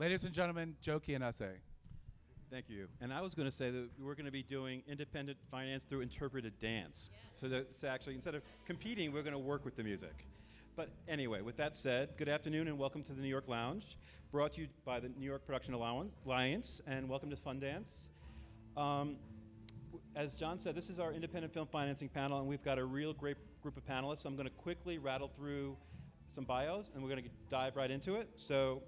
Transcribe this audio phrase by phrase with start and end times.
[0.00, 1.58] Ladies and gentlemen, Joe Chianese.
[2.50, 2.88] Thank you.
[3.02, 6.00] And I was going to say that we're going to be doing independent finance through
[6.00, 7.10] interpreted dance.
[7.34, 10.26] So that's actually, instead of competing, we're going to work with the music.
[10.74, 13.98] But anyway, with that said, good afternoon and welcome to the New York Lounge,
[14.32, 18.08] brought to you by the New York Production Alliance, and welcome to Sundance.
[18.78, 19.16] Um,
[20.16, 23.12] as John said, this is our independent film financing panel, and we've got a real
[23.12, 24.24] great group of panelists.
[24.24, 25.76] I'm going to quickly rattle through
[26.26, 28.30] some bios, and we're going to dive right into it.
[28.36, 28.82] So,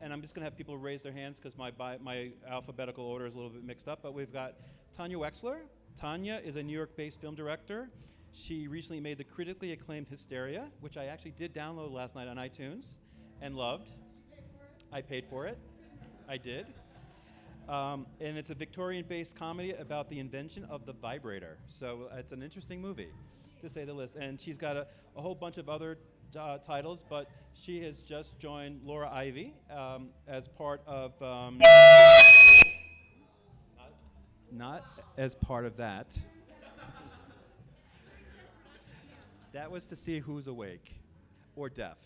[0.00, 3.04] and I'm just going to have people raise their hands because my, bi- my alphabetical
[3.04, 4.00] order is a little bit mixed up.
[4.02, 4.54] But we've got
[4.96, 5.58] Tanya Wexler.
[5.98, 7.90] Tanya is a New York based film director.
[8.32, 12.36] She recently made the critically acclaimed Hysteria, which I actually did download last night on
[12.36, 12.94] iTunes
[13.40, 13.92] and loved.
[14.92, 15.58] I paid for it.
[16.28, 16.66] I did.
[17.68, 21.58] Um, and it's a Victorian based comedy about the invention of the vibrator.
[21.68, 23.10] So it's an interesting movie,
[23.60, 24.16] to say the least.
[24.16, 24.86] And she's got a,
[25.16, 25.98] a whole bunch of other
[26.36, 31.20] uh, titles, but she has just joined Laura Ivy um, as part of.
[31.22, 31.60] Um,
[34.50, 34.84] not
[35.16, 36.16] as part of that.
[39.52, 40.94] that was to see who's awake
[41.56, 41.98] or deaf.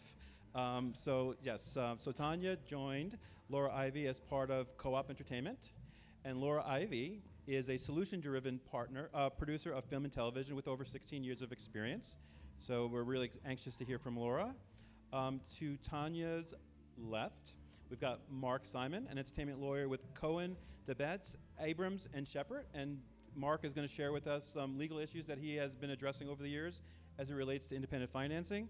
[0.55, 3.17] Um, so yes, uh, so Tanya joined
[3.49, 5.59] Laura Ivy as part of Co-op Entertainment,
[6.25, 10.85] and Laura Ivy is a solution-driven partner, uh, producer of film and television with over
[10.85, 12.17] 16 years of experience.
[12.63, 14.55] So we're really anxious to hear from Laura.
[15.13, 16.55] Um, to Tanya's
[16.97, 17.55] left,
[17.91, 20.57] we've got Mark Simon, an entertainment lawyer with Cowan,
[20.89, 22.67] DeBaets, Abrahams, and Sheppard.
[22.73, 23.01] And
[23.35, 26.29] Mark is going to share with us some legal issues that he has been addressing
[26.29, 26.83] over the years
[27.19, 28.69] as it relates to independent financing.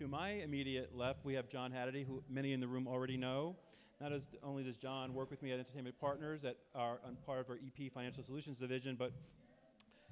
[0.00, 3.56] To my immediate left, we have John Hadity, who many in the room already know.
[4.02, 7.48] Not only does John work with me at Entertainment Partners, at our on part of
[7.48, 9.12] our EP Financial Solutions division, but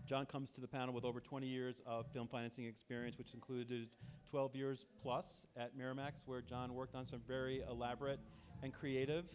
[0.08, 3.88] John comes to the panel with over 20 years of film financing experience, which included
[4.30, 8.18] 12 years plus at Miramax, where John worked on some very elaborate
[8.62, 9.26] and creative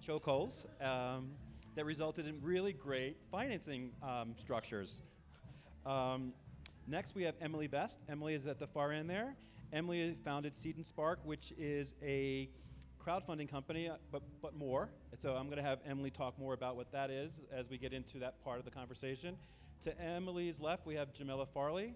[0.00, 1.32] chokeholds um,
[1.74, 5.02] that resulted in really great financing um, structures.
[5.84, 6.34] Um,
[6.86, 7.98] next, we have Emily Best.
[8.08, 9.34] Emily is at the far end there.
[9.72, 12.48] Emily founded Seed and Spark, which is a
[13.04, 14.88] crowdfunding company, uh, but, but more.
[15.16, 17.92] So I'm going to have Emily talk more about what that is as we get
[17.92, 19.36] into that part of the conversation.
[19.84, 21.94] To Emily's left, we have Jamila Farley.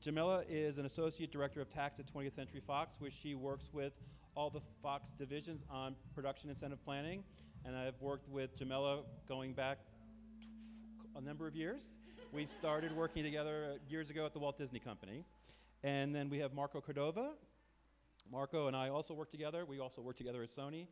[0.00, 3.92] Jamila is an associate director of tax at 20th Century Fox, where she works with
[4.34, 7.22] all the Fox divisions on production incentive planning.
[7.66, 9.76] And I've worked with Jamila going back
[11.14, 11.98] a number of years.
[12.32, 15.22] We started working together years ago at the Walt Disney Company.
[15.84, 17.32] And then we have Marco Cordova.
[18.32, 19.66] Marco and I also work together.
[19.66, 20.86] We also work together at Sony.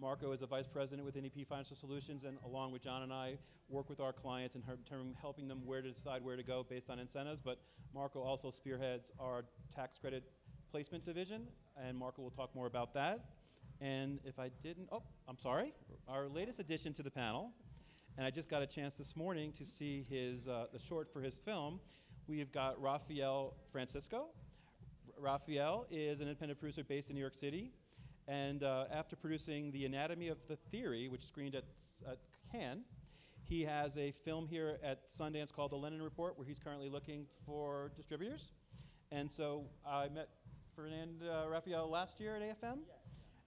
[0.00, 3.36] Marco is a vice president with NEP Financial Solutions, and along with John and I,
[3.68, 6.64] work with our clients in her- term helping them where to decide where to go
[6.68, 7.42] based on incentives.
[7.42, 7.58] But
[7.92, 9.44] Marco also spearheads our
[9.74, 10.22] tax credit
[10.70, 13.24] placement division, and Marco will talk more about that.
[13.80, 15.72] And if I didn't, oh, I'm sorry,
[16.08, 17.50] our latest addition to the panel,
[18.16, 21.20] and I just got a chance this morning to see his uh, the short for
[21.20, 21.80] his film.
[22.26, 24.26] We've got Rafael Francisco.
[25.16, 27.72] R- Raphael is an independent producer based in New York City,
[28.28, 31.64] and uh, after producing The Anatomy of the Theory, which screened at,
[32.06, 32.18] at
[32.52, 32.84] Cannes,
[33.44, 37.24] he has a film here at Sundance called The Lennon Report, where he's currently looking
[37.46, 38.52] for distributors.
[39.10, 40.28] And so I met
[40.76, 42.80] Fernand uh, Raphael last year at AFM,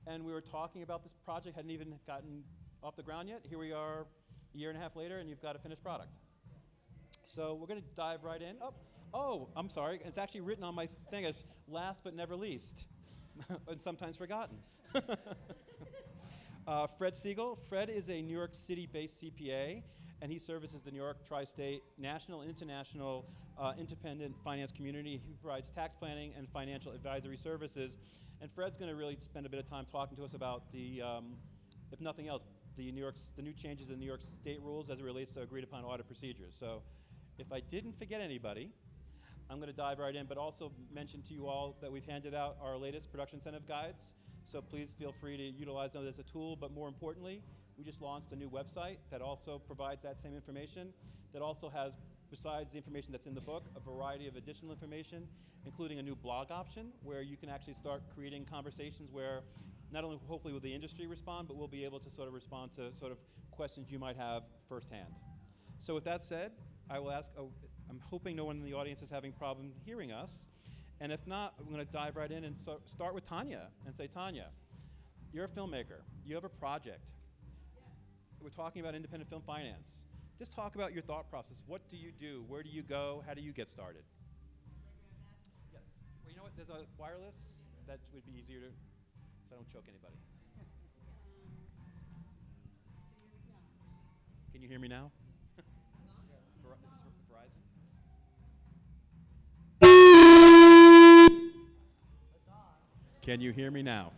[0.08, 2.44] and we were talking about this project, hadn't even gotten
[2.82, 3.42] off the ground yet.
[3.48, 4.08] Here we are
[4.56, 6.10] a year and a half later, and you've got a finished product.
[7.26, 8.56] So we're going to dive right in.
[8.60, 8.74] Oh,
[9.14, 10.02] oh, I'm sorry.
[10.04, 11.36] It's actually written on my thing as
[11.68, 12.86] last but never least,
[13.68, 14.58] and sometimes forgotten.
[16.68, 17.58] uh, Fred Siegel.
[17.70, 19.84] Fred is a New York City-based CPA,
[20.22, 23.26] and he services the New York tri-state, national, and international
[23.60, 25.22] uh, independent finance community.
[25.26, 27.98] He provides tax planning and financial advisory services.
[28.42, 31.02] And Fred's going to really spend a bit of time talking to us about the,
[31.02, 31.36] um,
[31.92, 32.44] if nothing else,
[32.76, 35.42] the New York's the new changes in New York State rules as it relates to
[35.42, 36.56] agreed upon audit procedures.
[36.58, 36.82] So,
[37.38, 38.72] if I didn't forget anybody,
[39.52, 42.34] I'm going to dive right in, but also mention to you all that we've handed
[42.34, 44.14] out our latest production incentive guides.
[44.46, 46.56] So please feel free to utilize them as a tool.
[46.56, 47.42] But more importantly,
[47.78, 50.94] we just launched a new website that also provides that same information.
[51.34, 51.98] That also has,
[52.30, 55.28] besides the information that's in the book, a variety of additional information,
[55.66, 59.42] including a new blog option where you can actually start creating conversations where
[59.92, 62.72] not only hopefully will the industry respond, but we'll be able to sort of respond
[62.72, 63.18] to sort of
[63.52, 65.14] questions you might have firsthand.
[65.80, 66.52] So with that said,
[66.90, 67.52] I will ask, oh,
[67.92, 70.46] I'm hoping no one in the audience is having problem hearing us.
[71.02, 73.94] And if not, I'm going to dive right in and so start with Tanya and
[73.94, 74.46] say, Tanya,
[75.34, 76.00] you're a filmmaker.
[76.26, 77.02] You have a project.
[77.76, 77.84] Yes.
[78.42, 80.06] We're talking about independent film finance.
[80.40, 81.62] Just talk about your thought process.
[81.68, 82.46] What do you do?
[82.48, 83.26] Where do you go?
[83.28, 84.04] How do you get started?
[85.74, 85.82] Yes.
[86.24, 86.56] Well, you know what?
[86.56, 87.36] There's a wireless
[87.88, 88.68] that would be easier to,
[89.50, 90.16] so I don't choke anybody.
[94.54, 95.12] Can you hear me now?
[103.32, 104.12] Can you hear me now?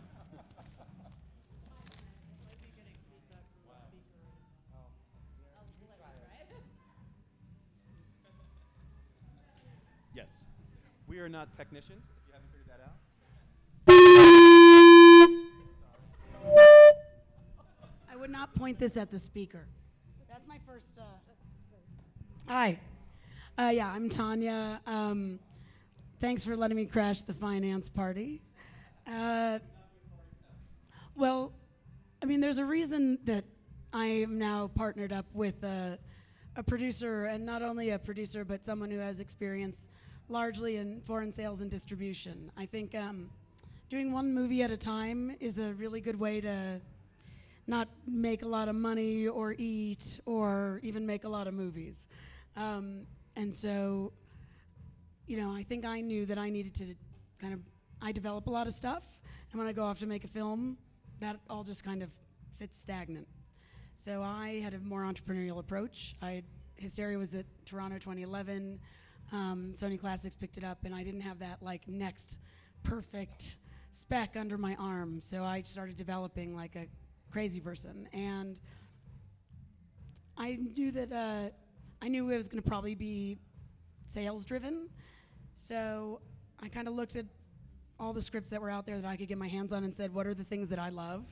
[10.16, 10.46] Yes.
[11.06, 12.96] We are not technicians, if you haven't figured that out.
[18.10, 19.64] I would not point this at the speaker.
[20.28, 20.88] That's my first.
[20.98, 21.04] Uh...
[22.48, 22.80] Hi.
[23.56, 24.80] Uh, yeah, I'm Tanya.
[24.88, 25.38] Um,
[26.20, 28.42] thanks for letting me crash the finance party.
[29.06, 29.58] Uh,
[31.14, 31.52] well,
[32.22, 33.44] I mean, there's a reason that
[33.92, 35.98] I am now partnered up with a,
[36.56, 39.88] a producer, and not only a producer, but someone who has experience
[40.28, 42.50] largely in foreign sales and distribution.
[42.56, 43.30] I think um,
[43.90, 46.80] doing one movie at a time is a really good way to
[47.66, 52.08] not make a lot of money or eat or even make a lot of movies.
[52.56, 53.06] Um,
[53.36, 54.12] and so,
[55.26, 56.94] you know, I think I knew that I needed to
[57.38, 57.60] kind of,
[58.04, 59.02] I develop a lot of stuff,
[59.50, 60.76] and when I go off to make a film,
[61.20, 62.10] that all just kind of
[62.52, 63.26] sits stagnant.
[63.94, 66.14] So I had a more entrepreneurial approach.
[66.20, 66.42] I
[66.76, 68.78] Hysteria was at Toronto 2011.
[69.32, 72.40] Um, Sony Classics picked it up, and I didn't have that like next
[72.82, 73.56] perfect
[73.90, 75.22] spec under my arm.
[75.22, 76.86] So I started developing like a
[77.32, 78.60] crazy person, and
[80.36, 81.48] I knew that uh,
[82.02, 83.38] I knew it was going to probably be
[84.04, 84.90] sales driven.
[85.54, 86.20] So
[86.62, 87.24] I kind of looked at
[87.98, 89.94] all the scripts that were out there that I could get my hands on and
[89.94, 91.24] said, what are the things that I love,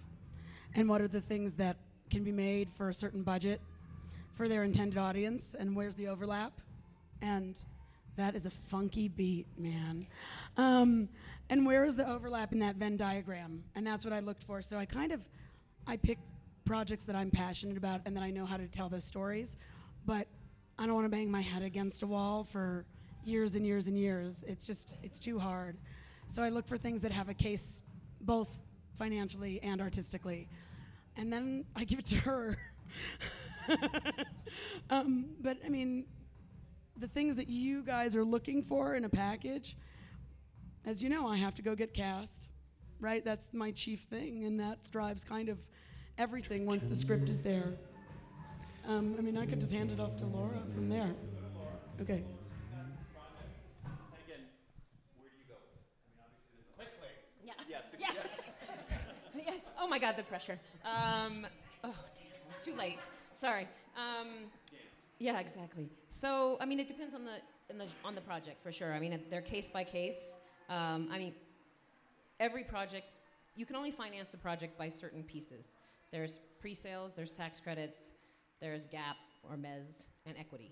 [0.75, 1.77] and what are the things that
[2.11, 3.61] can be made for a certain budget
[4.33, 6.53] for their intended audience, and where's the overlap,
[7.21, 7.63] and
[8.17, 10.07] that is a funky beat, man.
[10.57, 11.09] Um,
[11.51, 13.65] and where is the overlap in that Venn diagram?
[13.75, 14.63] And that's what I looked for.
[14.63, 15.21] So I kind of,
[15.87, 16.19] I pick
[16.65, 19.57] projects that I'm passionate about and that I know how to tell those stories,
[20.07, 20.27] but
[20.79, 22.85] I don't want to bang my head against a wall for
[23.25, 24.45] years and years and years.
[24.47, 25.77] It's just, it's too hard.
[26.33, 27.83] So I look for things that have a case
[28.23, 28.49] both
[28.97, 30.49] financially and artistically.
[31.19, 32.57] And then I give it to her.
[34.91, 36.07] um, but I mean,
[36.97, 39.77] the things that you guys are looking for in a package,
[40.87, 42.49] as you know, I have to go get cast,
[42.99, 43.23] right?
[43.23, 45.59] That's my chief thing, and that drives kind of
[46.17, 47.75] everything once the script is there.
[48.89, 51.15] Um, I mean, I could just hand it off to Laura from there.
[52.01, 52.25] Okay.
[57.69, 57.79] Yeah.
[57.99, 58.13] yeah.
[59.47, 59.53] yeah.
[59.83, 60.61] Oh my God, the pressure.
[60.85, 61.45] Um,
[61.83, 63.01] oh damn, it's too late.
[63.35, 63.67] Sorry.
[63.97, 64.29] Um,
[65.19, 65.91] yeah, exactly.
[66.11, 67.39] So I mean, it depends on the,
[67.69, 68.93] in the on the project for sure.
[68.93, 70.37] I mean, they're case by case.
[70.71, 71.35] Um, I mean,
[72.39, 73.07] every project
[73.57, 75.75] you can only finance a project by certain pieces.
[76.13, 78.13] There's pre-sales, there's tax credits,
[78.61, 79.17] there's gap
[79.51, 80.71] or mez, and equity.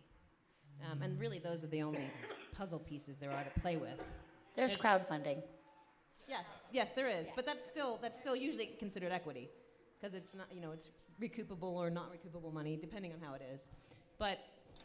[0.88, 2.08] Um, and really, those are the only
[2.56, 4.00] puzzle pieces there are to play with.
[4.54, 5.42] There's crowdfunding.
[6.30, 9.50] Yes, yes, there is, but that's still that's still usually considered equity,
[10.00, 10.88] because it's not you know it's
[11.20, 13.62] recoupable or not recoupable money depending on how it is,
[14.16, 14.38] but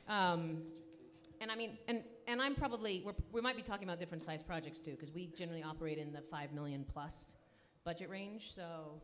[0.08, 0.64] um,
[1.42, 4.42] and I mean and and I'm probably we're, we might be talking about different size
[4.42, 7.34] projects too, because we generally operate in the five million plus
[7.84, 9.00] budget range, so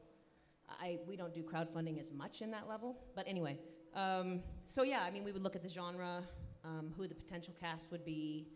[0.68, 3.60] I we don't do crowdfunding as much in that level, but anyway,
[3.94, 6.24] um, so yeah, I mean we would look at the genre,
[6.65, 8.48] um, who the potential cast would be,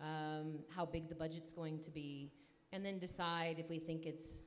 [0.00, 2.30] um, how big the budget's going to be
[2.72, 4.40] and then decide if we think it's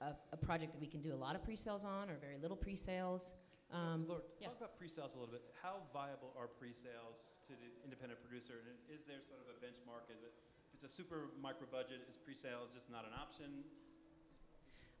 [0.00, 2.56] a, a project that we can do a lot of pre-sales on or very little
[2.56, 3.30] pre-sales.
[3.72, 4.48] Um, Laura, yeah.
[4.48, 5.42] talk about pre-sales a little bit.
[5.62, 8.60] How viable are pre-sales to the independent producer?
[8.66, 10.10] And is there sort of a benchmark?
[10.12, 10.32] Is it,
[10.68, 13.64] if it's a super micro budget, is pre-sales just not an option?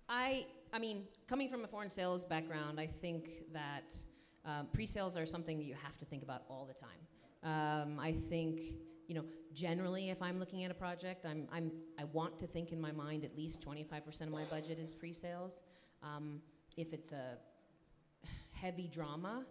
[0.08, 3.94] I, I mean, coming from a foreign sales background, I think that
[4.44, 7.00] um, pre-sales are something that you have to think about all the time.
[7.42, 8.60] Um, I think,
[9.06, 12.72] you know, generally, if I'm looking at a project, I'm, I'm, I want to think
[12.72, 15.62] in my mind at least 25% of my budget is pre-sales.
[16.02, 16.40] Um,
[16.76, 17.36] if it's a
[18.52, 19.44] heavy drama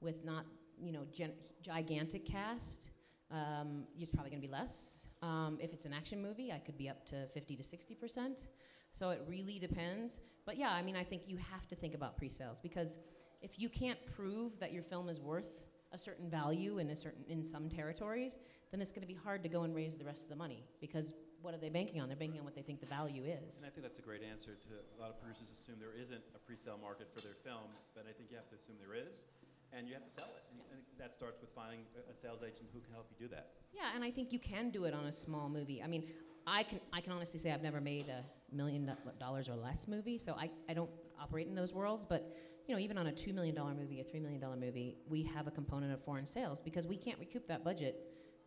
[0.00, 0.44] with not,
[0.80, 2.90] you know, gen- gigantic cast,
[3.30, 5.06] um, it's probably going to be less.
[5.22, 8.46] Um, if it's an action movie, I could be up to 50 to 60 percent.
[8.92, 10.20] So it really depends.
[10.46, 12.98] But yeah, I mean, I think you have to think about pre-sales because
[13.42, 17.24] if you can't prove that your film is worth a certain value in a certain
[17.28, 18.38] in some territories,
[18.70, 20.64] then it's going to be hard to go and raise the rest of the money
[20.80, 22.08] because what are they banking on?
[22.08, 23.56] They're banking on what they think the value is.
[23.56, 26.20] And I think that's a great answer to a lot of producers assume there isn't
[26.34, 29.24] a pre-sale market for their film, but I think you have to assume there is,
[29.72, 30.42] and you have to sell it.
[30.50, 33.28] And think that starts with finding a- a sales agent who can help you do
[33.34, 33.52] that.
[33.72, 35.80] Yeah, and I think you can do it on a small movie.
[35.82, 36.10] I mean,
[36.46, 38.90] I can I can honestly say I've never made a million
[39.20, 40.90] dollars or less movie, so I, I don't
[41.20, 42.04] operate in those worlds.
[42.06, 42.34] But
[42.68, 45.22] you know, even on a two million dollar movie, a three million dollar movie, we
[45.22, 47.98] have a component of foreign sales because we can't recoup that budget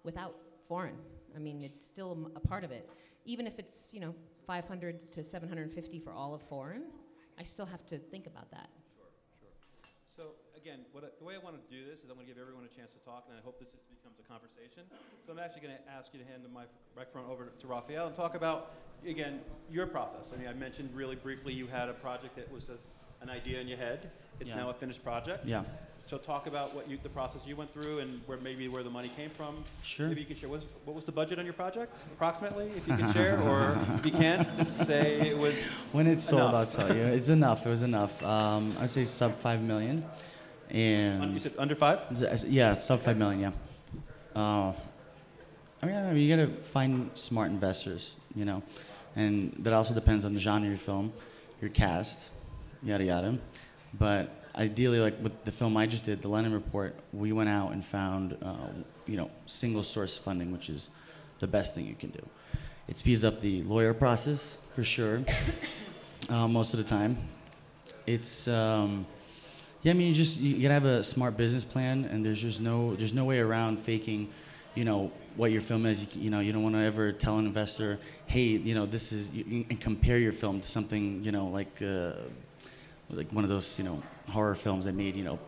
[0.04, 0.36] without
[0.68, 0.96] foreign.
[1.36, 2.88] I mean, it's still a part of it.
[3.26, 6.84] Even if it's you know 500 to 750 for all of foreign,
[7.40, 8.70] I still have to think about that.
[8.96, 9.08] Sure,
[9.40, 9.50] sure.
[10.06, 12.32] So again, what I, the way I want to do this is I'm going to
[12.32, 14.84] give everyone a chance to talk, and I hope this just becomes a conversation.
[15.20, 18.06] So I'm actually going to ask you to hand the mic- microphone over to Raphael
[18.06, 18.72] and talk about
[19.04, 19.40] again
[19.72, 20.32] your process.
[20.32, 22.78] I mean, I mentioned really briefly you had a project that was a,
[23.22, 24.10] an idea in your head.
[24.40, 24.58] It's Yeah.
[24.58, 25.46] now a finished project.
[25.46, 25.64] Yeah,
[26.08, 28.90] So talk about what you, the process you went through and where maybe where the
[28.90, 29.64] money came from.
[29.84, 30.08] sure.
[30.08, 30.50] Maybe you can share.
[30.50, 33.78] What was, what was the budget on your project, approximately, if you can share, or
[33.96, 35.70] if you can't, just say it was.
[35.92, 37.04] When it's sold, I'll tell you.
[37.04, 37.66] It's enough.
[37.66, 38.22] It was enough.
[38.24, 40.04] Um, I'd say sub five million,
[40.72, 40.76] Un,
[41.22, 42.00] and you said under five.
[42.16, 43.40] Z- s- yeah, sub five million.
[43.42, 43.52] Yeah.
[44.42, 44.74] Uh,
[45.84, 48.64] I mean, I mean, you gotta find smart investors, you know,
[49.16, 51.14] and that also depends on the genre of your film,
[51.62, 52.30] your cast,
[52.84, 53.38] yada yada.
[53.94, 57.72] But ideally, like with the film I just did, The Lennon Report, we went out
[57.72, 58.56] and found, uh,
[59.06, 60.90] you know, single source funding, which is
[61.40, 62.26] the best thing you can do.
[62.88, 65.24] It speeds up the lawyer process for sure,
[66.30, 67.18] uh, most of the time.
[68.08, 69.06] It's um,
[69.84, 72.62] yeah, I mean, you just you gotta have a smart business plan, and there's just
[72.62, 74.30] no there's no way around faking,
[74.76, 76.04] you know, what your film is.
[76.04, 79.12] You, you know, you don't want to ever tell an investor, hey, you know, this
[79.12, 82.14] is, you, and compare your film to something, you know, like uh,
[83.12, 85.40] like one of those, you know, horror films that made, you know,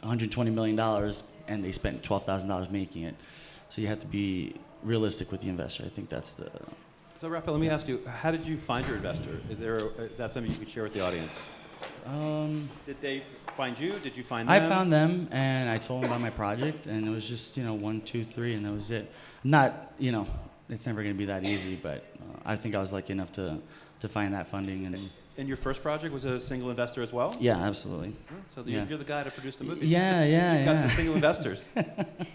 [0.00, 3.14] 120 million dollars, and they spent 12,000 dollars making it.
[3.68, 5.84] So you have to be realistic with the investor.
[5.84, 6.50] I think that's the
[7.18, 9.40] So, Raphael, let me ask you: How did you find your investor?
[9.50, 11.48] Is there a, is that something you could share with the audience?
[12.06, 13.22] um, Did they
[13.54, 13.92] find you?
[14.02, 14.54] Did you find them?
[14.62, 17.64] I found them and I told them about my project, and it was just you
[17.64, 19.12] know one, two, three, and that was it.
[19.44, 20.26] Not you know,
[20.68, 23.32] it's never going to be that easy, but uh, I think I was lucky enough
[23.32, 23.58] to
[24.00, 27.36] to find that funding, and And your first project was a single investor as well.
[27.38, 28.12] yeah, absolutely.
[28.54, 28.86] So you're, Yeah.
[28.88, 29.86] you're the guy to produce the movie.
[29.86, 30.82] Yeah, yeah, You've got yeah.
[30.82, 31.72] the single investors.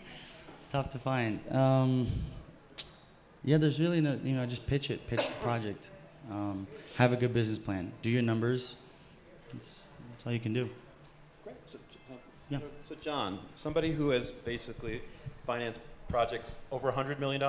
[0.70, 1.40] Tough to find.
[1.52, 2.08] Um,
[3.44, 5.90] yeah, there's really no you know just pitch it, pitch the project,
[6.32, 8.78] um, have a good business plan, do your numbers.
[9.52, 10.70] That's, that's all you can do.
[11.44, 11.58] Great.
[11.68, 11.78] So,
[12.10, 12.16] uh,
[12.50, 12.60] Yeah.
[12.86, 15.02] So, John, somebody who has basically
[15.46, 17.42] financed projects over $100 million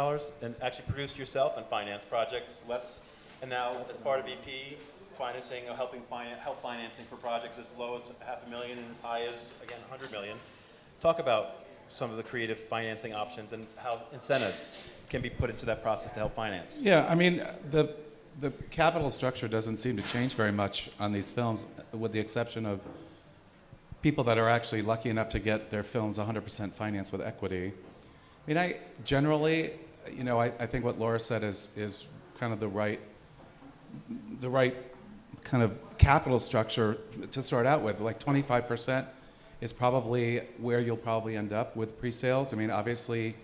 [0.42, 3.00] and actually produced yourself and financed projects less,
[3.40, 4.76] and now as part of EP,
[5.14, 6.02] financing or helping
[6.40, 9.78] help financing for projects as low as half a million and as high as, again,
[9.88, 10.36] 100 million.
[11.00, 14.78] Talk about some of the creative financing options and how incentives
[15.08, 16.80] can be put into that process to help finance.
[16.82, 17.94] Yeah, I mean, the,
[18.40, 22.66] the capital structure doesn't seem to change very much on these films, with the exception
[22.66, 22.80] of
[24.02, 27.72] people that are actually lucky enough to get their films 100% financed with equity.
[27.72, 29.72] I mean, I generally,
[30.12, 32.06] you know, I, I think what Laura said is, is
[32.38, 33.00] kind of the right,
[34.40, 34.76] the right
[35.44, 36.98] kind of capital structure
[37.30, 38.00] to start out with.
[38.00, 39.06] Like 25%
[39.60, 42.52] is probably where you'll probably end up with pre-sales.
[42.52, 43.36] I mean, obviously,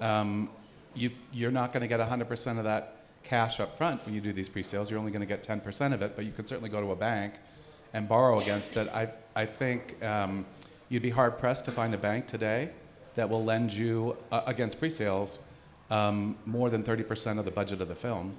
[0.00, 0.48] um,
[0.94, 4.32] you, you're not going to get 100% of that cash up front when you do
[4.32, 4.90] these pre-sales.
[4.90, 6.96] You're only going to get 10% of it, but you can certainly go to a
[6.96, 7.34] bank
[7.92, 8.88] and borrow against it.
[8.88, 10.46] I, I think um,
[10.88, 12.70] you'd be hard pressed to find a bank today
[13.14, 15.38] that will lend you uh, against pre-sales
[15.90, 18.34] um, more than 30% of the budget of the film.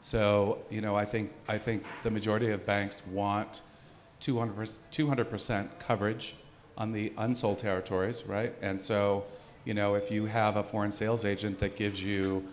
[0.00, 3.60] So, you know, I think, I think the majority of banks want
[4.20, 6.36] 200%, 200% coverage
[6.78, 8.54] on the unsold territories, right?
[8.62, 9.24] And so,
[9.64, 12.46] you know, if you have a foreign sales agent that gives you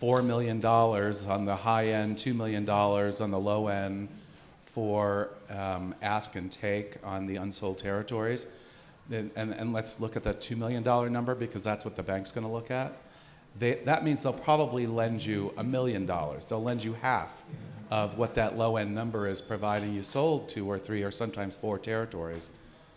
[0.00, 4.08] $4 million on the high end, $2 million on the low end
[4.64, 8.46] for um, ask and take on the unsold territories,
[9.10, 10.82] then, and, and let's look at that $2 million
[11.12, 12.96] number because that's what the bank's going to look at.
[13.58, 16.46] They, that means they'll probably lend you a million dollars.
[16.46, 17.44] They'll lend you half
[17.90, 21.56] of what that low end number is, providing you sold two or three or sometimes
[21.56, 22.48] four territories,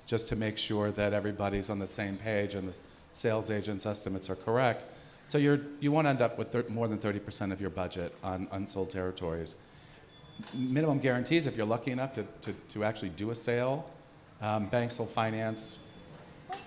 [0.06, 2.78] just to make sure that everybody's on the same page and the
[3.12, 4.86] sales agent's estimates are correct.
[5.26, 8.48] So you're, you won't end up with thir- more than 30% of your budget on
[8.52, 9.56] unsold territories.
[10.54, 13.90] Minimum guarantees, if you're lucky enough to, to, to actually do a sale,
[14.42, 15.80] um, banks will finance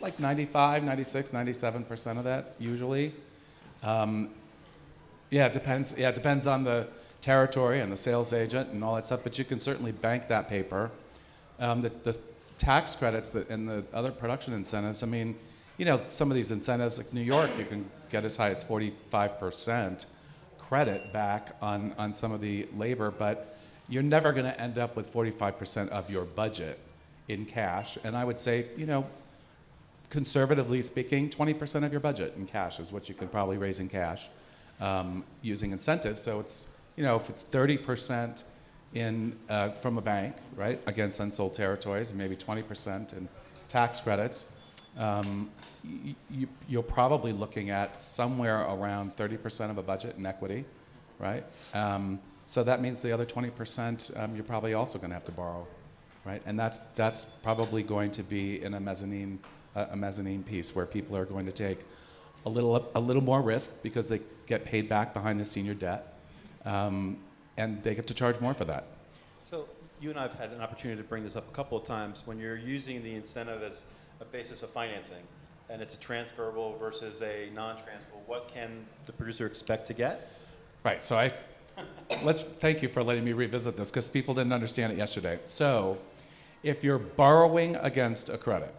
[0.01, 3.15] like 95, 96, 97% of that usually.
[3.83, 4.31] Um,
[5.31, 5.95] yeah, it depends.
[5.97, 6.89] Yeah, it depends on the
[7.21, 9.21] territory and the sales agent and all that stuff.
[9.23, 10.91] But you can certainly bank that paper.
[11.59, 12.17] Um, the, the
[12.59, 15.03] tax credits that, and the other production incentives.
[15.03, 15.37] I mean,
[15.79, 18.63] you know, some of these incentives, like New York, you can get as high as
[18.65, 20.07] 45%
[20.59, 23.57] credit back on, on some of the labor, but
[23.89, 26.79] you're never going to end up with 45% of your budget
[27.29, 27.99] in cash.
[28.05, 29.07] And I would say, you know,
[30.11, 33.89] conservatively speaking, 20% of your budget in cash is what you could probably raise in
[33.89, 34.29] cash.
[34.81, 36.21] um, using incentives.
[36.23, 38.45] So it's, you know, if it's 30%
[38.95, 43.29] in, uh, from a bank, right, against unsold territories, and maybe 20% in
[43.69, 44.47] tax credits,
[44.99, 45.51] um,
[46.31, 50.65] you, you're probably looking at somewhere around 30% of a budget in equity,
[51.19, 51.45] right?
[51.75, 55.33] Um, so that means the other 20% um, you're probably also going to have to
[55.33, 55.67] borrow,
[56.25, 56.41] right?
[56.47, 59.39] And that's, that's probably going to be in a mezzanine,
[59.77, 61.79] a a mezzanine piece where people are going to take
[62.45, 66.15] a little, a little more risk because they get paid back behind the senior debt,
[66.65, 67.19] um,
[67.57, 68.85] and they get to charge more for that.
[69.43, 69.69] So
[70.01, 72.23] you and I have had an opportunity to bring this up a couple of times.
[72.27, 73.85] When you're using the incentive as
[74.21, 75.23] a basis of financing,
[75.69, 80.31] and it's a transferable versus a non-transferable, what can the producer expect to get?
[80.85, 81.33] Right, so I,
[82.23, 85.41] let's, thank you for letting me revisit this, because people didn't understand it yesterday.
[85.47, 85.99] So,
[86.63, 88.75] if you're borrowing against a credit,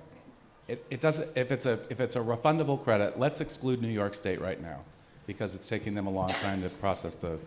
[0.68, 4.14] it, it doesn't, if it's a, if it's a refundable credit, let's exclude New York
[4.14, 4.82] State right now,
[5.26, 7.38] because it's taking them a long time to process the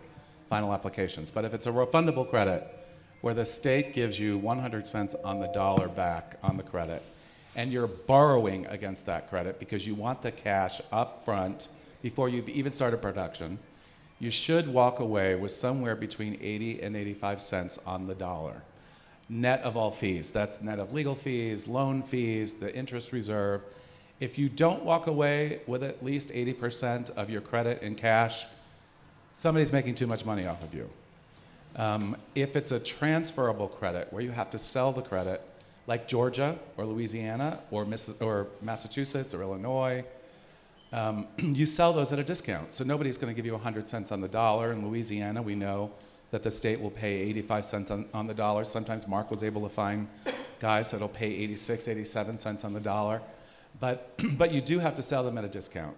[0.49, 1.29] final applications.
[1.31, 2.67] But if it's a refundable credit,
[3.21, 7.03] where the state gives you 100 cents on the dollar back on the credit,
[7.55, 11.67] and you're borrowing against that credit because you want the cash up front
[12.01, 13.59] before you've even started production,
[14.19, 18.61] you should walk away with somewhere between 80 and 85 cents on the dollar.
[19.33, 20.29] Net of all fees.
[20.29, 23.61] That's net of legal fees, loan fees, the interest reserve.
[24.19, 28.45] If you don't walk away with at least 80% of your credit in cash,
[29.33, 30.89] somebody's making too much money off of you.
[31.77, 35.41] Um, if it's a transferable credit where you have to sell the credit,
[35.87, 40.03] like Georgia or Louisiana or, Miss- or Massachusetts or Illinois,
[40.91, 42.73] um, you sell those at a discount.
[42.73, 44.73] So nobody's going to give you 100 cents on the dollar.
[44.73, 45.91] In Louisiana, we know
[46.31, 48.63] that the state will pay 85 cents on, on the dollar.
[48.65, 50.07] Sometimes Mark was able to find
[50.59, 53.21] guys that'll pay 86, 87 cents on the dollar.
[53.79, 55.95] But, but you do have to sell them at a discount.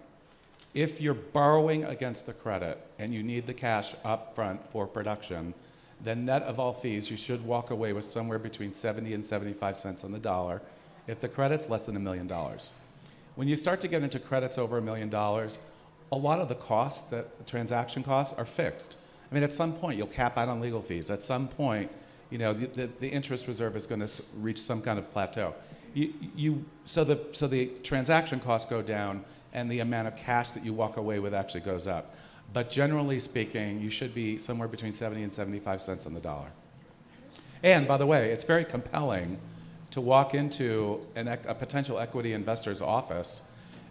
[0.74, 5.54] If you're borrowing against the credit and you need the cash up front for production,
[6.00, 9.76] then net of all fees, you should walk away with somewhere between 70 and 75
[9.76, 10.60] cents on the dollar
[11.06, 12.72] if the credit's less than a million dollars.
[13.36, 15.58] When you start to get into credits over a million dollars,
[16.10, 18.96] a lot of the costs, the transaction costs, are fixed.
[19.34, 21.10] I mean, at some point, you'll cap out on legal fees.
[21.10, 21.90] At some point,
[22.30, 25.52] you know, the, the, the interest reserve is going to reach some kind of plateau.
[25.92, 30.52] You, you, so, the, so the transaction costs go down, and the amount of cash
[30.52, 32.14] that you walk away with actually goes up.
[32.52, 36.52] But generally speaking, you should be somewhere between 70 and 75 cents on the dollar.
[37.64, 39.36] And by the way, it's very compelling
[39.90, 43.42] to walk into an, a potential equity investor's office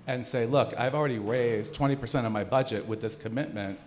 [0.08, 3.78] and say, look, I've already raised 20% of my budget with this commitment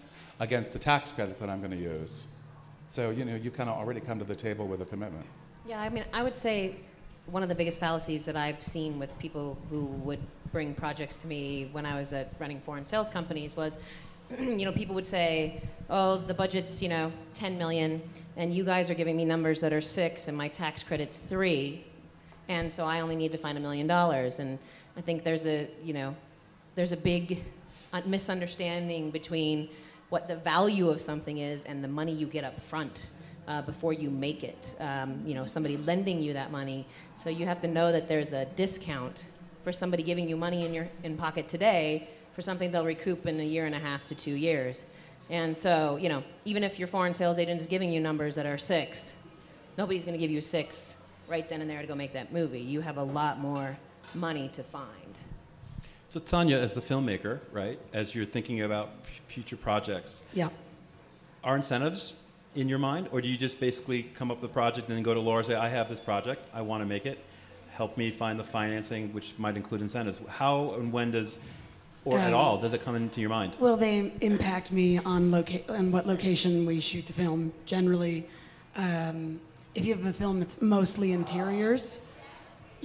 [0.41, 2.27] against the tax credit that I'm going to use.
[2.89, 5.27] So, you know, you kind of already come to the table with a commitment.
[5.67, 6.77] Yeah, I mean, I would say
[7.27, 10.21] one of the biggest fallacies that I've seen with people who would
[10.53, 13.79] bring projects to me when I was at running foreign sales companies was,
[14.39, 18.01] you know, people would say, "Oh, the budget's you know 10 million,
[18.37, 21.85] and you guys are giving me numbers that are six, and my tax credit's three,
[22.49, 24.59] and so I only need to find a million dollars." And
[24.97, 26.15] I think there's a you know,
[26.77, 27.45] there's a big
[27.93, 29.69] uh, misunderstanding between
[30.09, 33.09] what the value of something is and the money you get up front
[33.49, 34.75] uh, before you make it.
[34.81, 36.87] Um, you know, somebody lending you that money.
[37.15, 39.25] So you have to know that there's a discount
[39.65, 43.41] for somebody giving you money in your in pocket today for something they'll recoup in
[43.41, 44.85] a year and a half to two years.
[45.29, 48.47] And so, you know, even if your foreign sales agent is giving you numbers that
[48.47, 49.17] are six,
[49.77, 50.97] nobody's going to give you six
[51.29, 52.61] right then and there to go make that movie.
[52.61, 53.77] You have a lot more
[54.15, 54.87] money to find.
[56.09, 58.91] So Tanya, as the filmmaker, right, as you're thinking about
[59.29, 60.51] future projects, Yeah.
[61.43, 62.15] are incentives
[62.55, 65.03] in your mind, or do you just basically come up with a project and then
[65.03, 67.19] go to Laura and say, I have this project, I want to make it,
[67.73, 70.21] help me find the financing, which might include incentives?
[70.29, 71.39] How and when does,
[72.05, 73.55] or at Um, all, does it come into your mind?
[73.59, 77.53] Well, they impact me on loca- on what location we shoot the film.
[77.67, 78.27] Generally,
[78.77, 79.41] um,
[79.75, 81.99] if you have a film that's mostly interiors,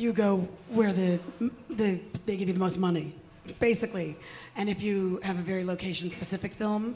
[0.02, 1.20] you go where the
[1.70, 3.14] the they give you the most money,
[3.60, 4.16] basically.
[4.56, 6.96] And if you have a very location specific film,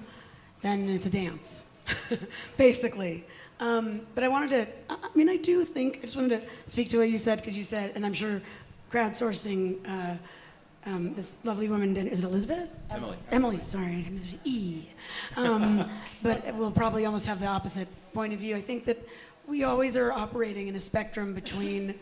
[0.62, 1.64] then it's a dance,
[2.58, 3.26] basically.
[3.60, 4.68] Um, but I wanted to.
[4.90, 7.58] I mean, I do think I just wanted to speak to what you said because
[7.58, 8.42] you said, and I'm sure
[8.92, 9.80] crowdsourcing.
[9.88, 10.18] Uh,
[10.88, 12.70] um, this lovely woman, is it Elizabeth?
[12.92, 13.18] Emily.
[13.32, 14.88] Emily, sorry, I didn't know E.
[15.36, 15.90] Um,
[16.22, 18.56] but we'll probably almost have the opposite point of view.
[18.56, 19.00] I think that
[19.48, 21.96] we always are operating in a spectrum between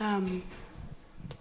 [0.00, 0.42] um,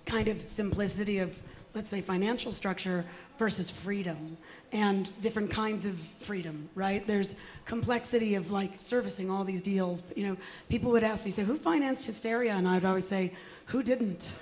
[0.06, 1.42] kind of simplicity of,
[1.74, 3.06] let's say, financial structure
[3.38, 4.38] versus freedom
[4.72, 7.06] and different kinds of freedom, right?
[7.08, 10.04] There's complexity of like servicing all these deals.
[10.16, 12.54] You know, people would ask me, so who financed Hysteria?
[12.54, 13.34] And I'd always say,
[13.68, 14.34] who didn't?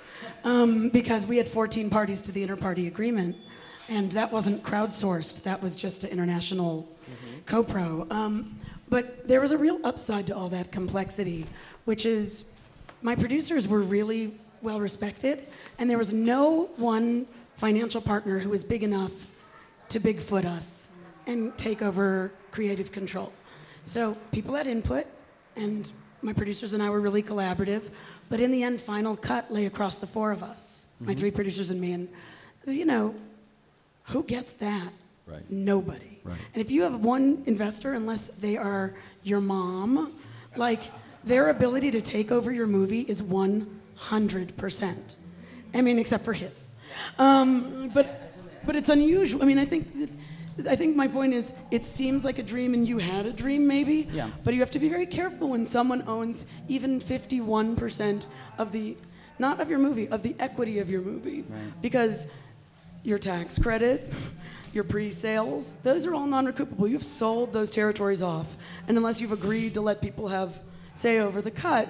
[0.43, 3.37] Um, because we had 14 parties to the inter-party agreement.
[3.89, 5.43] and that wasn't crowdsourced.
[5.43, 6.89] That was just an international
[7.45, 8.05] co-pro.
[8.09, 8.57] Um,
[8.89, 11.45] but there was a real upside to all that complexity,
[11.85, 12.45] which is
[13.07, 15.47] my producers were really well respected,
[15.79, 19.31] and there was no one financial partner who was big enough
[19.87, 20.89] to Bigfoot us
[21.25, 23.31] and take over creative control.
[23.85, 25.05] So people had input,
[25.55, 25.89] and
[26.21, 27.91] my producers and I were really collaborative.
[28.29, 31.17] But in the end, final cut lay across the four of us, my mm-hmm.
[31.17, 31.93] three producers and me.
[31.93, 32.09] And
[32.65, 33.15] you know,
[34.07, 34.91] who gets that?
[35.25, 35.49] Right.
[35.49, 36.19] Nobody.
[36.25, 36.37] Right.
[36.53, 40.11] And if you have one investor, unless they are your mom,
[40.57, 40.81] like
[41.23, 45.15] their ability to take over your movie is 100%.
[45.73, 46.75] I mean, except for his.
[47.19, 48.31] Um, but,
[48.65, 49.41] but it's unusual.
[49.43, 50.09] I mean, I think,
[50.57, 53.31] that, I think my point is it seems like a dream and you had a
[53.33, 54.29] dream maybe, Yeah.
[54.43, 58.27] but you have to be very careful when someone owns even 51%
[58.57, 58.95] of the,
[59.39, 61.41] not of your movie, of the equity of your movie.
[61.41, 61.81] Right.
[61.81, 62.27] Because
[63.03, 64.11] your tax credit,
[64.73, 66.89] your pre-sales, those are all non-recoupable.
[66.89, 70.59] You've sold those territories off, and unless you've agreed to let people have
[70.97, 71.87] say over the cut,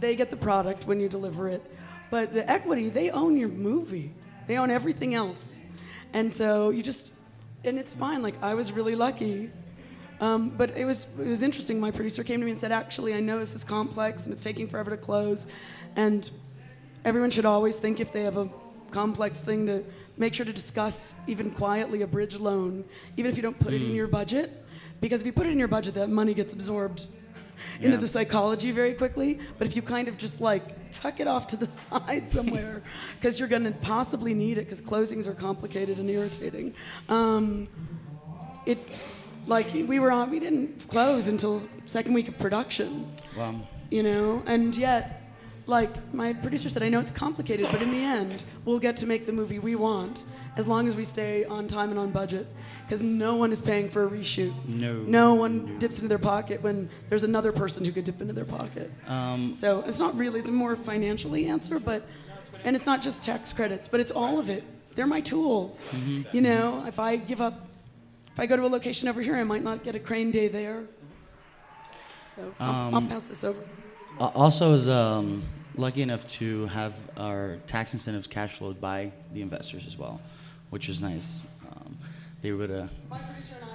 [0.00, 1.62] they get the product when you deliver it.
[2.10, 4.12] But the equity, they own your movie.
[4.46, 5.60] They own everything else,
[6.12, 7.10] and so you just,
[7.64, 8.22] and it's fine.
[8.22, 9.50] Like I was really lucky.
[10.20, 11.80] Um, but it was it was interesting.
[11.80, 14.44] My producer came to me and said, "Actually, I know this is complex and it's
[14.44, 15.48] taking forever to close,
[15.96, 16.30] and
[17.04, 18.48] everyone should always think if they have a
[18.92, 19.84] complex thing to
[20.16, 22.84] make sure to discuss even quietly a bridge loan
[23.16, 24.64] even if you don't put it in your budget
[25.00, 27.06] because if you put it in your budget that money gets absorbed
[27.80, 27.96] into Yeah.
[27.96, 31.56] the psychology very quickly but if you kind of just like tuck it off to
[31.56, 32.82] the side somewhere
[33.20, 36.74] because you're going to possibly need it because closings are complicated and irritating
[37.08, 37.68] um,
[38.66, 38.78] it
[39.46, 43.06] like we were on we didn't close until second week of production.
[43.36, 45.22] Well, you know and yet
[45.66, 49.06] like my producer said i know it's complicated but in the end we'll get to
[49.06, 50.24] make the movie we want
[50.56, 52.46] as long as we stay on time and on budget
[52.86, 54.54] because no one is paying for a reshoot.
[54.66, 54.94] No.
[55.02, 58.44] no one dips into their pocket when there's another person who could dip into their
[58.44, 58.90] pocket.
[59.08, 62.06] Um, so it's not really it's a more financially answer but
[62.64, 64.62] and it's not just tax credits but it's all of it.
[64.94, 65.90] They're my tools.
[66.32, 67.66] You know if i give up
[68.32, 70.48] if i go to a location over here i might not get a crane day
[70.48, 70.84] there.
[72.36, 73.60] So I'll, I'll Um, pass this over.
[74.20, 75.42] also, was um,
[75.76, 80.20] lucky enough to have our tax incentives cash flowed by the investors as well,
[80.70, 81.42] which was nice.
[82.46, 83.70] They able to, My producer and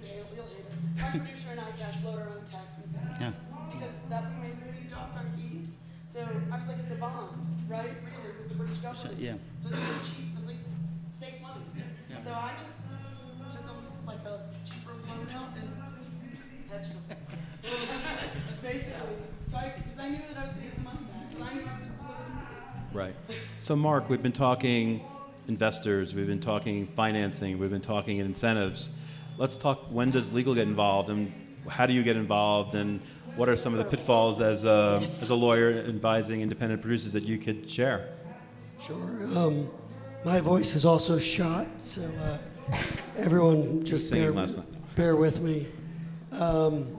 [0.00, 0.72] you hate it, you'll hate it.
[0.96, 3.20] My producer and I cash flowed our own tax incentive.
[3.20, 3.32] yeah.
[3.68, 5.76] Because that we made, we dropped our fees.
[6.08, 7.36] So I was like, it's a bond,
[7.68, 7.92] right?
[8.00, 9.18] Really, with the British government.
[9.20, 9.34] yeah.
[9.60, 10.32] So it's really cheap.
[10.32, 10.64] It was like,
[11.20, 11.68] save money.
[12.24, 12.80] So I just
[13.52, 13.76] took them
[14.06, 15.68] like a cheaper loan out and
[16.72, 17.04] hedged them.
[18.62, 19.20] Basically.
[19.52, 21.28] So I, because I knew that I was gonna get the money back.
[21.28, 22.96] Because I knew I was the movie.
[22.96, 23.16] Right.
[23.60, 25.04] So, Mark, we've been talking
[25.52, 28.88] investors, we've been talking financing, we've been talking incentives.
[29.36, 31.30] Let's talk when does legal get involved and
[31.68, 33.00] how do you get involved and
[33.36, 37.24] what are some of the pitfalls as a, as a lawyer advising independent producers that
[37.24, 38.08] you could share?
[38.80, 38.96] Sure.
[39.36, 39.70] Um,
[40.24, 42.38] my voice is also shot, so uh,
[43.18, 44.32] everyone just bear,
[44.96, 45.66] bear with me.
[46.32, 46.96] Um,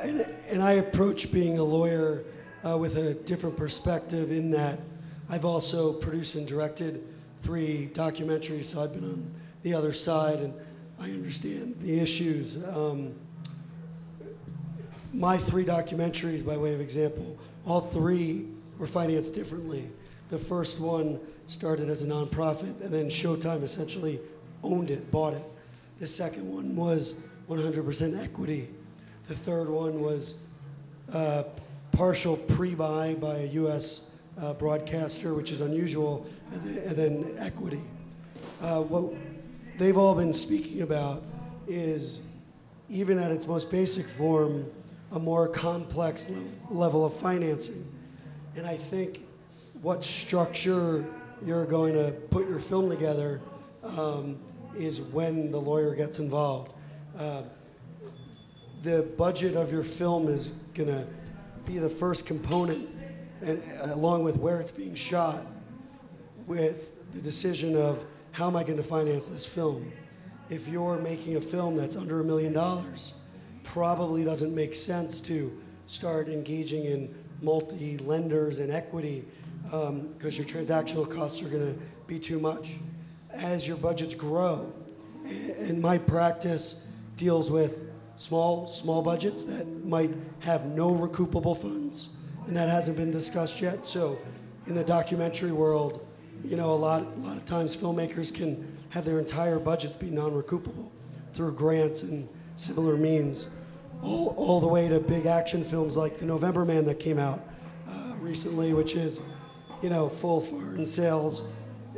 [0.00, 2.24] and, and I approach being a lawyer
[2.66, 4.78] uh, with a different perspective in that
[5.28, 7.04] I've also produced and directed
[7.40, 9.30] three documentaries, so I've been on
[9.62, 10.54] the other side and
[10.98, 12.62] I understand the issues.
[12.68, 13.14] Um,
[15.12, 18.46] my three documentaries, by way of example, all three
[18.78, 19.90] were financed differently.
[20.28, 24.20] The first one started as a nonprofit, and then Showtime essentially
[24.62, 25.42] owned it, bought it.
[25.98, 28.68] The second one was 100% equity.
[29.26, 30.44] The third one was
[31.12, 31.44] uh,
[31.92, 34.12] partial pre-buy by a U.S.
[34.40, 37.82] Uh, broadcaster, which is unusual, and then, and then equity.
[38.60, 39.14] Uh, what
[39.78, 41.22] they've all been speaking about
[41.66, 42.22] is,
[42.88, 44.66] even at its most basic form,
[45.12, 47.86] a more complex lev- level of financing.
[48.56, 49.24] And I think
[49.82, 51.04] what structure
[51.44, 53.40] you're going to put your film together
[53.82, 54.38] um,
[54.76, 56.72] is when the lawyer gets involved.
[57.18, 57.42] Uh,
[58.82, 61.06] the budget of your film is going to
[61.64, 62.88] be the first component,
[63.42, 65.44] and, along with where it's being shot,
[66.46, 69.92] with the decision of how am I going to finance this film.
[70.48, 73.14] If you're making a film that's under a million dollars,
[73.64, 79.24] probably doesn't make sense to start engaging in multi lenders and equity
[79.72, 82.74] um, because your transactional costs are going to be too much.
[83.32, 84.72] As your budgets grow,
[85.24, 92.56] and my practice deals with small small budgets that might have no recoupable funds, and
[92.56, 93.86] that hasn't been discussed yet.
[93.86, 94.18] So,
[94.66, 96.06] in the documentary world,
[96.44, 100.10] you know, a lot, a lot of times filmmakers can have their entire budgets be
[100.10, 100.88] non-recoupable
[101.32, 103.48] through grants and similar means,
[104.02, 107.46] all, all the way to big action films like The November Man that came out
[107.88, 109.22] uh, recently, which is,
[109.82, 111.46] you know, full foreign sales,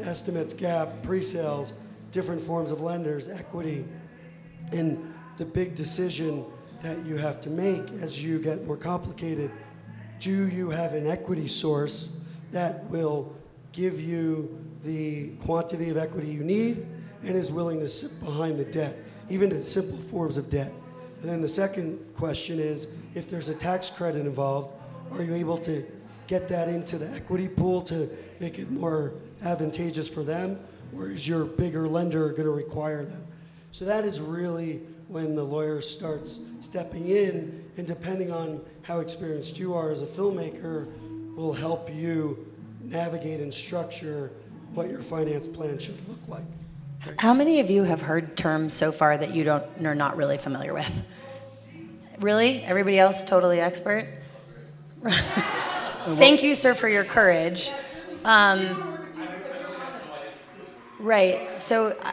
[0.01, 1.75] estimates, gap, pre-sales,
[2.11, 3.85] different forms of lenders, equity,
[4.73, 6.45] and the big decision
[6.83, 9.51] that you have to make as you get more complicated
[10.19, 12.17] do you have an equity source
[12.53, 13.35] that will
[13.73, 16.87] give you the quantity of equity you need
[17.25, 18.97] and is willing to sit behind the debt,
[19.31, 20.73] even in simple forms of debt?
[21.21, 24.75] And then the second question is if there's a tax credit involved,
[25.13, 25.87] are you able to
[26.27, 30.59] get that into the equity pool to make it more advantageous for them?
[30.97, 33.25] Or is your bigger lender going to require them?
[33.71, 39.59] So that is really when the lawyer starts stepping in, and depending on how experienced
[39.59, 40.91] you are as a filmmaker,
[41.35, 42.52] will help you
[42.93, 44.31] navigate and structure
[44.75, 46.45] what your finance plan should look like.
[47.19, 50.39] How many of you have heard terms so far that you don't are not really
[50.39, 51.03] familiar with?
[52.21, 52.63] Really?
[52.63, 54.07] Everybody else totally expert?
[55.09, 57.73] Thank you, sir, for your courage.
[58.25, 58.99] Um,
[61.01, 61.59] right.
[61.59, 62.13] So, uh,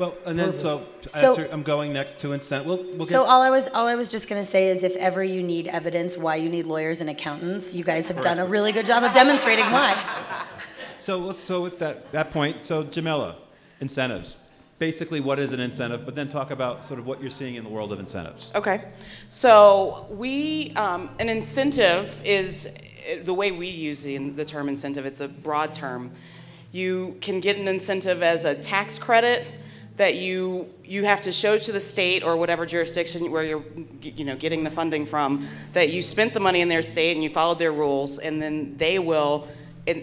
[0.00, 2.64] Well, and then so, So- answer, I'm going next to incent.
[2.64, 4.82] We'll, we'll so get, all I was all I was just going to say is,
[4.82, 8.38] if ever you need evidence why you need lawyers and accountants, you guys have done
[8.38, 9.94] a really good job of demonstrating why.
[10.98, 12.62] so let's so with that that point.
[12.62, 13.36] So Jamila,
[13.80, 14.38] incentives.
[14.78, 16.06] Basically, what is an incentive?
[16.06, 18.50] But then talk about sort of what you're seeing in the world of incentives.
[18.54, 18.82] Okay,
[19.28, 22.74] so we, um, an incentive is
[23.06, 26.10] uh, the way we use the, the term incentive, it's a broad term.
[26.72, 29.44] You can get an incentive as a tax credit
[29.96, 33.64] that you, you have to show to the state or whatever jurisdiction where you're
[34.02, 37.22] you know, getting the funding from that you spent the money in their state and
[37.22, 39.46] you followed their rules, and then they will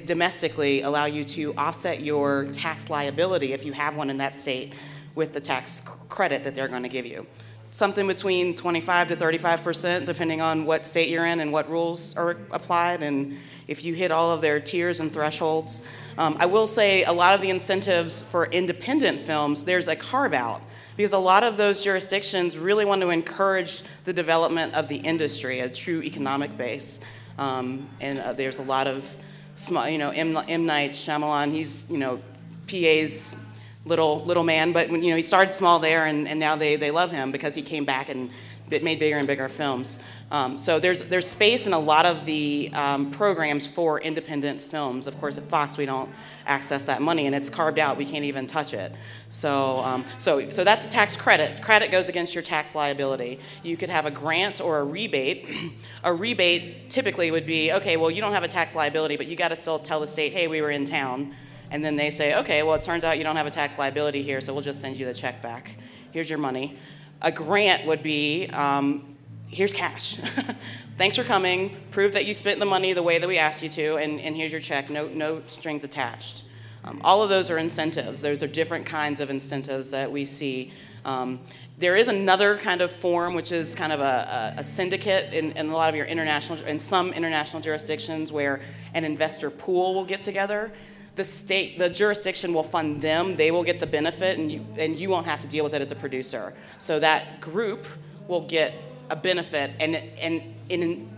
[0.06, 4.73] domestically allow you to offset your tax liability if you have one in that state
[5.15, 7.26] with the tax credit that they're going to give you.
[7.69, 12.15] Something between 25 to 35 percent, depending on what state you're in and what rules
[12.15, 15.88] are applied, and if you hit all of their tiers and thresholds.
[16.17, 20.34] Um, I will say a lot of the incentives for independent films, there's a carve
[20.34, 20.62] out
[20.95, 25.60] because a lot of those jurisdictions really want to encourage the development of the industry,
[25.60, 26.99] a true economic base.
[27.38, 29.15] Um, and uh, there's a lot of
[29.53, 30.65] small, you know, M, M.
[30.65, 32.19] Night Shyamalan, he's, you know,
[32.67, 33.38] PA's
[33.86, 36.91] little little man, but you know he started small there, and, and now they, they
[36.91, 38.30] love him because he came back and
[38.69, 40.03] made bigger and bigger films.
[40.30, 45.08] Um, so there's there's space in a lot of the um, programs for independent films.
[45.08, 46.10] Of course, at Fox we don't
[46.45, 47.97] access that money, and it's carved out.
[47.97, 48.91] We can't even touch it.
[49.30, 51.62] So um, so so that's a tax credit.
[51.62, 53.39] Credit goes against your tax liability.
[53.63, 55.49] You could have a grant or a rebate.
[56.03, 57.95] a rebate typically would be okay.
[57.95, 60.34] Well, you don't have a tax liability, but you got to still tell the state,
[60.34, 61.34] hey, we were in town.
[61.69, 64.23] And then they say, okay, well, it turns out you don't have a tax liability
[64.23, 65.75] here, so we'll just send you the check back.
[66.12, 66.77] Here's your money.
[67.21, 69.15] A grant would be, um,
[69.49, 70.15] here's cash.
[70.97, 71.75] Thanks for coming.
[71.91, 74.36] Prove that you spent the money the way that we asked you to, and, and
[74.36, 74.89] here's your check.
[74.89, 76.43] No, no strings attached.
[76.84, 78.21] Um, all of those are incentives.
[78.21, 80.71] Those are different kinds of incentives that we see.
[81.06, 81.39] Um,
[81.77, 85.51] there is another kind of form, which is kind of a, a, a syndicate in,
[85.53, 88.62] in a lot of your international, in some international jurisdictions, where
[88.93, 90.71] an investor pool will get together
[91.17, 93.36] the state, the jurisdiction will fund them.
[93.36, 95.82] They will get the benefit, and you and you won't have to deal with it
[95.82, 96.53] as a producer.
[96.77, 97.86] So that group
[98.27, 98.73] will get
[99.10, 101.10] a benefit, and and in.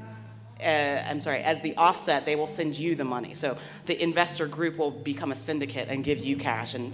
[0.61, 3.33] Uh, I'm sorry, as the offset, they will send you the money.
[3.33, 6.93] So the investor group will become a syndicate and give you cash, and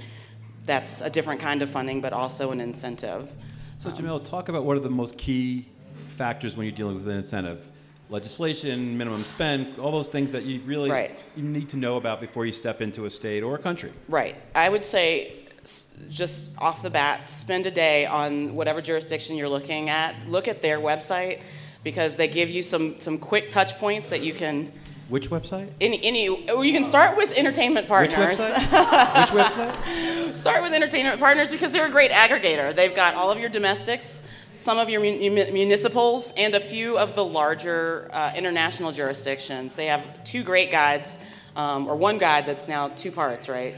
[0.67, 3.33] that's a different kind of funding, but also an incentive.
[3.79, 5.67] So Jamila, talk about what are the most key
[6.09, 7.65] factors when you're dealing with an incentive.
[8.09, 11.11] Legislation, minimum spend, all those things that you really Right.
[11.35, 13.91] you need to know about before you step into a state or a country.
[14.07, 14.35] Right.
[14.53, 19.49] I would say, s- just off the bat, spend a day on whatever jurisdiction you're
[19.49, 20.15] looking at.
[20.27, 21.39] Look at their website
[21.83, 24.71] because they give you some, some quick touch points that you can.
[25.07, 25.69] Which website?
[25.79, 28.39] Any, any, or you can start with entertainment Partners.
[28.39, 28.69] Which partners.
[28.71, 29.31] website?
[29.33, 30.35] Which website?
[30.35, 32.73] start with entertainment partners because they're a great aggregator.
[32.75, 36.97] They've got all of your domestics, some of your mun- mun- municipals, and a few
[36.97, 39.75] of the larger uh, international jurisdictions.
[39.75, 41.23] They have two great guides,
[41.55, 43.75] um, or one guide that's now two parts, right?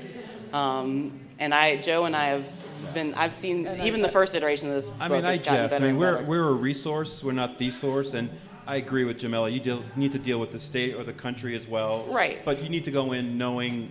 [0.53, 4.75] Um, and I, Joe and I have been, I've seen even the first iteration of
[4.75, 5.17] this I book.
[5.17, 5.71] mean, I it's gotten jest.
[5.71, 6.25] better I mean, we're, better.
[6.25, 7.21] we're a resource.
[7.23, 8.13] We're not the source.
[8.13, 8.29] And
[8.67, 9.49] I agree with Jamila.
[9.49, 12.03] You deal, need to deal with the state or the country as well.
[12.09, 12.43] Right.
[12.43, 13.89] But you need to go in knowing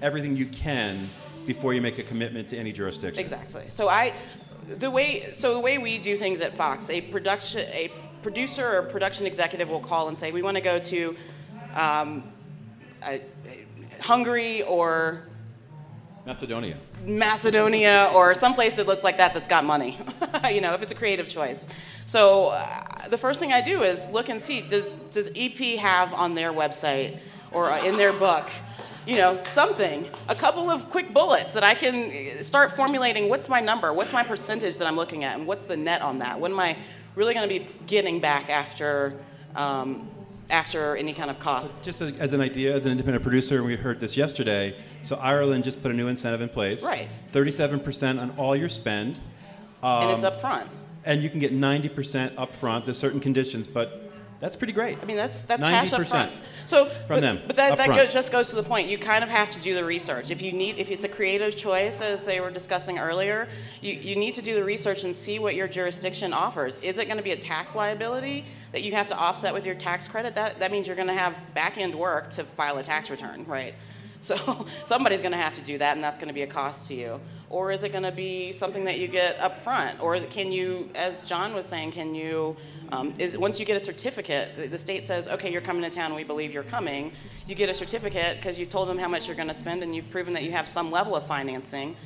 [0.00, 1.10] everything you can
[1.44, 3.20] before you make a commitment to any jurisdiction.
[3.20, 3.64] Exactly.
[3.68, 4.14] So I,
[4.78, 7.90] the way, so the way we do things at Fox, a production, a
[8.22, 11.16] producer or production executive will call and say, we want to go to
[11.74, 12.22] um,
[13.04, 13.18] uh,
[14.00, 15.24] Hungary or
[16.24, 16.76] Macedonia.
[17.04, 19.98] Macedonia or someplace that looks like that that's got money,
[20.50, 21.68] you know, if it's a creative choice.
[22.04, 26.14] So uh, the first thing I do is look and see does, does EP have
[26.14, 27.18] on their website
[27.50, 28.48] or uh, in their book,
[29.06, 33.60] you know, something, a couple of quick bullets that I can start formulating what's my
[33.60, 36.38] number, what's my percentage that I'm looking at, and what's the net on that?
[36.38, 36.76] What am I
[37.16, 39.14] really going to be getting back after,
[39.56, 40.08] um,
[40.50, 41.80] after any kind of costs?
[41.82, 44.76] Just as, as an idea, as an independent producer, and we heard this yesterday.
[45.02, 46.82] So Ireland just put a new incentive in place.
[46.84, 47.08] Right.
[47.32, 49.18] 37% on all your spend.
[49.82, 50.68] and it's Um, up front.
[51.04, 52.84] And you can get 90% up front.
[52.84, 54.01] There's certain conditions, but
[54.42, 54.98] that's pretty great.
[55.00, 56.32] I mean, that's that's cash up front.
[56.64, 58.88] So, From but, them, but that, that goes, just goes to the point.
[58.88, 60.32] You kind of have to do the research.
[60.32, 63.46] If you need, if it's a creative choice, as they were discussing earlier,
[63.80, 66.78] you, you need to do the research and see what your jurisdiction offers.
[66.78, 69.76] Is it going to be a tax liability that you have to offset with your
[69.76, 70.34] tax credit?
[70.34, 73.44] That that means you're going to have back end work to file a tax return,
[73.46, 73.74] right?
[74.22, 76.86] So somebody's going to have to do that, and that's going to be a cost
[76.86, 77.20] to you.
[77.50, 80.00] Or is it going to be something that you get up front?
[80.00, 82.56] Or can you, as John was saying, can you,
[82.92, 86.14] um, is once you get a certificate, the- state says, okay, you're coming to town,
[86.14, 87.12] we believe you're coming.
[87.46, 89.94] You get a certificate because you told them how much you're going to spend, and
[89.94, 91.96] you've proven that you have some level of financing.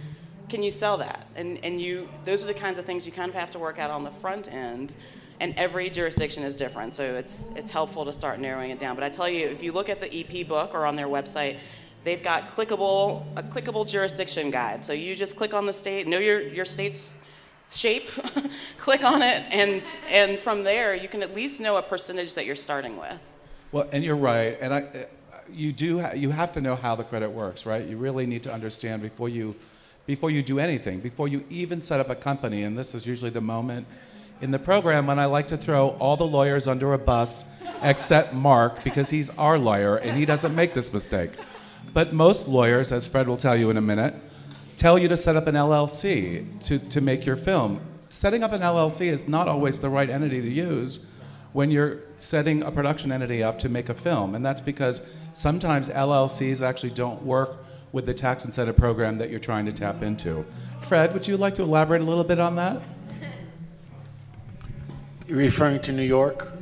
[0.49, 1.27] Can you sell that?
[1.35, 3.79] And and you, those are the kinds of things you kind of have to work
[3.79, 4.95] out on the front end.
[5.39, 8.95] And every jurisdiction is different, so it's it's helpful to start narrowing it down.
[8.95, 11.59] But I tell you, if you look at the EP book or on their website,
[12.07, 14.87] they've got clickable a clickable jurisdiction guide.
[14.87, 17.19] So you just click on the state, know your your state's
[17.69, 18.09] shape,
[18.79, 22.47] click on it, and and from there you can at least know a percentage that
[22.47, 23.23] you're starting with.
[23.73, 25.07] Well, and you're right, and I,
[25.53, 27.85] you do ha- you have to know how the credit works, right?
[27.85, 29.57] You really need to understand before you,
[30.07, 32.63] before you do anything, before you even set up a company.
[32.63, 33.87] And this is usually the moment
[34.41, 37.45] in the program when I like to throw all the lawyers under a bus,
[37.83, 41.33] except Mark because he's our lawyer and he doesn't make this mistake.
[41.93, 44.15] But most lawyers, as Fred will tell you in a minute,
[44.77, 47.81] tell you to set up an LLC to, to make your film.
[48.09, 51.07] Setting up an LLC is not always the right entity to use
[51.53, 54.35] when you're setting a production entity up to make a film.
[54.35, 59.41] And that's because sometimes LLCs actually don't work with the tax incentive program that you're
[59.41, 60.45] trying to tap into.
[60.83, 62.83] Fred, would you like to elaborate a little bit on that?
[65.27, 66.56] You're referring to New York?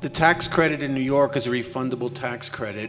[0.00, 2.88] The tax credit in New York is a refundable tax credit.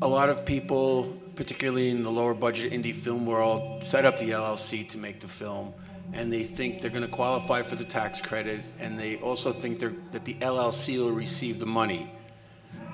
[0.00, 4.30] A lot of people, particularly in the lower budget indie film world, set up the
[4.30, 5.74] LLC to make the film,
[6.14, 9.80] and they think they're going to qualify for the tax credit, and they also think
[9.80, 12.10] that the LLC will receive the money.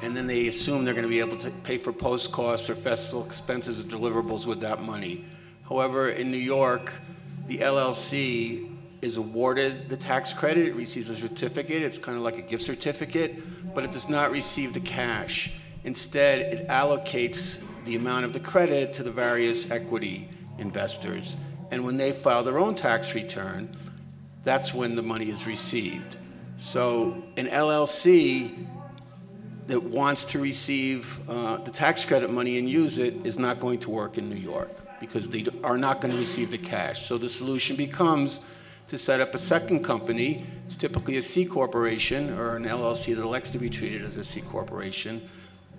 [0.03, 2.75] And then they assume they're going to be able to pay for post costs or
[2.75, 5.25] festival expenses or deliverables with that money.
[5.69, 6.93] However, in New York,
[7.47, 12.39] the LLC is awarded the tax credit, it receives a certificate, it's kind of like
[12.39, 15.53] a gift certificate, but it does not receive the cash.
[15.85, 20.29] Instead, it allocates the amount of the credit to the various equity
[20.59, 21.37] investors.
[21.71, 23.69] And when they file their own tax return,
[24.45, 26.17] that's when the money is received.
[26.57, 28.67] So an LLC
[29.67, 33.81] that wants to receive uh, the tax credit money and use it is not going
[33.81, 37.07] to work in New York because they are not going to receive the cash.
[37.07, 38.47] So the solution becomes
[38.89, 40.47] to set up a second company.
[40.65, 44.25] It's typically a C corporation or an LLC that elects to be treated as a
[44.25, 45.29] C corporation.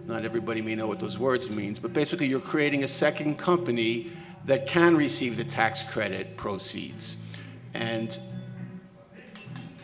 [0.05, 4.11] Not everybody may know what those words means, but basically you're creating a second company
[4.45, 7.17] that can receive the tax credit proceeds.
[7.73, 8.17] And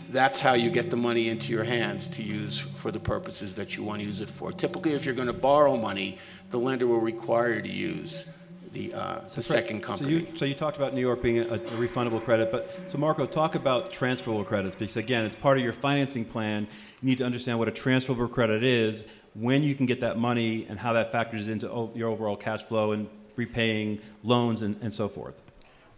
[0.10, 3.76] that's how you get the money into your hands to use for the purposes that
[3.76, 4.52] you want to use it for.
[4.52, 6.18] Typically, if you're going to borrow money,
[6.52, 8.26] the lender will require you to use
[8.74, 10.26] the, uh, the second company.
[10.26, 12.98] So you, so you talked about New York being a, a refundable credit, but so
[12.98, 16.68] Marco, talk about transferable credits because again, it's part of your financing plan.
[17.02, 19.06] You need to understand what a transferable credit is,
[19.36, 22.64] when you can get that money, and how that factors into o- your overall cash
[22.64, 25.42] flow and repaying loans and, and so forth.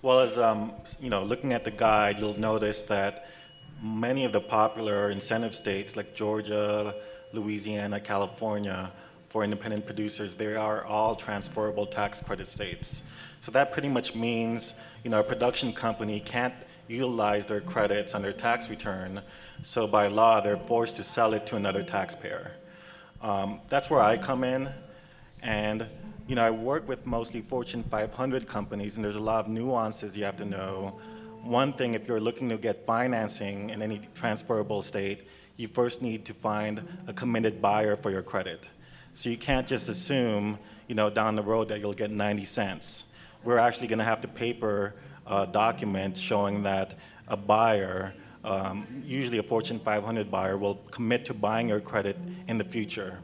[0.02, 3.28] Well, as um, you know, looking at the guide, you'll notice that
[3.82, 6.96] many of the popular incentive states like Georgia,
[7.34, 8.92] Louisiana, California,
[9.36, 13.04] for independent producers, they are all transferable tax credit states.
[13.42, 16.54] So that pretty much means, you know, a production company can't
[16.88, 19.22] utilize their credits on their tax return,
[19.62, 22.54] so by law, they're forced to sell it to another taxpayer.
[23.22, 24.70] Um, that's where I come in,
[25.42, 25.86] and
[26.30, 30.16] you know, I work with mostly Fortune 500 companies, and there's a lot of nuances
[30.16, 30.98] you have to know.
[31.44, 35.28] One thing, if you're looking to get financing in any transferable state,
[35.58, 38.70] you first need to find a committed buyer for your credit.
[39.16, 43.06] So you can't just assume, you know, down the road that you'll get 90 cents.
[43.44, 44.94] We're actually going to have to paper
[45.26, 46.94] a document showing that
[47.28, 48.14] a buyer
[48.46, 52.16] um, usually a Fortune 500 buyer, will commit to buying your credit
[52.48, 53.20] in the future.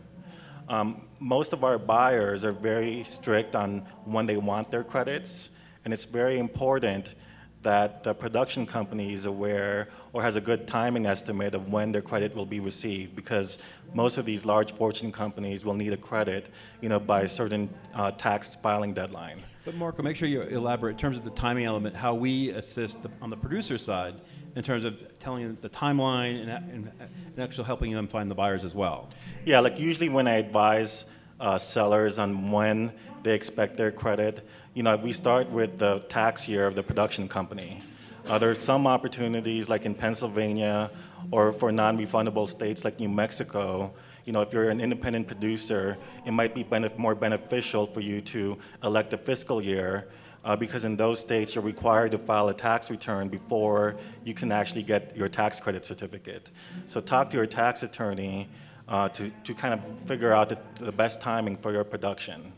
[0.68, 5.50] Um, most of our buyers are very strict on when they want their credits,
[5.86, 7.14] and it's very important
[7.62, 12.02] that the production company is aware or has a good timing estimate of when their
[12.02, 13.60] credit will be received because
[13.94, 16.50] most of these large fortune companies will need a credit
[16.82, 19.38] you know by a certain uh, tax filing deadline.
[19.64, 23.04] But Marco, make sure you elaborate in terms of the timing element, how we assist
[23.04, 24.16] the, on the producer side
[24.56, 28.36] in terms of telling them the timeline and, and, and actually helping them find the
[28.36, 29.10] buyers as well.
[29.46, 31.06] yeah like usually when i advise
[31.40, 32.92] uh, sellers on when
[33.24, 37.28] they expect their credit you know we start with the tax year of the production
[37.28, 37.82] company
[38.28, 40.92] uh, there are some opportunities like in pennsylvania
[41.30, 43.94] or for non-refundable states like new mexico
[44.26, 48.22] you know, if you're an independent producer, it might be benef- more beneficial for you
[48.22, 50.10] to elect a fiscal year
[50.44, 54.52] uh, because in those states you're required to file a tax return before you can
[54.52, 56.52] actually get your tax credit certificate.
[56.86, 58.50] So talk to your tax attorney
[58.88, 62.54] uh, to, to kind of figure out the, the best timing for your production.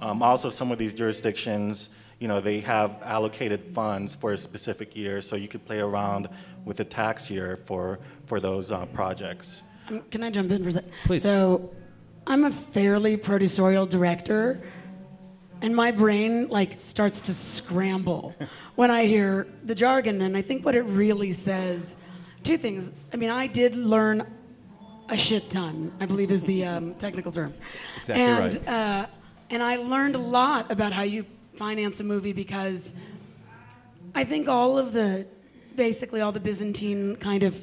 [0.00, 4.96] Um, also, some of these jurisdictions, you know, they have allocated funds for a specific
[4.96, 6.28] year, so you could play around
[6.64, 9.62] with the tax year for, for those uh, projects.
[9.88, 10.92] Um, Can I jump in for a second?
[11.04, 11.22] Please.
[11.22, 11.70] So,
[12.26, 14.62] I'm a fairly producerial director,
[15.62, 18.34] and my brain like starts to scramble
[18.76, 20.22] when I hear the jargon.
[20.22, 21.96] And I think what it really says,
[22.42, 22.92] two things.
[23.12, 24.26] I mean, I did learn
[25.08, 25.92] a shit ton.
[26.00, 27.52] I believe is the um, technical term.
[27.98, 28.68] Exactly and, right.
[28.68, 29.06] Uh,
[29.50, 32.94] and I learned a lot about how you finance a movie because
[34.14, 35.26] I think all of the,
[35.74, 37.60] basically all the Byzantine kind of,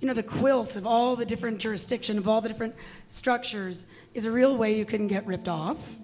[0.00, 2.76] you know, the quilt of all the different jurisdiction, of all the different
[3.08, 5.96] structures, is a real way you can get ripped off.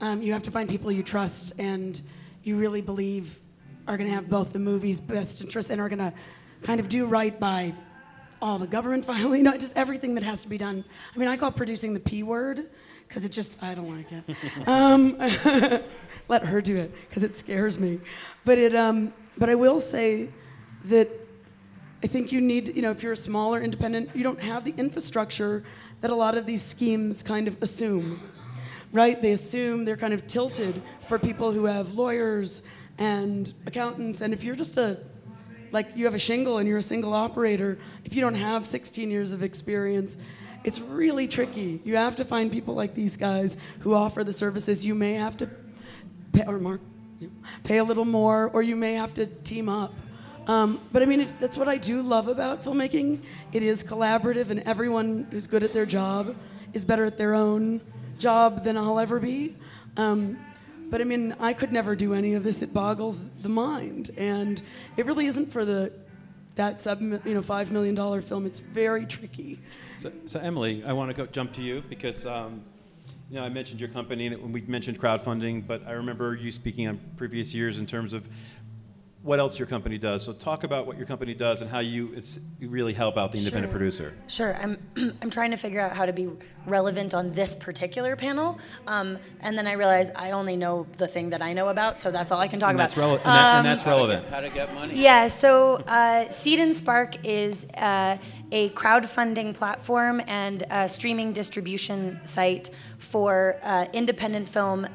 [0.00, 2.00] Um, you have to find people you trust and
[2.42, 3.40] you really believe
[3.86, 6.12] are going to have both the movie's best interest and are going to
[6.62, 7.74] kind of do right by
[8.42, 10.84] all the government filing, just everything that has to be done.
[11.14, 12.68] I mean, I call producing the P word
[13.08, 14.68] because it just, I don't like it.
[14.68, 15.16] um,
[16.28, 18.00] let her do it because it scares me.
[18.44, 20.28] But it, um, but I will say
[20.84, 21.08] that
[22.02, 24.74] I think you need, you know, if you're a smaller independent, you don't have the
[24.76, 25.64] infrastructure
[26.00, 28.20] that a lot of these schemes kind of assume,
[28.92, 29.20] right?
[29.20, 32.62] They assume they're kind of tilted for people who have lawyers
[32.98, 34.20] and accountants.
[34.20, 35.00] And if you're just a,
[35.72, 39.10] like you have a shingle and you're a single operator, if you don't have 16
[39.10, 40.16] years of experience,
[40.64, 41.80] it's really tricky.
[41.84, 44.84] You have to find people like these guys who offer the services.
[44.84, 45.50] You may have to
[46.32, 46.80] pay, or
[47.20, 47.30] you-
[47.64, 49.94] pay a little more, or you may have to team up.
[50.46, 53.20] Um, but I mean, it, that's what I do love about filmmaking.
[53.52, 56.34] It is collaborative, and everyone who's good at their job
[56.72, 57.80] is better at their own
[58.18, 59.54] job than I'll ever be.
[59.96, 60.38] Um,
[60.90, 62.62] but I mean, I could never do any of this.
[62.62, 64.60] It boggles the mind, and
[64.96, 65.92] it really isn't for the
[66.54, 68.46] that sub, you know, five million dollar film.
[68.46, 69.60] It's very tricky.
[69.98, 72.62] So, so Emily, I want to go jump to you because um,
[73.30, 76.52] you know I mentioned your company and when we mentioned crowdfunding, but I remember you
[76.52, 78.28] speaking on previous years in terms of
[79.24, 80.24] what else your company does.
[80.24, 83.32] So talk about what your company does and how you, it's, you really help out
[83.32, 83.78] the independent Sure.
[83.78, 84.14] producer.
[84.28, 84.56] Sure.
[84.56, 84.78] I'm,
[85.20, 86.30] I'm trying to figure out how to be
[86.66, 88.58] relevant on this particular panel.
[88.86, 92.12] Um, and then I realize I only know the thing that I know about, so
[92.12, 92.90] that's all I can talk And about.
[92.90, 94.26] that's, rele- and, that, Um, and that's relevant.
[94.28, 94.94] How to get money?
[95.02, 98.18] Yeah, so uh, Seed and Spark is uh,
[98.50, 104.86] a crowdfunding platform and a streaming distribution site for uh, independent film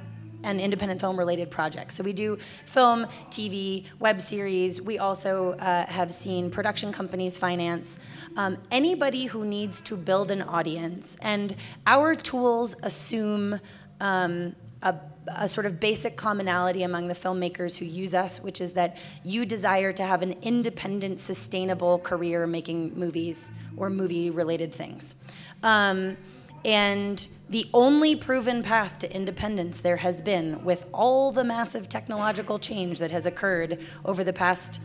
[0.43, 1.95] and independent film related projects.
[1.95, 4.82] So we do film, TV, web series.
[4.82, 7.99] We also uh, have seen production companies finance
[8.36, 11.16] um, anybody who needs to build an audience.
[11.22, 11.56] And
[11.88, 13.60] our tools assume
[14.01, 14.95] um, a,
[15.28, 19.45] a sort of basic commonality among the filmmakers who use us, which is that you
[19.45, 25.15] desire to have an independent, sustainable career making movies or movie related things.
[25.61, 26.17] Um,
[26.65, 32.57] and the only proven path to independence there has been with all the massive technological
[32.57, 34.80] change that has occurred over the past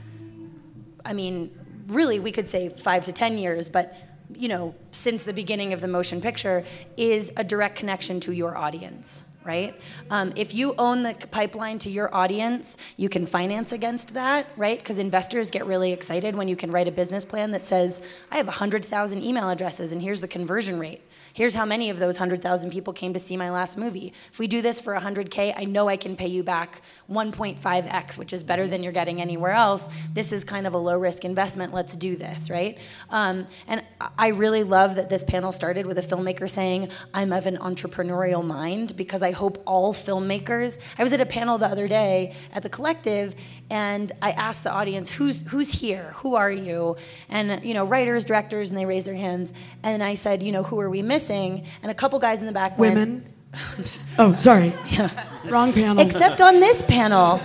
[1.09, 1.51] I mean,
[1.87, 3.97] really, we could say five to 10 years, but
[4.35, 6.65] you know, since the beginning of the motion picture,
[6.99, 9.81] is a direct connection to your audience, right?
[10.11, 14.79] Um, if you own the pipeline to your audience, you can finance against that, right?
[14.79, 18.37] Because investors get really excited when you can write a business plan that says, I
[18.37, 21.01] have 100,000 email addresses and here's the conversion rate.
[21.33, 24.13] Here's how many of those 100,000 people came to see my last movie.
[24.33, 28.33] If we do this for 100K, I know I can pay you back 1.5x, which
[28.33, 29.89] is better than you're getting anywhere else.
[30.13, 31.73] This is kind of a low risk investment.
[31.73, 32.79] Let's do this, right?
[33.11, 33.85] Um, and
[34.19, 38.45] I really love that this panel started with a filmmaker saying, I'm of an entrepreneurial
[38.45, 40.79] mind because I hope all filmmakers.
[40.99, 43.35] I was at a panel the other day at the collective
[43.71, 46.13] and I asked the audience, who's, who's here?
[46.17, 46.97] Who are you?
[47.29, 49.53] And, you know, writers, directors, and they raised their hands.
[49.83, 51.67] And I said, you know, who are we missing?
[51.83, 53.35] And a couple guys in the back went, Women.
[54.19, 54.75] oh, sorry.
[54.89, 55.11] Yeah.
[55.47, 56.05] Wrong panel.
[56.05, 57.41] Except on this panel,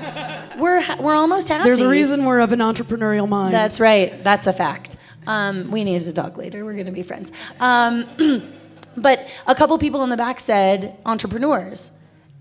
[0.60, 1.64] we're we're almost half.
[1.64, 3.54] There's a reason we're of an entrepreneurial mind.
[3.54, 4.22] That's right.
[4.22, 4.98] That's a fact.
[5.28, 6.66] Um, we need to talk later.
[6.66, 7.32] We're going to be friends.
[7.62, 8.06] Um,
[8.98, 11.92] but a couple people in the back said entrepreneurs.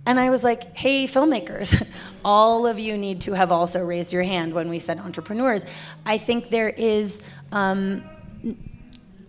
[0.05, 1.87] And I was like, hey, filmmakers,
[2.25, 5.65] all of you need to have also raised your hand when we said entrepreneurs.
[6.05, 7.23] I think there is,
[7.53, 8.03] um,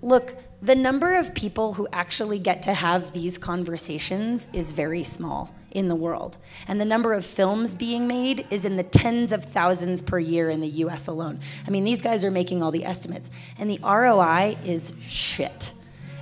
[0.01, 5.53] look, the number of people who actually get to have these conversations is very small
[5.71, 6.37] in the world.
[6.67, 10.49] And the number of films being made is in the tens of thousands per year
[10.49, 11.39] in the US alone.
[11.67, 15.73] I mean, these guys are making all the estimates, and the ROI is shit.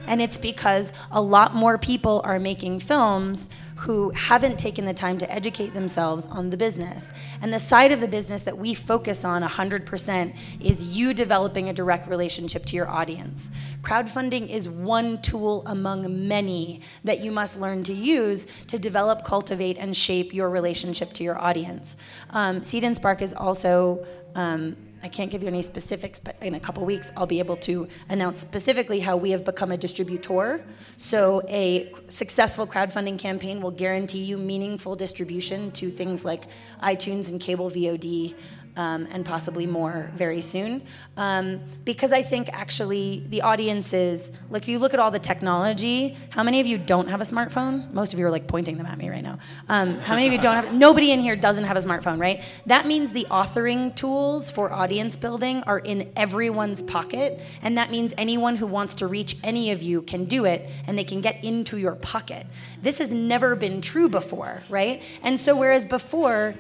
[0.08, 3.50] And it's because a lot more people are making films
[3.82, 7.12] who haven't taken the time to educate themselves on the business.
[7.42, 11.74] And the side of the business that we focus on 100% is you developing a
[11.74, 13.50] direct relationship to your audience.
[13.82, 19.80] Crowdfunding is one tool among many that you must learn to use to develop, cultivate,
[19.80, 21.98] and shape your relationship to your audience.
[22.30, 24.06] Um, Seed and Spark is also
[24.36, 27.58] um, I can't give you any specifics, but in a couple weeks, I'll be able
[27.58, 30.64] to announce specifically how we have become a distributor.
[30.98, 36.44] So, a successful crowdfunding campaign will guarantee you meaningful distribution to things like
[36.84, 38.36] iTunes and cable VOD.
[38.78, 40.84] Um, and possibly more very soon.
[41.18, 45.20] Um, because I think actually the audience is like, if you look at all the
[45.20, 47.92] technology, how many of you don't have a smartphone?
[47.92, 49.40] Most of you are like pointing them at me right now.
[49.68, 50.74] Um, how many of you don't have?
[50.74, 52.42] Nobody in here doesn't have a smartphone, right?
[52.66, 58.14] That means the authoring tools for audience building are in everyone's pocket, and that means
[58.18, 61.44] anyone who wants to reach any of you can do it, and they can get
[61.44, 62.48] into your pocket.
[62.82, 65.04] This has never been true before, right?
[65.24, 66.56] And so whereas before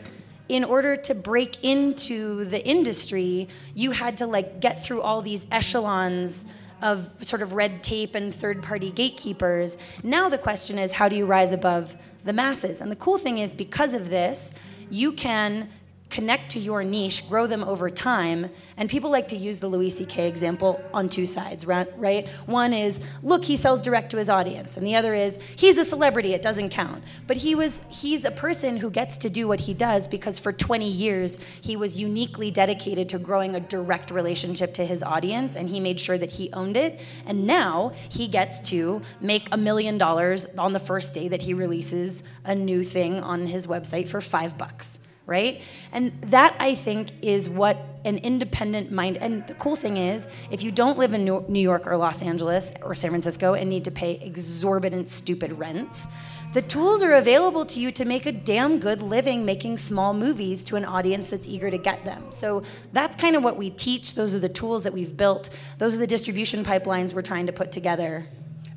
[0.51, 5.47] in order to break into the industry, you had to like get through all these
[5.49, 6.45] echelons
[6.81, 9.77] of sort of red tape and third party gatekeepers.
[10.03, 11.95] Now the question is how do you rise above
[12.25, 12.81] the masses?
[12.81, 14.53] And the cool thing is because of this,
[14.89, 15.69] you can
[16.11, 18.51] connect to your niche, grow them over time.
[18.77, 20.27] And people like to use the Louis C.K.
[20.27, 22.27] example on two sides, right?
[22.45, 25.85] One is, look, he sells direct to his audience, and the other is, he's a
[25.85, 27.03] celebrity, it doesn't count.
[27.27, 30.51] But he was, he's a person who gets to do what he does because for
[30.51, 35.69] 20 years he was uniquely dedicated to growing a direct relationship to his audience, and
[35.69, 36.99] he made sure that he owned it.
[37.25, 41.53] And now he gets to make a million dollars on the first day that he
[41.53, 44.99] releases a new thing on his website for five bucks
[45.31, 45.61] right?
[45.93, 49.17] And that I think is what an independent mind.
[49.17, 52.73] And the cool thing is, if you don't live in New York or Los Angeles
[52.81, 56.07] or San Francisco and need to pay exorbitant, stupid rents,
[56.53, 60.65] the tools are available to you to make a damn good living making small movies
[60.65, 62.25] to an audience that's eager to get them.
[62.31, 64.15] So that's kind of what we teach.
[64.15, 65.49] Those are the tools that we've built.
[65.77, 68.27] Those are the distribution pipelines we're trying to put together.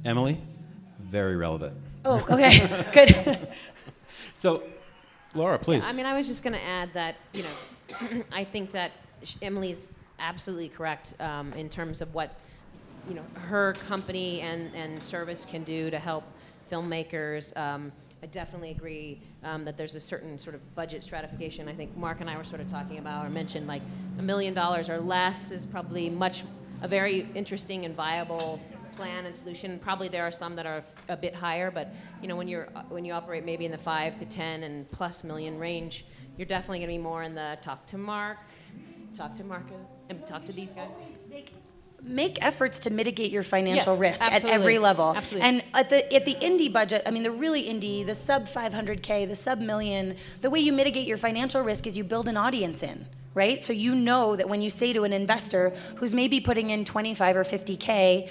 [0.05, 0.40] Emily,
[1.00, 1.76] very relevant.
[2.05, 3.48] Oh, okay, good.
[4.34, 4.62] so
[5.35, 5.85] Laura, please.
[5.85, 8.93] I mean, I was just going to add that, you know, I think that
[9.43, 12.39] Emily's absolutely correct um, in terms of what,
[13.09, 16.24] you know, her company and, and service can do to help
[16.70, 17.57] filmmakers.
[17.57, 21.68] Um, I definitely agree um, that there's a certain sort of budget stratification.
[21.68, 23.82] I think Mark and I were sort of talking about or mentioned like
[24.18, 26.45] a million dollars or less is probably much
[26.80, 28.61] a very interesting and viable
[28.97, 29.78] plan and solution.
[29.78, 33.05] Probably there are some that are a bit higher, but you know when you're when
[33.05, 36.05] you operate maybe in the five to ten and plus million range,
[36.36, 38.38] you're definitely going to be more in the talk to Mark,
[39.14, 40.88] talk to Marcus, and talk to these guys.
[42.07, 44.51] Make efforts to mitigate your financial Yes, risk absolutely.
[44.51, 45.14] at every level.
[45.16, 45.49] Absolutely.
[45.49, 49.26] And at the at the indie budget, I mean the really indie, the sub 500k,
[49.26, 52.82] the sub million, the way you mitigate your financial risk is you build an audience
[52.82, 53.62] in right?
[53.62, 57.36] So you know that when you say to an investor who's maybe putting in 25
[57.36, 58.28] or 50K,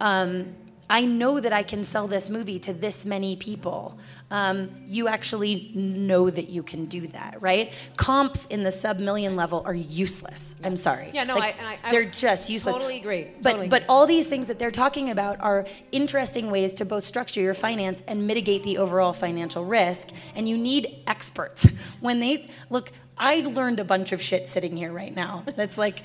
[0.00, 0.54] um,
[0.88, 3.98] I know that I can sell this movie to this many people.
[4.30, 7.72] Um, you actually know that you can do that, right?
[7.96, 10.54] Comps in the sub million level are useless.
[10.62, 11.10] I'm sorry.
[11.12, 12.76] Yeah, no, Like, I- I- I they're just useless.
[12.76, 13.68] totally agree, But totally.
[13.68, 17.54] but all these things that they're talking about are interesting ways to both structure your
[17.54, 20.10] finance and mitigate the overall financial risk.
[20.36, 21.66] And you need experts
[22.00, 22.92] when they look.
[23.18, 25.42] I learned a bunch of shit sitting here right now.
[25.56, 26.02] That's like,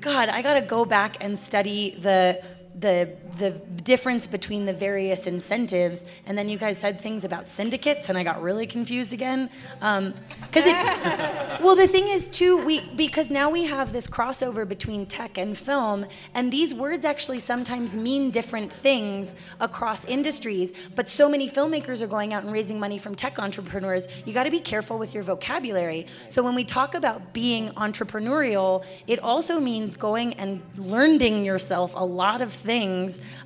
[0.00, 2.40] God, I got to go back and study the
[2.80, 8.08] the the difference between the various incentives, and then you guys said things about syndicates,
[8.08, 9.48] and I got really confused again.
[9.80, 10.74] Um, because it,
[11.62, 15.56] well, the thing is too, we because now we have this crossover between tech and
[15.56, 20.72] film, and these words actually sometimes mean different things across industries.
[20.94, 24.08] But so many filmmakers are going out and raising money from tech entrepreneurs.
[24.24, 26.06] You got to be careful with your vocabulary.
[26.28, 32.04] So when we talk about being entrepreneurial, it also means going and learning yourself a
[32.04, 32.67] lot of things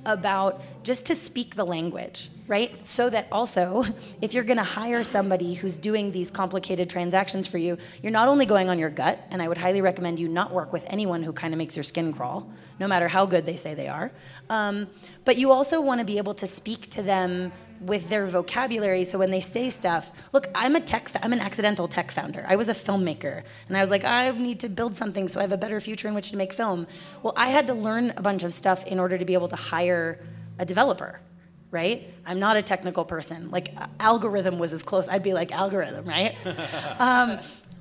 [0.05, 2.85] about just to speak the language, right?
[2.85, 3.83] So that also,
[4.21, 8.45] if you're gonna hire somebody who's doing these complicated transactions for you, you're not only
[8.45, 11.33] going on your gut, and I would highly recommend you not work with anyone who
[11.33, 12.49] kind of makes your skin crawl,
[12.79, 14.11] no matter how good they say they are,
[14.49, 14.87] um,
[15.25, 17.51] but you also wanna be able to speak to them
[17.85, 21.87] with their vocabulary so when they say stuff look i'm a tech i'm an accidental
[21.87, 22.45] tech founder.
[22.47, 25.43] I was a filmmaker and i was like i need to build something so i
[25.43, 26.87] have a better future in which to make film.
[27.21, 29.55] Well i had to learn a bunch of stuff in order to be able to
[29.55, 30.19] hire
[30.59, 31.19] a developer
[31.71, 32.13] right?
[32.23, 33.49] I'm not a technical person.
[33.49, 36.35] Like algorithm was as close i'd be like algorithm right?
[36.99, 37.39] Um,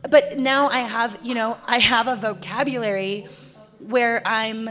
[0.09, 3.27] but now i have you know i have a vocabulary
[3.79, 4.71] where i'm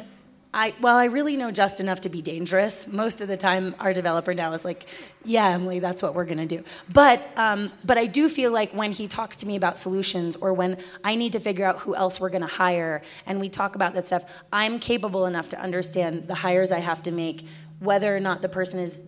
[0.54, 2.86] I well, I really know just enough to be dangerous.
[2.88, 4.86] Most of the time, our developer now is like,
[5.24, 8.92] "Yeah, Emily, that's what we're gonna do." But um, but I do feel like when
[8.92, 12.20] he talks to me about solutions, or when I need to figure out who else
[12.20, 16.36] we're gonna hire, and we talk about that stuff, I'm capable enough to understand the
[16.36, 17.46] hires I have to make,
[17.80, 19.04] whether or not the person is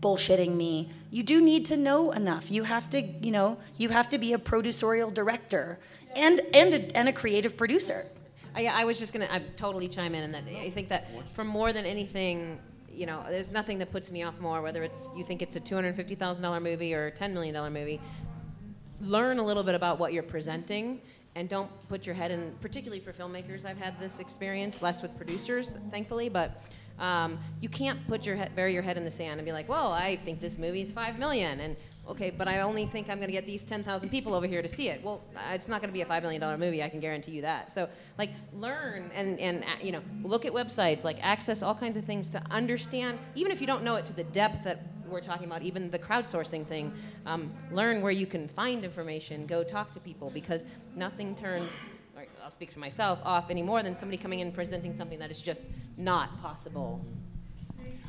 [0.00, 0.88] bullshitting me.
[1.10, 2.50] You do need to know enough.
[2.50, 5.78] You have to, you know, you have to be a producerial director
[6.16, 8.06] and and a, and a creative producer.
[8.58, 11.44] I, I was just gonna I totally chime in, and that I think that for
[11.44, 12.58] more than anything,
[12.92, 14.60] you know, there's nothing that puts me off more.
[14.62, 17.32] Whether it's you think it's a two hundred fifty thousand dollar movie or a ten
[17.32, 18.00] million dollar movie,
[19.00, 21.00] learn a little bit about what you're presenting,
[21.36, 22.52] and don't put your head in.
[22.60, 26.62] Particularly for filmmakers, I've had this experience less with producers, thankfully, but.
[26.98, 29.68] Um, you can't put your head, bury your head in the sand and be like,
[29.68, 31.76] "Well, I think this movie's five million, and
[32.08, 34.68] okay, but I only think I'm going to get these 10,000 people over here to
[34.68, 35.02] see it.
[35.02, 37.42] Well, uh, it's not going to be a $5 million movie, I can guarantee you
[37.42, 37.72] that.
[37.72, 41.96] So, like, learn and, and uh, you know, look at websites, like, access all kinds
[41.96, 45.20] of things to understand, even if you don't know it to the depth that we're
[45.20, 46.92] talking about, even the crowdsourcing thing,
[47.26, 50.64] um, learn where you can find information, go talk to people, because
[50.96, 51.86] nothing turns,
[52.42, 55.40] I'll speak for myself, off any more than somebody coming in presenting something that is
[55.40, 57.04] just not possible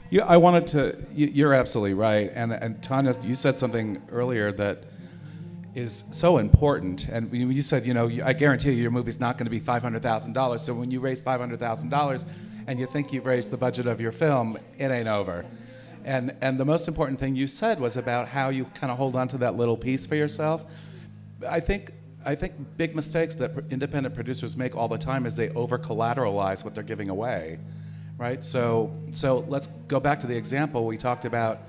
[0.09, 0.97] Yeah, I wanted to.
[1.13, 4.83] you- You're absolutely right, and and Tanya, you said something earlier that
[5.75, 7.07] is so important.
[7.09, 9.83] And you said, you know, I guarantee you, your movie's not going to be five
[9.83, 10.63] hundred thousand dollars.
[10.63, 12.25] So when you raise five hundred thousand dollars,
[12.67, 15.45] and you think you've raised the budget of your film, it ain't over.
[16.05, 19.15] And and the most important thing you said was about how you kind of hold
[19.15, 20.65] on to that little piece for yourself.
[21.47, 21.91] I think.
[22.25, 26.65] I think big mistakes that independent producers make all the time is they over collateralize
[26.65, 27.57] what they're giving away
[28.19, 28.43] right?
[28.43, 31.61] So, so let's go back to the example we talked about,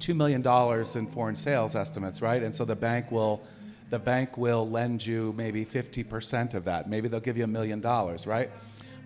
[0.00, 2.42] two million dollars in foreign sales estimates, right?
[2.42, 3.42] And so the bank will,
[3.90, 6.88] the bank will lend you maybe fifty percent of that.
[6.88, 8.50] Maybe they'll give you a million dollars, right?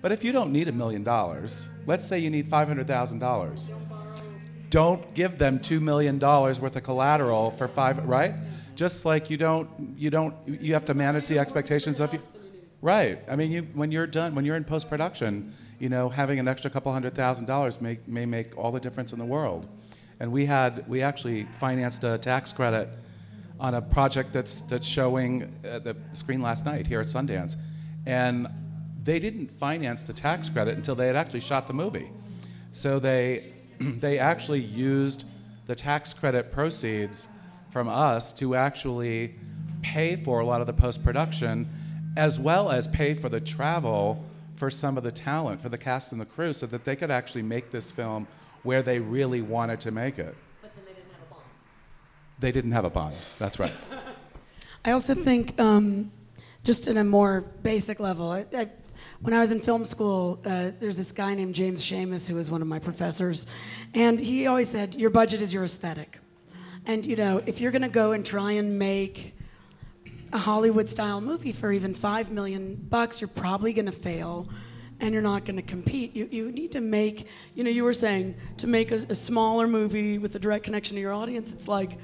[0.01, 3.19] But if you don't need a million dollars, let's say you need five hundred thousand
[3.19, 3.71] dollars.
[4.71, 8.35] Don't give them two million dollars worth of collateral for five, right?
[8.75, 12.21] Just like you don't, you don't, you have to manage the expectations of you.
[12.81, 13.23] Right.
[13.29, 16.47] I mean, you, when you're done, when you're in post production, you know, having an
[16.47, 19.67] extra couple hundred thousand dollars may, may make all the difference in the world.
[20.21, 22.89] And we had, we actually financed a tax credit
[23.59, 27.57] on a project that's, that's showing at the screen last night here at Sundance.
[28.07, 28.47] And
[29.03, 32.13] they didn't finance the tax credit until they had actually shot the movie.
[32.71, 35.25] So they, they actually used
[35.67, 37.27] the tax credit proceeds
[37.73, 39.35] from us to actually
[39.83, 41.69] pay for a lot of the post production
[42.17, 44.25] as well as pay for the travel
[44.63, 47.11] for some of the talent, for the cast and the crew, so that they could
[47.11, 48.29] actually make this film
[48.63, 50.37] where they really wanted to make it.
[50.61, 51.45] But then they didn't have a bond.
[52.39, 53.17] They didn't have a bond.
[53.41, 53.73] That's right.
[54.85, 56.13] I also think, um,
[56.63, 58.69] just in a more basic level, I, I,
[59.21, 62.49] when I was in film school, uh, there's this guy named James Schamus who was
[62.49, 63.49] one of my professors,
[63.95, 66.21] and he always said, "Your budget is your aesthetic."
[66.87, 69.35] And you know, if you're going to go and try and make
[70.33, 74.49] a Hollywood-style movie for even five million bucks, you're probably going to fail,
[75.01, 76.15] and you're not going to compete.
[76.17, 79.67] You you need to make, you know, you were saying to make a, a smaller
[79.67, 81.53] movie with a direct connection to your audience.
[81.53, 81.99] It's like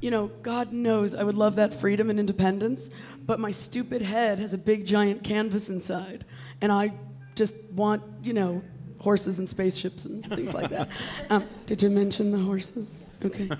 [0.00, 2.88] you know, God knows I would love that freedom and independence,
[3.26, 6.24] but my stupid head has a big giant canvas inside.
[6.60, 6.92] And I
[7.34, 8.62] just want, you know,
[9.00, 10.88] horses and spaceships and things like that.
[11.30, 13.04] Um, did you mention the horses?
[13.22, 13.50] Okay.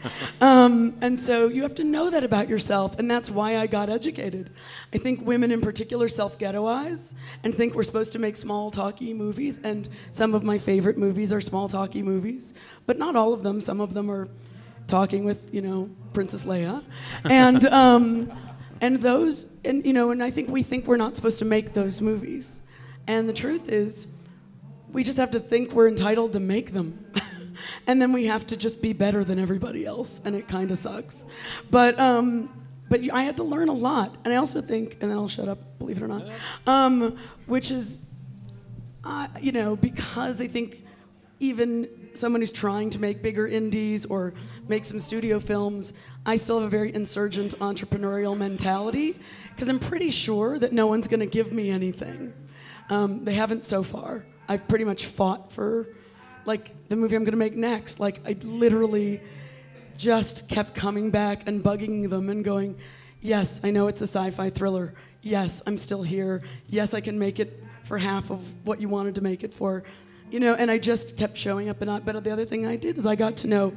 [0.40, 3.90] Um, and so you have to know that about yourself, and that's why I got
[3.90, 4.50] educated.
[4.94, 7.14] I think women in particular self ghettoize
[7.44, 11.32] and think we're supposed to make small, talky movies, and some of my favorite movies
[11.32, 12.54] are small, talky movies,
[12.86, 13.60] but not all of them.
[13.60, 14.28] Some of them are
[14.86, 16.82] talking with, you know, Princess Leia.
[17.24, 18.32] And, um,
[18.80, 21.74] and those, and, you know, and I think we think we're not supposed to make
[21.74, 22.62] those movies.
[23.06, 24.06] And the truth is,
[24.98, 27.04] we just have to think we're entitled to make them.
[27.86, 30.78] and then we have to just be better than everybody else, and it kind of
[30.78, 31.24] sucks.
[31.70, 34.16] But, um, but I had to learn a lot.
[34.24, 36.26] And I also think, and then I'll shut up, believe it or not,
[36.66, 38.00] um, which is,
[39.04, 40.84] uh, you know, because I think
[41.38, 44.34] even someone who's trying to make bigger indies or
[44.66, 45.92] make some studio films,
[46.26, 49.16] I still have a very insurgent entrepreneurial mentality
[49.54, 52.32] because I'm pretty sure that no one's going to give me anything.
[52.90, 54.24] Um, they haven't so far.
[54.48, 55.88] I've pretty much fought for,
[56.44, 58.00] like, the movie I'm to make next.
[58.00, 59.20] Like, I literally
[59.96, 62.78] just kept coming back and bugging them and going,
[63.20, 64.94] yes, I know it's a sci fi thriller.
[65.22, 66.42] Yes, I'm still here.
[66.68, 69.82] Yes, I can make it for half of what you wanted to make it for.
[70.30, 72.04] You know, and I just kept showing up and not.
[72.04, 73.74] But the other thing I did is I got to know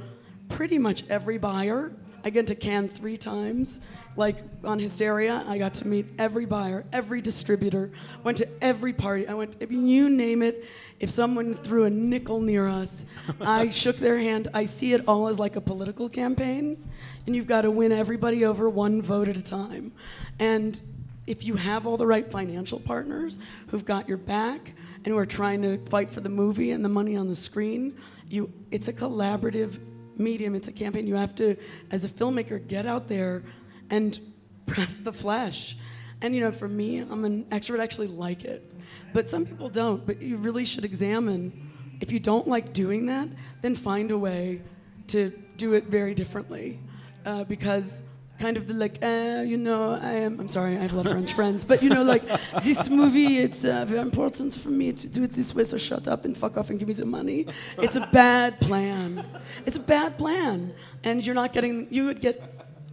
[0.50, 1.92] pretty much every buyer.
[2.24, 3.82] I get to Cannes three times.
[4.16, 7.92] Like on Hysteria, I got to meet every buyer, every distributor,
[8.24, 9.28] went to every party.
[9.28, 10.66] I went, if you name it,
[11.00, 13.06] if someone threw a nickel near us,
[13.42, 14.50] I shook their hand.
[14.54, 16.84] I see it all as like a political campaign,
[17.26, 19.94] and you've got to win everybody over one vote at a time.
[20.40, 20.80] And
[21.28, 25.26] if you have all the right financial partners who've got your back and who are
[25.26, 27.96] trying to fight for the movie and the money on the screen,
[28.30, 29.80] you, it's a collaborative
[30.18, 31.08] medium, it's a campaign.
[31.08, 31.56] You have to,
[31.90, 33.44] as a filmmaker, get out there
[33.92, 34.20] and
[34.66, 35.78] press the flesh.
[36.22, 38.68] And you know, for me, I'm an extrovert, I actually like it.
[39.14, 40.06] But some people don't.
[40.06, 41.70] But you really should examine
[42.00, 43.30] if you don't like doing that,
[43.62, 44.62] then find a way
[45.08, 46.80] to do it very differently.
[47.26, 48.02] Uh, because
[48.42, 51.12] kind of like, uh, you know, I am, I'm sorry, I have a lot of
[51.12, 52.24] French friends, but you know, like,
[52.64, 56.08] this movie, it's uh, very important for me to do it this way, so shut
[56.08, 57.46] up and fuck off and give me some money.
[57.78, 59.24] It's a bad plan.
[59.68, 60.74] It's a bad plan.
[61.04, 62.51] And you're not getting, you would get,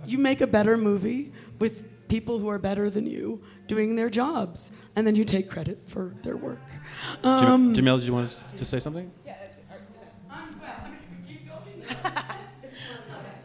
[0.09, 4.73] you make a better movie with people who are better than you doing their jobs,
[4.97, 6.61] and then you take credit for their work.
[7.23, 9.11] Um, Jamil, did you want to, to say something?
[9.27, 9.35] Yeah.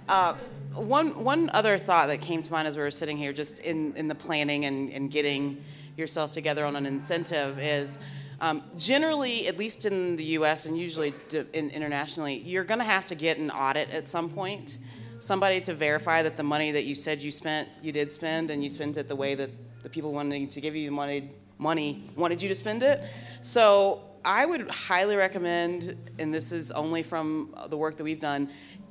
[0.10, 0.34] Uh,
[0.76, 3.96] one, one other thought that came to mind as we were sitting here, just in,
[3.96, 5.64] in the planning and, and getting
[5.96, 7.98] yourself together on an incentive, is
[8.42, 12.86] um, generally, at least in the US and usually d- in, internationally, you're going to
[12.86, 14.78] have to get an audit at some point.
[15.24, 18.62] Somebody to verify that the money that you said you spent, you did spend, and
[18.62, 19.50] you spent it the way that
[19.82, 23.02] the people wanting to give you the money, money wanted you to spend it.
[23.40, 28.50] So I would highly recommend, and this is only from the work that we've done,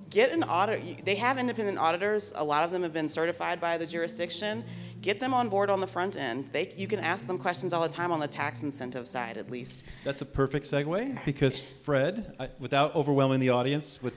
[0.09, 1.05] get an audit.
[1.05, 2.33] They have independent auditors.
[2.35, 4.65] A lot of them have been certified by the jurisdiction.
[5.03, 6.49] Get them on board on the front end.
[6.49, 9.51] They, you can ask them questions all the time on the tax incentive side, at
[9.51, 9.85] least.
[10.03, 14.15] That's a perfect segue because Fred, I, without overwhelming the audience with,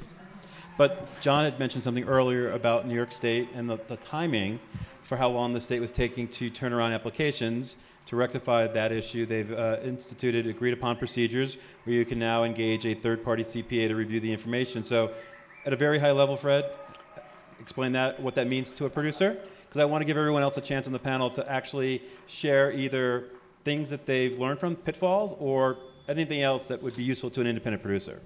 [0.77, 4.59] but John had mentioned something earlier about New York State and the, the timing
[5.03, 7.77] for how long the state was taking to turn around applications.
[8.07, 12.85] To rectify that issue, they've uh, instituted agreed upon procedures where you can now engage
[12.85, 14.83] a third party CPA to review the information.
[14.83, 15.11] So,
[15.65, 16.71] at a very high level, Fred,
[17.59, 19.37] explain that, what that means to a producer.
[19.67, 22.71] Because I want to give everyone else a chance on the panel to actually share
[22.71, 23.29] either
[23.63, 27.47] things that they've learned from pitfalls or anything else that would be useful to an
[27.47, 28.21] independent producer.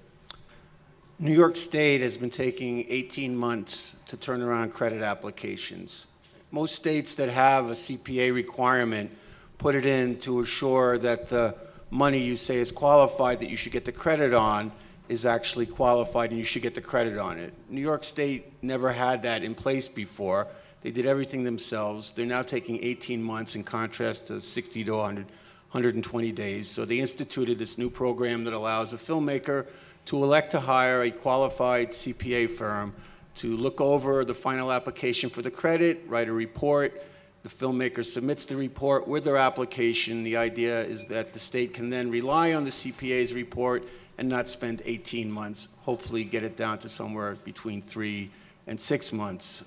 [1.22, 6.06] New York State has been taking 18 months to turn around credit applications.
[6.50, 9.10] Most states that have a CPA requirement
[9.58, 11.54] put it in to assure that the
[11.90, 14.72] money you say is qualified that you should get the credit on
[15.10, 17.52] is actually qualified and you should get the credit on it.
[17.68, 20.46] New York State never had that in place before.
[20.80, 22.12] They did everything themselves.
[22.12, 26.70] They're now taking 18 months in contrast to 60 to 100, 120 days.
[26.70, 29.66] So they instituted this new program that allows a filmmaker
[30.06, 32.94] to elect to hire a qualified CPA firm
[33.36, 37.02] to look over the final application for the credit, write a report.
[37.42, 40.24] The filmmaker submits the report with their application.
[40.24, 43.84] The idea is that the state can then rely on the CPA's report
[44.18, 48.30] and not spend 18 months, hopefully get it down to somewhere between three
[48.66, 49.64] and six months.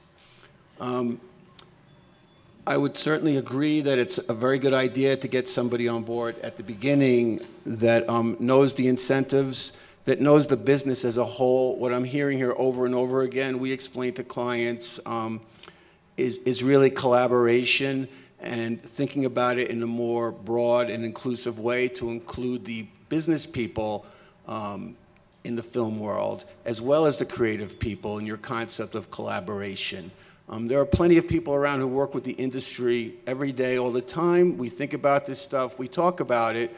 [0.79, 1.19] Um,
[2.65, 6.39] I would certainly agree that it's a very good idea to get somebody on board
[6.39, 9.73] at the beginning that um, knows the incentives,
[10.05, 11.77] that knows the business as a whole.
[11.77, 15.41] What I'm hearing here over and over again, we explain to clients, um,
[16.17, 18.07] is, is really collaboration
[18.39, 23.45] and thinking about it in a more broad and inclusive way to include the business
[23.45, 24.05] people
[24.47, 24.97] um,
[25.45, 30.11] in the film world, as well as the creative people and your concept of collaboration.
[30.49, 33.91] Um, there are plenty of people around who work with the industry every day, all
[33.91, 34.57] the time.
[34.57, 36.75] We think about this stuff, we talk about it.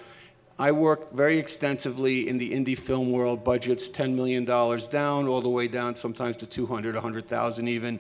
[0.58, 5.50] I work very extensively in the indie film world, budgets $10 million down, all the
[5.50, 8.00] way down sometimes to 200, 100,000 even.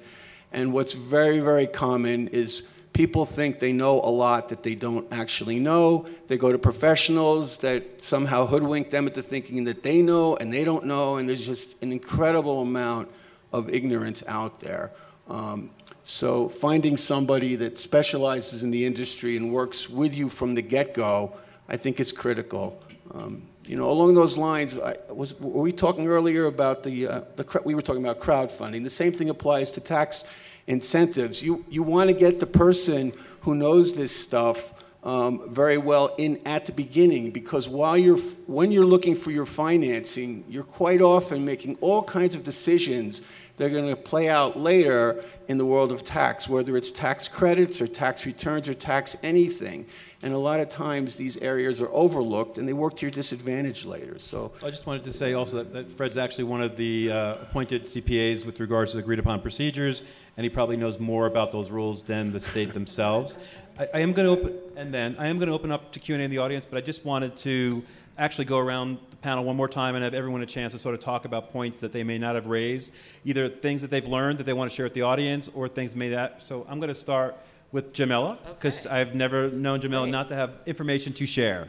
[0.53, 5.05] And what's very, very common is people think they know a lot that they don't
[5.11, 6.07] actually know.
[6.27, 10.63] They go to professionals that somehow hoodwink them into thinking that they know and they
[10.63, 13.09] don't know, and there's just an incredible amount
[13.51, 14.91] of ignorance out there.
[15.27, 15.71] Um,
[16.03, 21.35] so finding somebody that specializes in the industry and works with you from the get-go,
[21.67, 22.81] I think is critical.
[23.11, 27.21] Um, you know, along those lines, I, was, were we talking earlier about the, uh,
[27.35, 28.83] the, we were talking about crowdfunding.
[28.83, 30.23] The same thing applies to tax
[30.67, 31.41] incentives.
[31.41, 36.41] You, you want to get the person who knows this stuff um, very well in
[36.45, 41.45] at the beginning because while you're, when you're looking for your financing, you're quite often
[41.45, 43.21] making all kinds of decisions
[43.57, 47.27] that are going to play out later in the world of tax, whether it's tax
[47.27, 49.85] credits or tax returns or tax anything.
[50.25, 53.85] And a lot of times these areas are overlooked and they work to your disadvantage
[53.85, 54.17] later.
[54.17, 57.33] So I just wanted to say also that, that Fred's actually one of the uh,
[57.35, 60.01] appointed CPAs with regards to agreed upon procedures,
[60.35, 63.37] and he probably knows more about those rules than the state themselves.
[63.79, 65.99] I, I am going to open, and then I am going to open up to
[65.99, 67.83] Q&A in the audience, but I just wanted to
[68.17, 70.95] actually go around the panel one more time and have everyone a chance to sort
[70.95, 72.93] of talk about points that they may not have raised,
[73.25, 75.95] either things that they've learned that they want to share with the audience or things
[75.95, 76.41] may that.
[76.41, 77.37] So I'm going to start
[77.75, 78.95] with Jamila because Okay.
[78.95, 80.11] I've never known Jamila Great.
[80.11, 81.67] not to have information to share.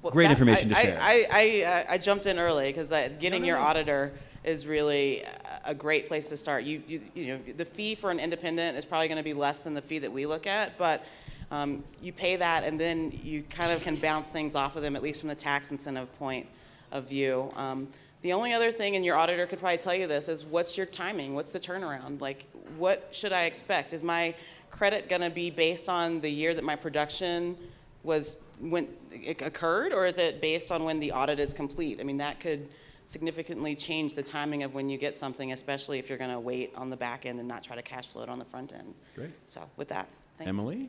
[0.00, 0.98] Well, Great that- information to share.
[0.98, 2.88] I, I, I, uh, I jumped in early because
[3.20, 3.64] getting no, your no.
[3.64, 4.12] auditor
[4.42, 6.64] is really a- a great place to start.
[6.64, 9.60] You, you, you know, the fee for an independent is probably going to be less
[9.60, 11.04] than the fee that we look at, but
[11.50, 14.96] um, you pay that and then you kind of can bounce things off of them,
[14.96, 16.46] at least from the tax incentive point
[16.90, 17.52] of view.
[17.54, 17.86] Um,
[18.22, 20.86] the only other thing, and your auditor could probably tell you this, is what's your
[20.86, 21.34] timing?
[21.34, 22.20] What's the turnaround?
[22.22, 22.46] Like,
[22.78, 23.92] what should I expect?
[23.92, 24.34] Is my
[24.70, 27.56] credit going to be based on the year that my production
[28.02, 32.00] was when it occurred, or is it based on when the audit is complete?
[32.00, 32.68] I mean, that could
[33.06, 36.72] significantly change the timing of when you get something, especially if you're going to wait
[36.76, 38.94] on the back end and not try to cash flow it on the front end.
[39.14, 39.30] Great.
[39.46, 40.48] So, with that, thanks.
[40.48, 40.88] Emily?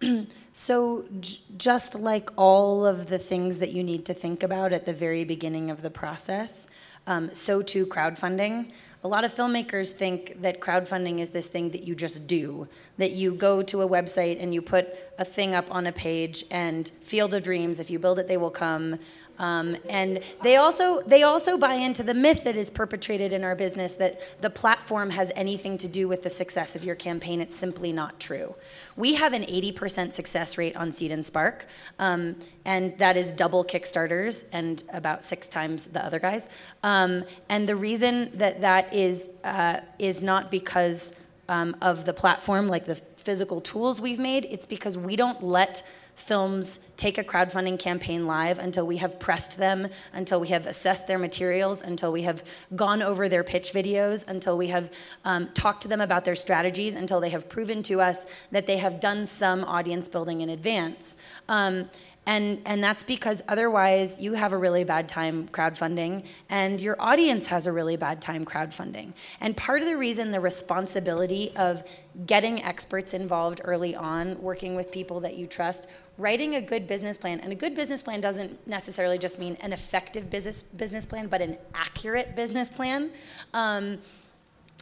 [0.52, 4.86] So, j- just like all of the things that you need to think about at
[4.86, 6.66] the very beginning of the process,
[7.06, 8.72] um, so too crowdfunding.
[9.04, 13.12] A lot of filmmakers think that crowdfunding is this thing that you just do, that
[13.12, 14.88] you go to a website and you put
[15.20, 18.36] a thing up on a page and Field of Dreams, if you build it, they
[18.36, 18.98] will come.
[19.38, 23.54] Um, and they also they also buy into the myth that is perpetrated in our
[23.54, 27.40] business that the platform has anything to do with the success of your campaign.
[27.40, 28.54] It's simply not true.
[28.96, 31.66] We have an 80% success rate on Seed and Spark,
[31.98, 36.48] um, and that is double Kickstarters and about six times the other guys.
[36.82, 41.14] Um, and the reason that that is uh, is not because
[41.48, 42.96] um, of the platform, like the
[43.28, 44.46] physical tools we've made.
[44.50, 45.82] It's because we don't let
[46.18, 51.06] films take a crowdfunding campaign live until we have pressed them, until we have assessed
[51.06, 52.42] their materials, until we have
[52.74, 54.90] gone over their pitch videos, until we have
[55.24, 58.78] um, talked to them about their strategies, until they have proven to us that they
[58.78, 61.16] have done some audience building in advance.
[61.48, 61.88] Um,
[62.28, 67.46] and, and that's because otherwise you have a really bad time crowdfunding and your audience
[67.46, 69.14] has a really bad time crowdfunding.
[69.40, 71.82] And part of the reason the responsibility of
[72.26, 75.86] getting experts involved early on, working with people that you trust,
[76.18, 79.72] writing a good business plan, and a good business plan doesn't necessarily just mean an
[79.72, 83.10] effective business, business plan, but an accurate business plan.
[83.54, 84.00] Um,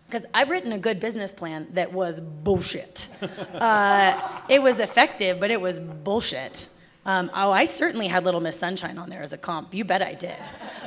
[0.09, 3.09] because I've written a good business plan that was bullshit.
[3.55, 6.69] uh, it was effective, but it was bullshit.
[7.07, 9.73] Um, oh, I certainly had Little Miss Sunshine on there as a comp.
[9.73, 10.37] You bet I did.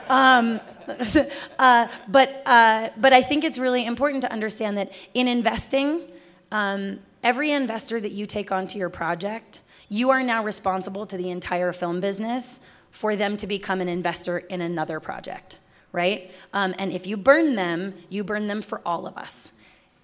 [0.10, 0.60] Um,
[1.60, 6.02] uh, but, uh, but I think it's really important to understand that in investing,
[6.52, 11.30] um, every investor that you take onto your project, you are now responsible to the
[11.30, 12.60] entire film business
[12.92, 15.58] for them to become an investor in another project,
[15.94, 16.32] right?
[16.54, 19.54] Um, and if you burn them, you burn them for all of us.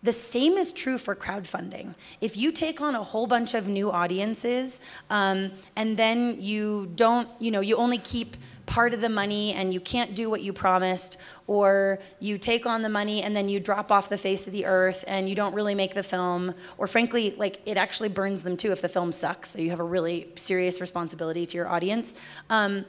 [0.05, 1.95] The same is true for crowdfunding.
[2.21, 4.79] If you take on a whole bunch of new audiences
[5.09, 8.37] um, and then you don't, you know, you only keep
[8.67, 12.83] part of the money and you can't do what you promised, or you take on
[12.83, 15.55] the money and then you drop off the face of the earth and you don't
[15.55, 19.11] really make the film, or frankly, like it actually burns them too if the film
[19.11, 22.13] sucks, so you have a really serious responsibility to your audience.
[22.49, 22.85] Um,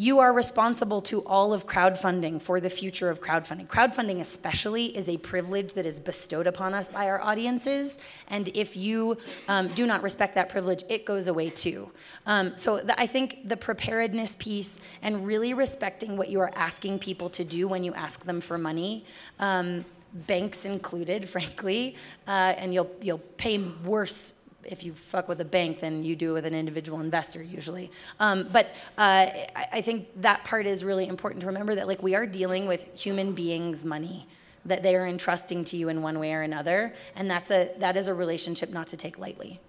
[0.00, 3.66] you are responsible to all of crowdfunding for the future of crowdfunding.
[3.66, 7.98] Crowdfunding, especially, is a privilege that is bestowed upon us by our audiences.
[8.28, 9.18] And if you
[9.48, 11.90] um, do not respect that privilege, it goes away too.
[12.26, 17.00] Um, so th- I think the preparedness piece and really respecting what you are asking
[17.00, 19.04] people to do when you ask them for money.
[19.40, 21.96] Um, banks included, frankly,
[22.28, 24.32] uh, and you'll you'll pay worse
[24.70, 27.90] if you fuck with a bank than you do with an individual investor usually.
[28.20, 28.66] Um, but
[28.96, 32.26] uh, I, I think that part is really important to remember that like we are
[32.26, 34.26] dealing with human beings' money
[34.64, 37.96] that they are entrusting to you in one way or another, and that's a that
[37.96, 39.60] is a relationship not to take lightly.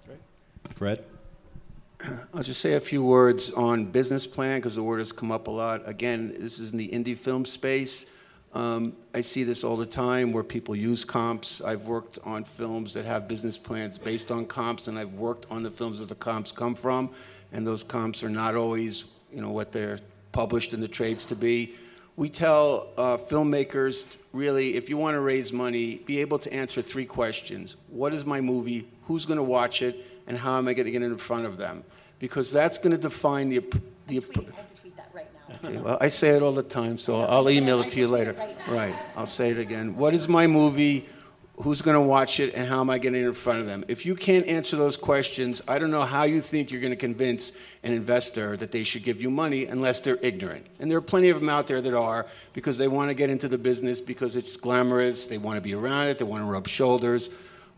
[0.75, 1.03] Fred?
[2.33, 5.47] I'll just say a few words on business plan because the word has come up
[5.47, 5.87] a lot.
[5.87, 8.05] Again, this is in the indie film space.
[8.53, 11.61] Um, I see this all the time where people use comps.
[11.61, 15.61] I've worked on films that have business plans based on comps, and I've worked on
[15.61, 17.11] the films that the comps come from,
[17.51, 19.99] and those comps are not always, you know, what they're
[20.31, 21.75] published in the trades to be.
[22.15, 26.81] We tell uh, filmmakers, really, if you want to raise money, be able to answer
[26.81, 28.87] three questions: What is my movie?
[29.03, 30.05] Who's going to watch it?
[30.27, 31.83] And how am I going to get it in front of them?
[32.19, 33.63] Because that's going to define the
[34.07, 34.19] the.
[35.63, 38.33] Okay, well, I say it all the time, so I'll email it to you later.
[38.67, 39.95] Right, I'll say it again.
[39.97, 41.05] What is my movie?
[41.63, 42.53] Who's going to watch it?
[42.53, 43.83] And how am I getting in front of them?
[43.89, 46.97] If you can't answer those questions, I don't know how you think you're going to
[46.97, 47.51] convince
[47.83, 50.67] an investor that they should give you money unless they're ignorant.
[50.79, 53.29] And there are plenty of them out there that are because they want to get
[53.29, 56.49] into the business because it's glamorous, they want to be around it, they want to
[56.49, 57.29] rub shoulders.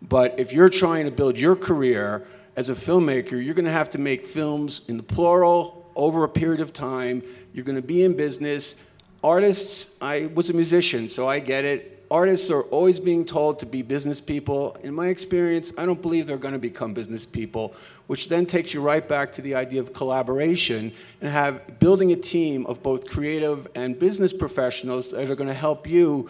[0.03, 3.89] But if you're trying to build your career as a filmmaker, you're going to have
[3.91, 7.23] to make films in the plural over a period of time.
[7.53, 8.81] You're going to be in business.
[9.23, 12.05] Artists, I was a musician, so I get it.
[12.09, 14.75] Artists are always being told to be business people.
[14.83, 17.73] In my experience, I don't believe they're going to become business people,
[18.07, 22.17] which then takes you right back to the idea of collaboration and have building a
[22.17, 26.29] team of both creative and business professionals that are going to help you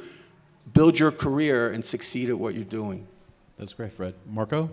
[0.73, 3.07] build your career and succeed at what you're doing.
[3.57, 4.13] That's great, Fred.
[4.29, 4.69] Marco?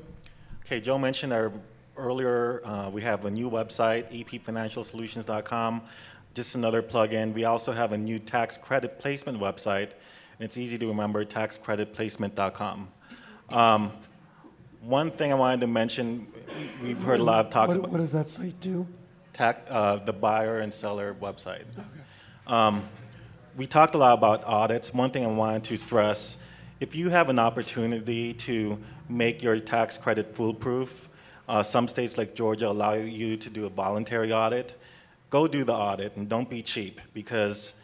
[0.66, 1.52] Okay, Joe mentioned our
[1.98, 5.82] earlier, uh, we have a new website, epfinancialsolutions.com.
[6.34, 7.34] Just another plug-in.
[7.34, 9.90] We also have a new tax credit placement website,
[10.38, 12.88] and it's easy to remember, taxcreditplacement.com.
[13.50, 13.92] Um,
[14.80, 16.26] one thing I wanted to mention,
[16.82, 18.86] we've heard a lot of talks What, about what does that site do?
[19.32, 21.64] tax, uh, the buyer and seller website.
[22.46, 22.84] Um,
[23.56, 24.92] we talked a lot about audits.
[24.92, 26.38] One thing I wanted to stress,
[26.80, 28.78] if you have an opportunity to
[29.08, 31.07] make your tax credit foolproof,
[31.48, 34.78] uh, some states like Georgia allow you to do a voluntary audit.
[35.30, 37.74] Go do the audit and don't be cheap because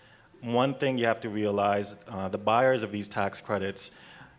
[0.42, 3.90] one thing you have to realize, uh, the buyers of these tax credits,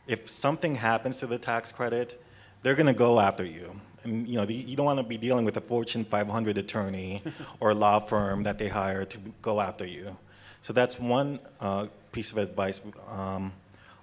[0.08, 2.22] if something happens to the tax credit,
[2.62, 3.80] they're going to go after you.
[4.04, 7.24] And you know, the, you don't want to be dealing with a Fortune 500 attorney
[7.60, 10.16] or law firm that they hire to go after you.
[10.62, 12.82] So that's one uh, piece of advice.
[13.10, 13.54] Um,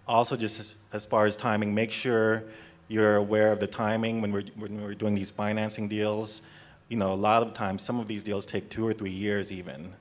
[0.07, 2.45] also, just as, as far as timing, make sure
[2.93, 6.43] you're aware of the timing when we're, when we're doing these financing deals.
[6.89, 9.51] You know, a lot of times, some of these deals take two or three years
[9.51, 9.95] even,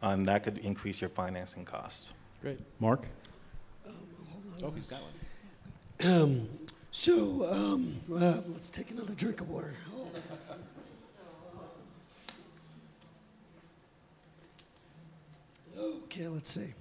[0.00, 2.14] and that could increase your financing costs.
[2.40, 2.58] Great.
[2.80, 3.06] Mark?
[4.62, 5.12] Oh, he's got one.
[6.10, 6.48] Um,
[6.90, 9.74] so um, uh, let's take another drink of water.
[15.78, 16.72] Okay, let's see.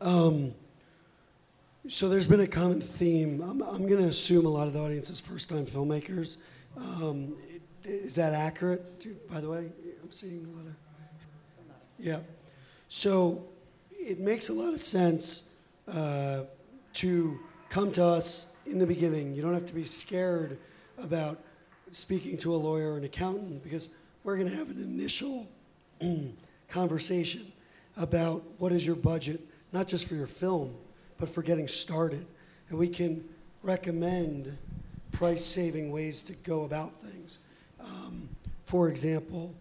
[0.00, 0.54] Um,
[1.86, 3.42] so there's been a common theme.
[3.42, 6.38] I'm, I'm going to assume a lot of the audience is first-time filmmakers.
[6.78, 7.36] Um,
[7.84, 9.06] is that accurate?
[9.30, 9.70] By the way,
[10.02, 10.74] I'm seeing a lot of.
[11.98, 12.20] Yeah.
[12.88, 13.44] So
[13.90, 15.50] it makes a lot of sense
[15.86, 16.44] uh,
[16.94, 19.34] to come to us in the beginning.
[19.34, 20.58] You don't have to be scared
[20.96, 21.38] about
[21.90, 23.90] speaking to a lawyer or an accountant because
[24.22, 25.46] we're going to have an initial
[26.68, 27.52] conversation
[27.98, 29.40] about what is your budget,
[29.72, 30.74] not just for your film,
[31.18, 32.26] but for getting started.
[32.68, 33.24] And we can
[33.62, 34.56] recommend
[35.12, 37.38] price saving ways to go about things.
[37.80, 38.28] Um,
[38.64, 39.54] for example,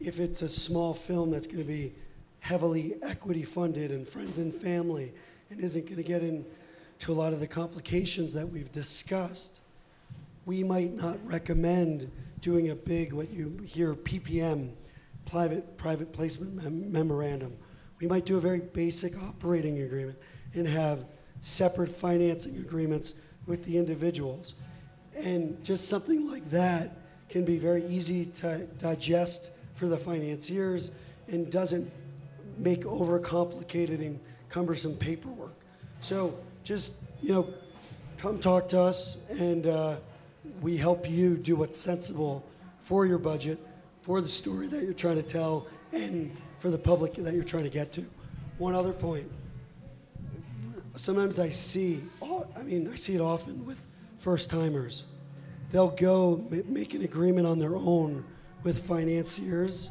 [0.00, 1.92] if it's a small film that's going to be
[2.40, 5.12] heavily equity funded and friends and family
[5.50, 9.60] and isn't going to get into a lot of the complications that we've discussed,
[10.46, 14.72] we might not recommend doing a big, what you hear PPM,
[15.24, 17.56] private, private placement mem- memorandum.
[17.98, 20.18] We might do a very basic operating agreement
[20.54, 21.04] and have
[21.40, 24.54] separate financing agreements with the individuals.
[25.16, 26.96] And just something like that
[27.28, 30.90] can be very easy to digest for the financiers
[31.28, 31.90] and doesn't
[32.58, 35.54] make overcomplicated and cumbersome paperwork.
[36.00, 37.48] So just, you know,
[38.18, 39.96] come talk to us and uh,
[40.60, 42.44] we help you do what's sensible
[42.78, 43.58] for your budget,
[44.00, 47.64] for the story that you're trying to tell, and for the public that you're trying
[47.64, 48.04] to get to.
[48.58, 49.30] One other point.
[50.96, 53.84] Sometimes I see, oh, I mean, I see it often with
[54.18, 55.04] first timers.
[55.70, 58.24] They'll go make an agreement on their own
[58.62, 59.90] with financiers,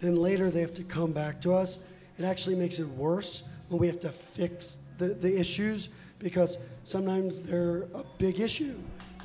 [0.00, 1.84] then later they have to come back to us.
[2.18, 5.88] It actually makes it worse when we have to fix the, the issues
[6.18, 8.74] because sometimes they're a big issue.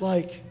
[0.00, 0.42] Like,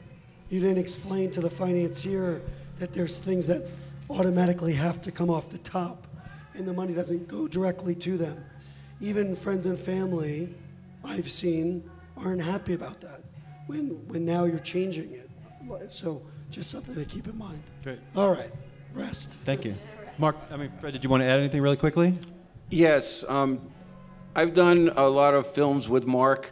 [0.50, 2.42] you didn't explain to the financier
[2.80, 3.64] that there's things that
[4.10, 6.06] automatically have to come off the top
[6.54, 8.44] and the money doesn't go directly to them.
[9.02, 10.54] Even friends and family
[11.06, 13.22] I've seen aren't happy about that
[13.68, 15.91] when, when now you're changing it.
[15.91, 17.62] So just something to keep in mind.
[17.84, 17.99] Great.
[18.16, 18.51] All right,
[18.93, 19.38] rest.
[19.45, 19.76] Thank you.
[20.18, 22.16] Mark, I mean, Fred, did you want to add anything really quickly?
[22.70, 23.60] Yes, um,
[24.36, 26.51] I've done a lot of films with Mark,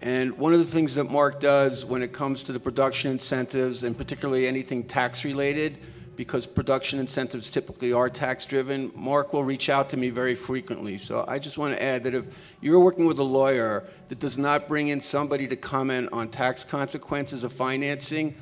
[0.00, 3.84] and one of the things that Mark does when it comes to the production incentives,
[3.84, 5.78] and particularly anything tax related,
[6.16, 10.98] because production incentives typically are tax driven, Mark will reach out to me very frequently.
[10.98, 12.28] So I just want to add that if
[12.60, 16.64] you're working with a lawyer that does not bring in somebody to comment on tax
[16.64, 18.36] consequences of financing,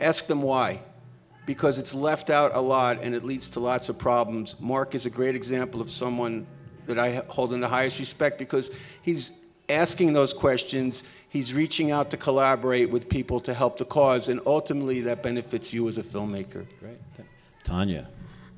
[0.00, 0.80] ask them why
[1.46, 4.56] because it's left out a lot and it leads to lots of problems.
[4.60, 6.46] Mark is a great example of someone
[6.86, 8.70] that I hold in the highest respect because
[9.00, 9.32] he's
[9.68, 14.40] asking those questions, he's reaching out to collaborate with people to help the cause, and
[14.46, 16.66] ultimately that benefits you as a filmmaker.
[16.80, 16.98] Great.
[17.66, 18.08] Tanya.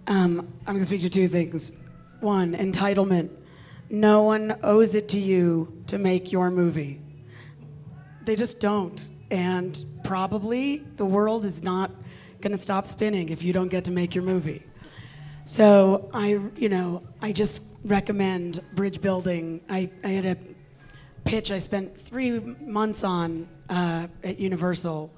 [0.06, 1.72] Um, I'm going to speak to two things.
[2.20, 3.30] One, entitlement.
[3.88, 7.00] No one owes it to you to make your movie.
[8.26, 9.09] They just don't.
[9.30, 11.90] And probably the world is not
[12.42, 14.62] going to stop spinning if you don't get to make your movie.
[15.44, 19.62] So I, you know, I just recommend bridge building.
[19.70, 20.36] I, I had a
[21.24, 25.11] pitch I spent three months on uh, at Universal,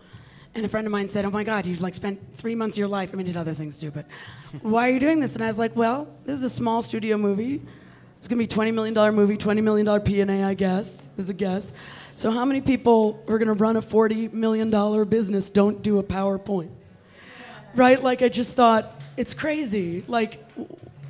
[0.54, 2.78] and a friend of mine said, "Oh my God, you've like spent three months of
[2.78, 3.10] your life.
[3.12, 4.06] I mean, did other things too, but
[4.62, 7.16] why are you doing this?" And I was like, "Well, this is a small studio
[7.16, 7.62] movie.
[8.18, 11.10] It's gonna be a twenty million dollar movie, twenty million dollar P&A, I guess.
[11.16, 11.72] Is a guess.
[12.14, 15.98] So how many people who are gonna run a forty million dollar business don't do
[15.98, 16.70] a PowerPoint?
[17.74, 18.02] Right?
[18.02, 20.04] Like I just thought it's crazy.
[20.06, 20.44] Like,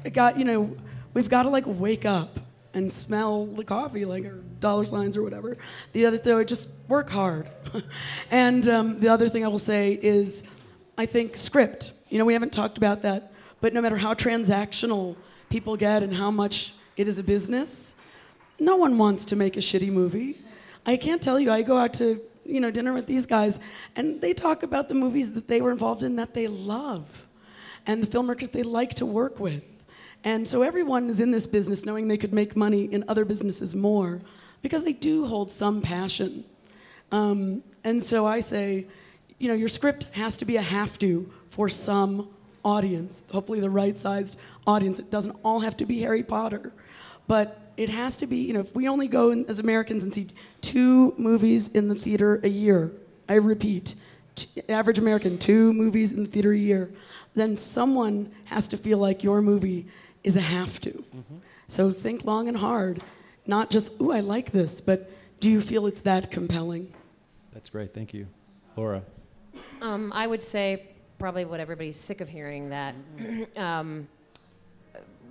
[0.05, 0.76] it got you know,
[1.14, 2.41] we've got to like wake up."
[2.74, 5.57] and smell the coffee, like or dollar signs or whatever.
[5.93, 7.51] The other thing, just work hard.
[8.31, 10.43] and um, the other thing I will say is,
[10.97, 11.93] I think script.
[12.09, 15.17] You know, we haven't talked about that, but no matter how transactional
[15.49, 17.95] people get and how much it is a business,
[18.59, 20.39] no one wants to make a shitty movie.
[20.85, 21.51] I can't tell you.
[21.51, 23.61] I go out to you know dinner with these guys,
[23.97, 27.27] and they talk about the movies that they were involved in that they love,
[27.87, 29.63] and the filmmakers they like to work with.
[30.23, 33.75] And so everyone is in this business knowing they could make money in other businesses
[33.75, 34.21] more
[34.63, 36.45] because they do hold some passion.
[37.13, 38.87] Um, and so I say,
[39.39, 42.29] you know, your script has to be a have to for some
[42.65, 44.99] audience, hopefully the right sized audience.
[44.99, 46.73] It doesn't all have to be Harry Potter,
[47.27, 50.13] but it has to be, you know, if we only go in, as Americans and
[50.13, 50.27] see
[50.61, 52.93] two movies in the theater a year,
[53.29, 53.95] I repeat,
[54.35, 56.91] t- average American, two movies in the theater a year,
[57.35, 59.87] then someone has to feel like your movie
[60.23, 60.91] is a have to.
[60.91, 61.37] Mm-hmm.
[61.69, 63.01] So think long and hard,
[63.51, 66.95] not just, ooh, I like this, but do you feel it's that compelling?
[67.53, 67.93] That's great.
[67.93, 68.29] Thank you.
[68.77, 69.03] Laura.
[69.83, 70.87] Um, I would say
[71.19, 72.95] probably what everybody's sick of hearing that
[73.57, 74.09] um,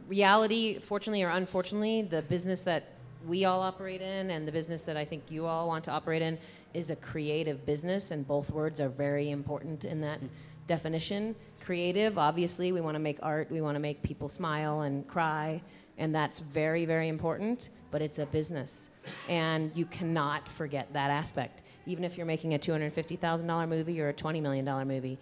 [0.07, 2.89] reality, fortunately or unfortunately, the business that
[3.25, 6.21] we all operate in and the business that I think you all want to operate
[6.21, 6.37] in
[6.73, 10.19] is a creative business, and both words are very important in that
[10.67, 11.35] definition.
[11.61, 15.61] Creative, obviously, we want to make art, we want to make people smile and cry,
[15.97, 18.89] and that's very, very important, but it's a business.
[19.27, 21.61] And you cannot forget that aspect.
[21.85, 25.17] Even if you're making a $250,000 movie or a $20 million movie,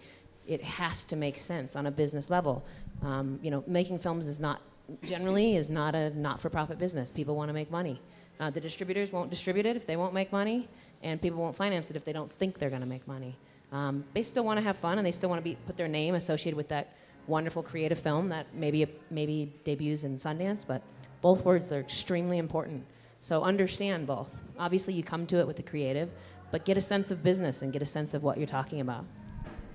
[0.46, 2.64] it has to make sense on a business level.
[3.02, 4.62] Um, you know, making films is not
[5.02, 7.10] generally is not a not-for-profit business.
[7.10, 8.00] People want to make money.
[8.40, 10.68] Uh, the distributors won't distribute it if they won't make money,
[11.02, 13.36] and people won't finance it if they don't think they're going to make money.
[13.72, 15.88] Um, they still want to have fun and they still want to be put their
[15.88, 16.94] name associated with that
[17.26, 20.66] wonderful creative film that maybe maybe debuts in Sundance.
[20.66, 20.82] But
[21.20, 22.84] both words are extremely important.
[23.20, 24.28] So understand both.
[24.58, 26.10] Obviously, you come to it with the creative,
[26.50, 29.04] but get a sense of business and get a sense of what you're talking about.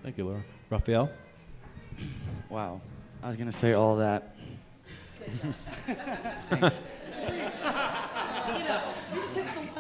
[0.02, 0.44] Thank you, Laura.
[0.70, 1.10] Raphael.
[2.50, 2.82] Wow,
[3.22, 4.36] I was gonna say all that.
[6.50, 6.82] Thanks.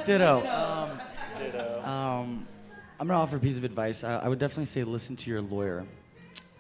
[0.06, 0.45] Ditto.
[0.45, 1.02] Um,
[1.84, 2.48] um,
[2.99, 4.03] I'm gonna offer a piece of advice.
[4.03, 5.85] I, I would definitely say listen to your lawyer.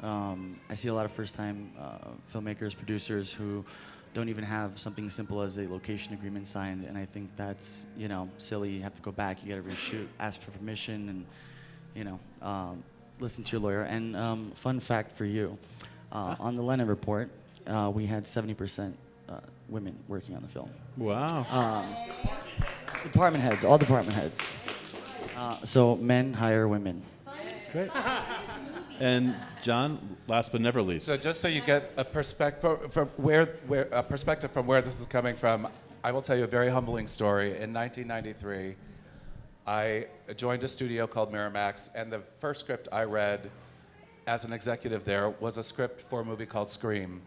[0.01, 3.63] Um, I see a lot of first-time uh, filmmakers, producers who
[4.13, 8.07] don't even have something simple as a location agreement signed, and I think that's you
[8.07, 8.69] know silly.
[8.69, 11.25] You have to go back, you got to reshoot, ask for permission, and
[11.95, 12.83] you know um,
[13.19, 13.81] listen to your lawyer.
[13.81, 15.57] And um, fun fact for you,
[16.11, 17.29] uh, on the Lennon report,
[17.67, 18.93] uh, we had 70%
[19.29, 20.69] uh, women working on the film.
[20.97, 21.85] Wow.
[23.03, 24.39] Department heads, all department heads.
[25.35, 27.01] Uh, so men hire women.
[27.25, 27.89] That's great.
[28.99, 31.05] And John, last but never least.
[31.05, 34.99] So just so you get a perspective from where, where a perspective from where this
[34.99, 35.67] is coming from,
[36.03, 37.47] I will tell you a very humbling story.
[37.59, 38.75] In 1993,
[39.65, 43.49] I joined a studio called Miramax, and the first script I read
[44.27, 47.21] as an executive there was a script for a movie called Scream,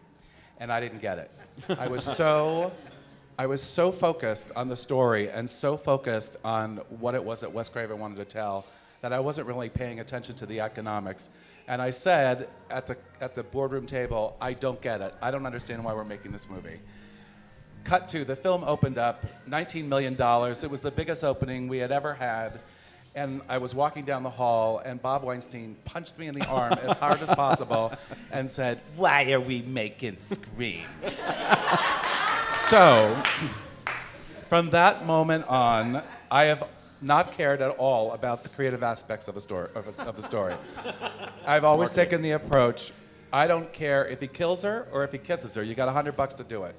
[0.59, 1.31] and I didn't get it.
[1.77, 2.71] I was so
[3.39, 7.51] I was so focused on the story and so focused on what it was that
[7.51, 8.65] Wes Craven wanted to tell
[9.01, 11.29] that I wasn't really paying attention to the economics.
[11.67, 15.13] And I said at the, at the boardroom table, I don't get it.
[15.21, 16.79] I don't understand why we're making this movie.
[17.83, 20.13] Cut to the film opened up, $19 million.
[20.13, 22.59] It was the biggest opening we had ever had.
[23.15, 26.73] And I was walking down the hall, and Bob Weinstein punched me in the arm
[26.73, 27.91] as hard as possible
[28.31, 30.85] and said, Why are we making Scream?
[32.69, 33.23] So,
[34.49, 36.67] from that moment on, I have
[37.01, 39.69] not cared at all about the creative aspects of a story.
[39.75, 40.55] Of a, of a story.
[41.45, 42.91] I've always taken the approach:
[43.31, 45.63] I don't care if he kills her or if he kisses her.
[45.63, 46.75] You got a hundred bucks to do it,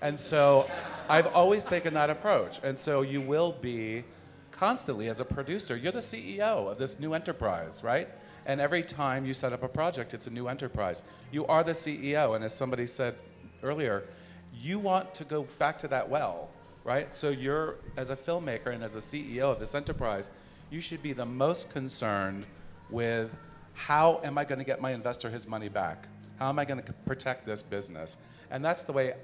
[0.00, 0.66] and so
[1.08, 2.60] I've always taken that approach.
[2.62, 4.04] And so you will be
[4.50, 5.76] constantly as a producer.
[5.76, 8.08] You're the CEO of this new enterprise, right?
[8.46, 11.02] And every time you set up a project, it's a new enterprise.
[11.30, 13.14] You are the CEO, and as somebody said
[13.62, 14.04] earlier,
[14.52, 16.50] you want to go back to that well,
[16.84, 17.14] right?
[17.14, 20.30] So you're, as a filmmaker and as a CEO of this enterprise,
[20.70, 22.46] you should be the most concerned
[22.90, 23.30] with
[23.74, 26.06] how am I going to get my investor his money back?
[26.38, 28.16] How am I going to protect this business?
[28.50, 29.14] And that's the way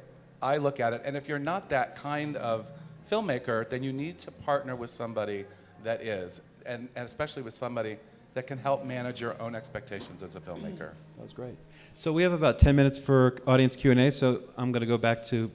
[0.41, 1.03] I look at it.
[1.05, 2.67] And if you're not that kind of
[3.11, 5.45] filmmaker, then you need to partner with somebody
[5.85, 7.97] that is, and, and especially with somebody
[8.35, 10.91] that can help manage your own expectations as a filmmaker.
[11.19, 11.57] That was great.
[11.97, 15.25] So we have about 10 minutes for audience Q&A, so I'm going to go back
[15.35, 15.51] to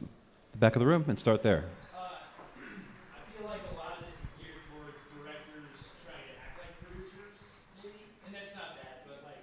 [0.52, 1.64] the back of the room and start there.
[1.96, 5.72] I feel like a lot of this is geared towards directors
[6.04, 7.40] trying to act like producers,
[7.80, 9.40] maybe, and that's not bad, but like,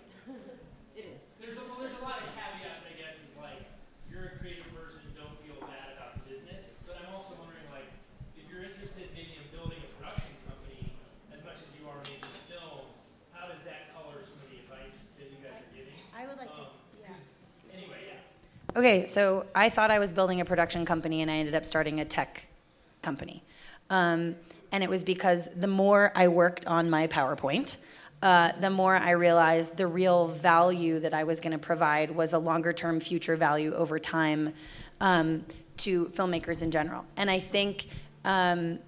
[0.93, 1.25] It is.
[1.41, 3.65] there's a, well, there's a lot of caveats, I guess, is like,
[4.13, 7.89] you're a creative person, don't feel bad about the business, but I'm also wondering, like,
[8.37, 10.93] if you're interested maybe in building a production company
[11.33, 12.85] as much as you are making a film,
[13.33, 15.97] how does that color some of the advice that you guys are giving?
[16.13, 17.17] I would like to, Um, yeah.
[17.17, 17.25] 'cause
[17.73, 18.21] Anyway, yeah.
[18.81, 22.01] Okay, so I thought I was building a production company and I ended up starting
[22.01, 22.47] a tech
[23.03, 23.43] company.
[23.91, 24.37] Um,
[24.73, 27.77] and it was because the more I worked on my PowerPoint,
[28.23, 32.33] uh, the more I realized the real value that I was going to provide was
[32.33, 34.55] a longer term future value over time
[35.03, 35.45] um,
[35.77, 37.05] to filmmakers in general.
[37.19, 37.87] And I think
[38.25, 38.79] um,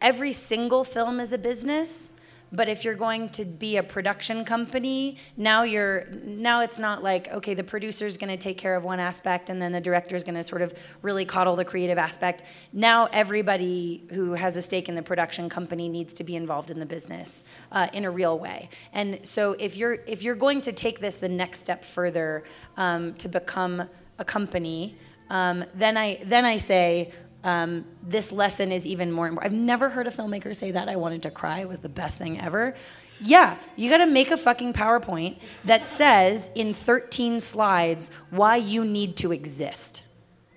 [0.00, 2.10] every single film is a business
[2.52, 7.28] but if you're going to be a production company now you're now it's not like
[7.32, 10.34] okay the producer's going to take care of one aspect and then the director's going
[10.34, 12.42] to sort of really coddle the creative aspect.
[12.72, 16.78] Now everybody who has a stake in the production company needs to be involved in
[16.78, 18.68] the business uh, in a real way.
[18.92, 22.44] And so if you're if you're going to take this the next step further
[22.76, 24.96] um, to become a company
[25.30, 27.10] um, then i then i say
[27.42, 29.52] um, this lesson is even more important.
[29.52, 30.88] I've never heard a filmmaker say that.
[30.88, 31.60] I wanted to cry.
[31.60, 32.74] It was the best thing ever.
[33.22, 38.84] Yeah, you got to make a fucking PowerPoint that says in 13 slides why you
[38.84, 40.04] need to exist,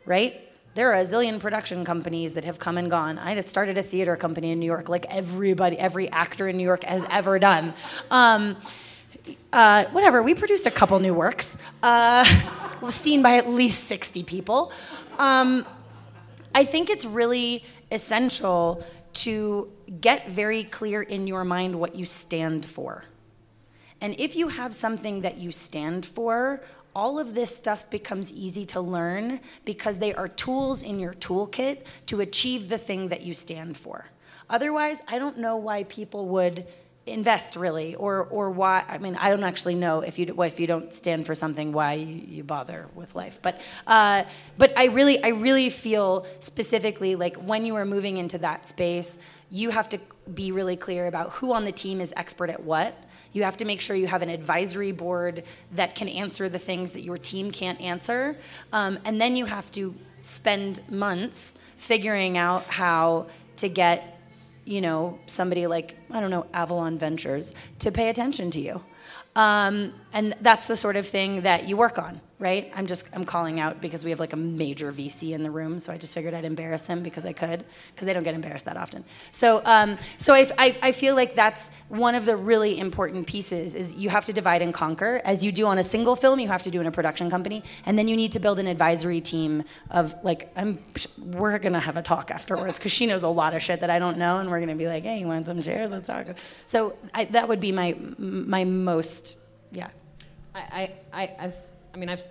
[0.05, 0.39] right?
[0.75, 3.19] There are a zillion production companies that have come and gone.
[3.19, 6.63] I just started a theater company in New York, like everybody, every actor in New
[6.63, 7.73] York has ever done.
[8.09, 8.57] Um,
[9.51, 12.25] uh, whatever, we produced a couple new works, uh,
[12.81, 14.71] was seen by at least 60 people.
[15.19, 15.65] Um,
[16.55, 19.71] I think it's really essential to
[20.01, 23.05] get very clear in your mind what you stand for.
[24.01, 26.61] And if you have something that you stand for,
[26.95, 31.83] all of this stuff becomes easy to learn because they are tools in your toolkit
[32.07, 34.05] to achieve the thing that you stand for.
[34.49, 36.67] Otherwise, I don't know why people would
[37.05, 40.59] invest really or or why I mean I don't actually know if you what if
[40.59, 43.39] you don't stand for something why you, you bother with life.
[43.41, 44.23] But uh,
[44.57, 49.19] but I really I really feel specifically like when you are moving into that space
[49.53, 49.99] you have to
[50.33, 52.97] be really clear about who on the team is expert at what.
[53.33, 55.43] You have to make sure you have an advisory board
[55.73, 58.35] that can answer the things that your team can't answer.
[58.71, 59.93] Um, and then you have to
[60.23, 63.27] spend months figuring out how
[63.57, 64.12] to get
[64.65, 68.83] you know, somebody like, I don't know, Avalon Ventures to pay attention to you.
[69.35, 72.69] Um, and that's the sort of thing that you work on, right?
[72.75, 75.79] I'm just I'm calling out because we have like a major VC in the room,
[75.79, 77.63] so I just figured I'd embarrass him because I could,
[77.95, 79.05] because they don't get embarrassed that often.
[79.31, 83.73] So um, so I, I, I feel like that's one of the really important pieces
[83.75, 86.49] is you have to divide and conquer as you do on a single film, you
[86.49, 89.21] have to do in a production company, and then you need to build an advisory
[89.21, 90.79] team of like I'm
[91.17, 93.99] we're gonna have a talk afterwards because she knows a lot of shit that I
[93.99, 95.91] don't know, and we're gonna be like, hey, you want some chairs?
[95.93, 96.27] Let's talk.
[96.65, 99.39] So I, that would be my my most
[99.71, 99.89] yeah.
[100.55, 102.25] I, I, I, I've, s- I mean, I've,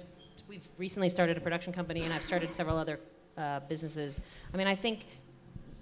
[0.49, 2.99] we've recently started a production company, and I've started several other
[3.39, 4.21] uh, businesses.
[4.53, 5.07] I mean, I think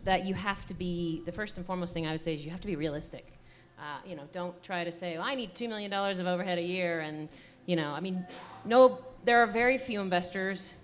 [0.05, 2.51] that you have to be the first and foremost thing I would say is you
[2.51, 3.39] have to be realistic.
[3.79, 6.59] Uh, you know, don't try to say, well, I need two million dollars of overhead
[6.59, 7.29] a year, and
[7.67, 8.27] you know, I mean,
[8.65, 10.75] no, there are very few investors,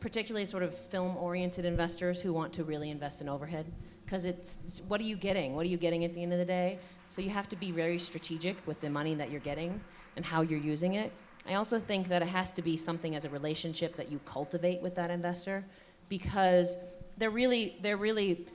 [0.00, 3.66] particularly sort of film-oriented investors, who want to really invest in overhead
[4.04, 5.54] because it's, it's what are you getting?
[5.54, 6.78] What are you getting at the end of the day?
[7.08, 9.80] So you have to be very strategic with the money that you're getting
[10.16, 11.12] and how you're using it.
[11.48, 14.82] I also think that it has to be something as a relationship that you cultivate
[14.82, 15.64] with that investor
[16.08, 16.76] because
[17.16, 18.46] they're really they're really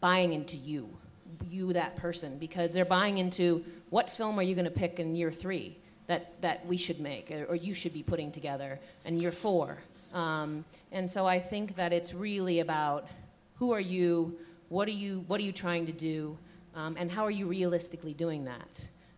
[0.00, 0.86] buying into you,
[1.50, 5.16] you that person, because they're buying into what film are you going to pick in
[5.16, 5.78] year three
[6.08, 9.78] that, that we should make or, or you should be putting together in year four.
[10.12, 13.08] Um, and so I think that it's really about
[13.58, 14.36] who are you,
[14.68, 16.36] what are you, what are you trying to do,
[16.74, 18.68] um, and how are you realistically doing that.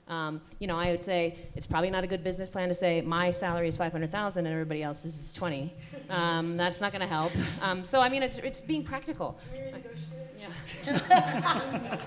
[0.09, 3.01] Um, you know, I would say it's probably not a good business plan to say
[3.01, 5.74] my salary is 500,000 and everybody else's is 20.
[6.09, 7.33] Um, that's not going to help.
[7.61, 9.39] Um, so I mean, it's, it's being practical.
[9.53, 9.73] Yeah.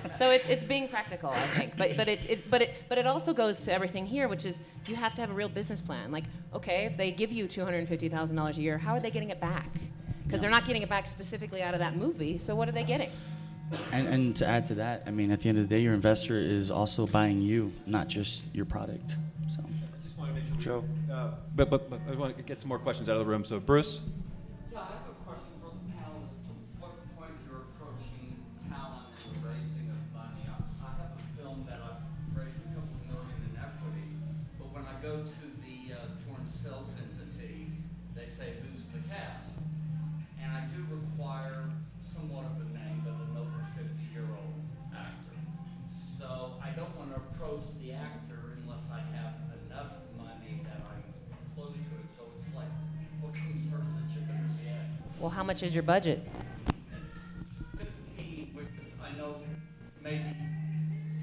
[0.16, 1.76] so it's, it's being practical, I think.
[1.78, 4.60] But, but, it, it, but, it, but it also goes to everything here, which is
[4.88, 6.12] you have to have a real business plan.
[6.12, 6.24] Like,
[6.54, 9.70] okay, if they give you $250,000 a year, how are they getting it back?
[10.24, 12.84] Because they're not getting it back specifically out of that movie, so what are they
[12.84, 13.10] getting?
[13.92, 15.94] And, and to add to that, I mean, at the end of the day, your
[15.94, 19.16] investor is also buying you, not just your product.
[19.50, 19.64] So.
[20.04, 20.82] Just want to make sure.
[20.82, 21.14] Joe.
[21.14, 23.46] uh, But, but, but I want to get some more questions out of the room.
[23.46, 24.02] So Bruce?
[55.50, 56.22] Much is your budget?
[57.12, 57.22] It's
[57.76, 59.38] fifteen, which is, I know,
[60.04, 60.24] maybe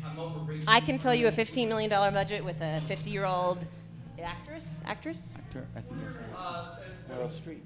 [0.05, 0.65] I'm overreaching.
[0.66, 3.65] I can tell you a $15 million budget with a 50 year old
[4.20, 4.82] actress.
[4.85, 5.36] Actress?
[5.39, 6.19] Actor, I think yes.
[6.36, 7.61] Uh, it- Meryl Streep.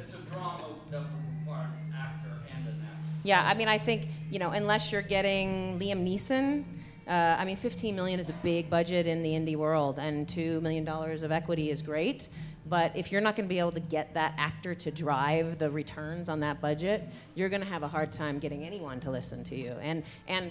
[0.00, 1.08] It's a drama that would
[1.40, 3.24] require an actor and an actress.
[3.24, 6.62] Yeah, I mean, I think, you know, unless you're getting Liam Neeson,
[7.08, 10.62] uh, I mean, 15 million is a big budget in the indie world, and $2
[10.62, 12.28] million of equity is great.
[12.68, 15.70] But if you're not going to be able to get that actor to drive the
[15.70, 19.44] returns on that budget, you're going to have a hard time getting anyone to listen
[19.44, 19.76] to you.
[19.80, 20.50] And, and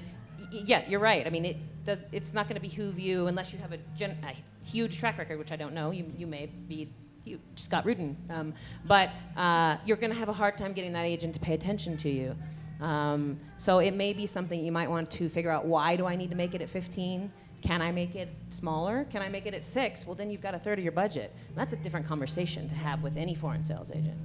[0.52, 1.28] yeah, you're right.
[1.28, 4.18] I mean, it does, it's not going to behoove you unless you have a, gen-
[4.24, 5.92] a huge track record, which I don't know.
[5.92, 6.90] You, you may be
[7.26, 8.16] you, Scott Rudin.
[8.30, 8.54] Um,
[8.86, 11.98] but uh, you're going to have a hard time getting that agent to pay attention
[11.98, 12.36] to you.
[12.82, 16.16] Um, so it may be something you might want to figure out why do I
[16.16, 17.32] need to make it at 15?
[17.66, 19.08] Can I make it smaller?
[19.10, 20.06] Can I make it at six?
[20.06, 21.34] Well, then you've got a third of your budget.
[21.50, 24.18] And that's a different conversation to have with any foreign sales agent.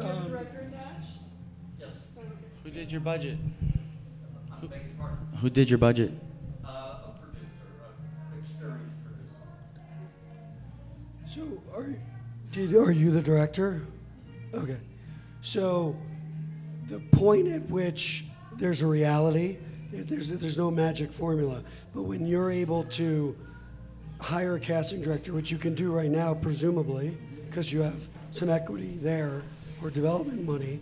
[0.00, 1.18] Um, director attached?
[1.78, 2.06] Yes,
[2.62, 3.38] Who did your budget?
[4.52, 4.96] I'm begging.
[5.40, 6.12] Who did your budget?
[6.64, 7.64] Uh, a producer,
[8.32, 9.36] an experienced producer.
[11.26, 11.94] So, are,
[12.50, 13.86] did, are you the director?
[14.52, 14.78] Okay.
[15.40, 15.96] So,
[16.88, 18.24] the point at which
[18.56, 19.58] there's a reality,
[20.02, 21.62] there's, there's no magic formula,
[21.94, 23.36] but when you're able to
[24.20, 27.16] hire a casting director, which you can do right now, presumably,
[27.46, 29.42] because you have some equity there
[29.82, 30.80] or development money.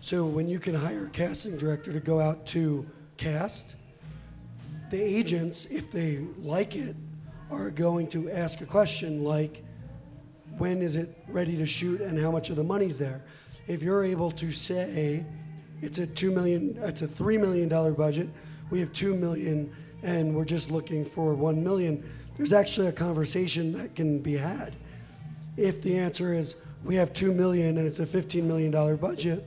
[0.00, 2.86] So, when you can hire a casting director to go out to
[3.16, 3.76] cast,
[4.88, 6.96] the agents, if they like it,
[7.50, 9.64] are going to ask a question like,
[10.58, 13.22] when is it ready to shoot and how much of the money's there?
[13.66, 15.24] If you're able to say,
[15.82, 18.28] it's a two million, it's a three million dollar budget,
[18.70, 22.02] we have two million, and we're just looking for one million,
[22.36, 24.76] there's actually a conversation that can be had.
[25.56, 29.44] If the answer is, we have two million and it's a fifteen million dollar budget,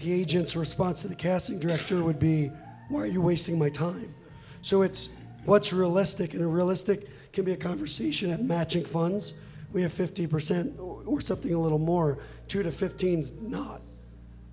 [0.00, 2.52] the agent's response to the casting director would be,
[2.88, 4.14] why are you wasting my time?
[4.62, 5.10] So it's
[5.44, 9.34] what's realistic, and a realistic can be a conversation at matching funds.
[9.72, 12.18] We have 50% or something a little more.
[12.46, 13.82] Two to 15's not.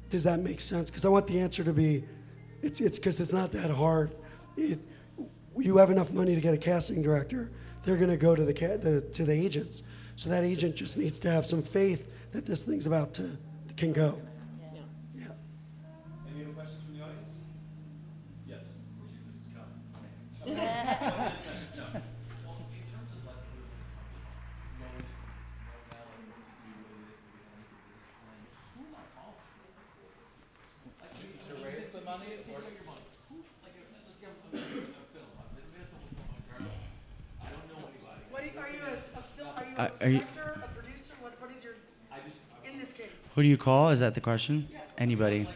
[0.10, 0.90] Does that make sense?
[0.90, 2.04] Because I want the answer to be,
[2.62, 4.16] it's it's because it's not that hard.
[4.58, 4.80] It,
[5.58, 7.50] you have enough money to get a casting director,
[7.84, 9.84] they're going to go to the, ca- the to the agents.
[10.16, 13.38] So that agent just needs to have some faith that this thing's about to
[13.78, 14.18] can go.
[15.16, 15.26] Yeah.
[16.34, 17.32] Any other questions from the audience?
[18.48, 18.64] Yes.
[38.32, 39.90] What are you, are you a, a film, are you Uh, are you- director, a
[39.90, 39.92] producer, what, what is your, in
[42.80, 43.08] this case?
[43.34, 43.90] Who do you call?
[43.90, 44.68] Is that the question?
[44.98, 45.48] Anybody.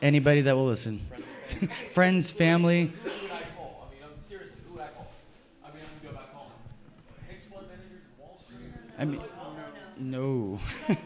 [0.00, 1.00] Anybody that will listen.
[1.90, 2.92] Friends, family.
[3.02, 3.90] Who would I call?
[3.90, 5.10] I mean, I'm seriously, who would I call?
[5.64, 6.52] I mean, I'm gonna go back calling
[7.28, 8.70] hedge fund managers, Wall Street.
[8.98, 9.20] I mean,
[9.98, 10.60] no.
[10.88, 11.02] Nobody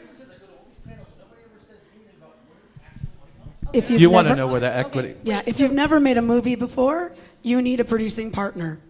[0.00, 1.06] ever says I go to all these panels.
[1.18, 3.32] Nobody ever says anything about where actual money
[3.62, 3.76] comes.
[3.76, 5.14] If you've You want to know where the equity.
[5.22, 8.80] Yeah, if you've never made a movie before, you need a producing partner.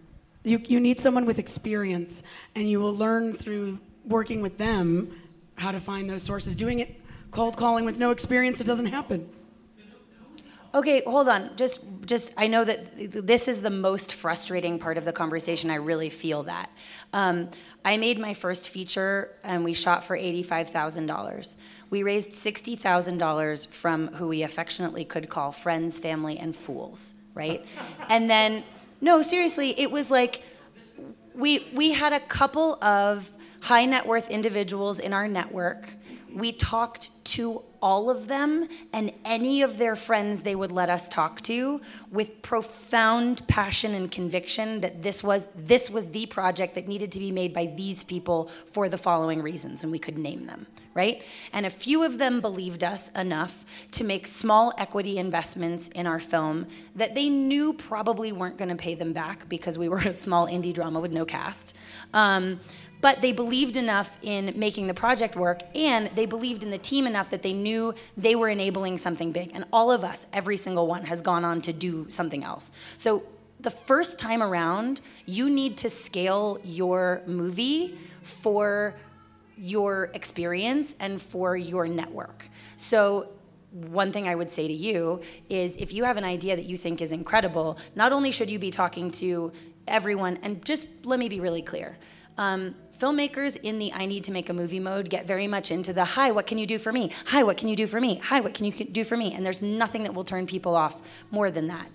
[0.47, 2.23] You, you need someone with experience,
[2.55, 5.11] and you will learn through working with them
[5.55, 6.55] how to find those sources.
[6.55, 7.01] Doing it
[7.31, 9.29] cold calling with no experience, it doesn't happen.
[10.73, 11.55] Okay, hold on.
[11.55, 15.69] Just just I know that this is the most frustrating part of the conversation.
[15.69, 16.69] I really feel that.
[17.13, 17.49] Um,
[17.83, 21.55] I made my first feature and we shot for $85,000.
[21.89, 27.65] We raised $60,000 from who we affectionately could call friends, family, and fools, right?
[28.09, 28.63] and then,
[28.99, 30.43] no, seriously, it was like
[31.33, 35.93] we, we had a couple of high net worth individuals in our network.
[36.33, 41.07] We talked to all of them and any of their friends they would let us
[41.07, 41.79] talk to
[42.11, 47.19] with profound passion and conviction that this was this was the project that needed to
[47.19, 51.21] be made by these people for the following reasons and we could name them right?
[51.53, 56.17] And a few of them believed us enough to make small equity investments in our
[56.17, 56.65] film
[56.95, 60.47] that they knew probably weren't going to pay them back because we were a small
[60.47, 61.77] indie drama with no cast.
[62.15, 62.59] Um,
[63.01, 67.05] but they believed enough in making the project work and they believed in the team
[67.05, 70.87] enough that they knew they were enabling something big and all of us every single
[70.87, 73.23] one has gone on to do something else so
[73.59, 78.93] the first time around you need to scale your movie for
[79.57, 83.29] your experience and for your network so
[83.71, 86.77] one thing I would say to you is if you have an idea that you
[86.77, 89.51] think is incredible, not only should you be talking to
[89.87, 91.97] everyone, and just let me be really clear.
[92.37, 95.93] Um, filmmakers in the I need to make a movie mode get very much into
[95.93, 97.11] the hi, what can you do for me?
[97.27, 98.19] Hi, what can you do for me?
[98.23, 99.33] Hi, what can you do for me?
[99.33, 101.01] And there's nothing that will turn people off
[101.31, 101.87] more than that.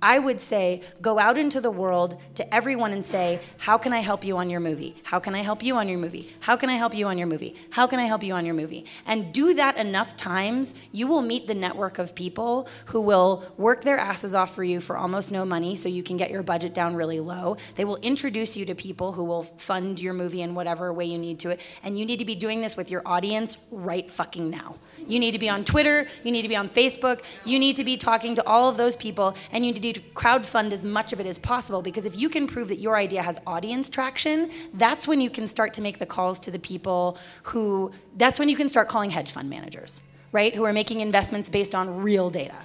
[0.00, 3.98] I would say go out into the world to everyone and say, How can I
[4.00, 4.94] help you on your movie?
[5.02, 6.32] How can I help you on your movie?
[6.40, 7.56] How can I help you on your movie?
[7.70, 8.84] How can I help you on your movie?
[9.06, 13.82] And do that enough times, you will meet the network of people who will work
[13.82, 16.74] their asses off for you for almost no money so you can get your budget
[16.74, 17.56] down really low.
[17.74, 21.18] They will introduce you to people who will fund your movie in whatever way you
[21.18, 21.60] need to it.
[21.82, 24.76] And you need to be doing this with your audience right fucking now.
[25.06, 27.84] You need to be on Twitter, you need to be on Facebook, you need to
[27.84, 31.20] be talking to all of those people, and you need to crowdfund as much of
[31.20, 35.06] it as possible because if you can prove that your idea has audience traction, that's
[35.06, 38.56] when you can start to make the calls to the people who, that's when you
[38.56, 40.00] can start calling hedge fund managers,
[40.32, 40.54] right?
[40.54, 42.56] Who are making investments based on real data.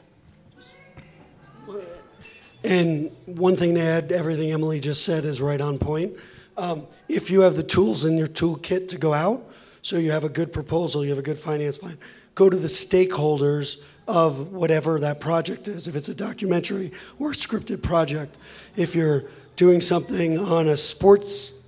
[2.64, 6.14] And one thing to add, everything Emily just said is right on point.
[6.56, 9.50] Um, if you have the tools in your toolkit to go out,
[9.82, 11.98] so you have a good proposal, you have a good finance plan,
[12.36, 15.88] go to the stakeholders of whatever that project is.
[15.88, 18.38] If it's a documentary or a scripted project,
[18.76, 21.60] if you're doing something on a sports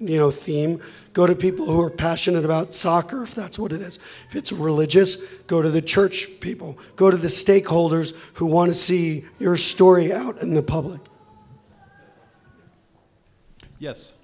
[0.00, 0.80] you know theme
[1.12, 4.50] go to people who are passionate about soccer if that's what it is if it's
[4.50, 9.56] religious go to the church people go to the stakeholders who want to see your
[9.56, 11.00] story out in the public
[13.84, 14.14] Yes.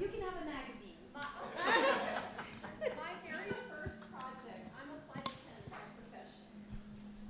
[0.00, 0.96] You can have a magazine.
[1.12, 1.22] My
[3.28, 6.48] very first project, I'm a flight attendant by profession.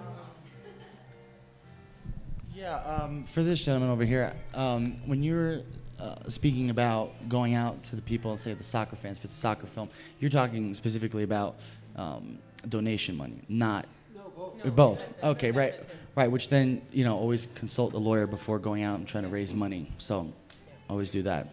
[2.55, 5.62] Yeah, um, for this gentleman over here, um, when you're
[5.98, 9.34] uh, speaking about going out to the people and say the soccer fans, if it's
[9.34, 9.88] a soccer film,
[10.20, 11.56] you're talking specifically about
[11.96, 12.38] um,
[12.68, 13.86] donation money, not
[14.64, 15.22] No, both.
[15.22, 15.74] Okay, right,
[16.16, 16.30] right.
[16.30, 19.55] Which then you know always consult the lawyer before going out and trying to raise
[19.55, 19.93] money.
[19.98, 20.32] So
[20.89, 21.48] always do that.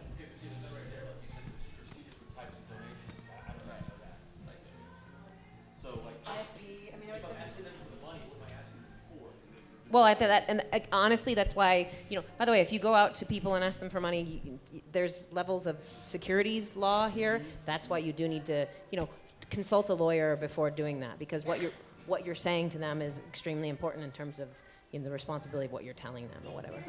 [9.88, 10.62] Well, I thought that, and
[10.92, 13.64] honestly, that's why, you know, by the way, if you go out to people and
[13.64, 14.58] ask them for money, you,
[14.92, 17.40] there's levels of securities law here.
[17.64, 19.08] That's why you do need to, you know,
[19.48, 21.70] consult a lawyer before doing that, because what you're,
[22.06, 24.48] what you're saying to them is extremely important in terms of,
[24.92, 26.82] you know, the responsibility of what you're telling them or whatever.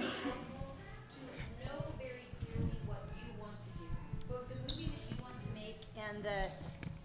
[6.09, 6.45] and the.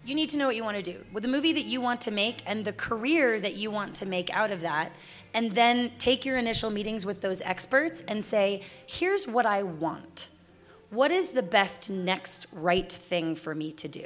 [0.05, 1.05] You need to know what you want to do.
[1.13, 4.05] With the movie that you want to make and the career that you want to
[4.05, 4.91] make out of that,
[5.33, 10.29] and then take your initial meetings with those experts and say, here's what I want.
[10.89, 14.05] What is the best next right thing for me to do?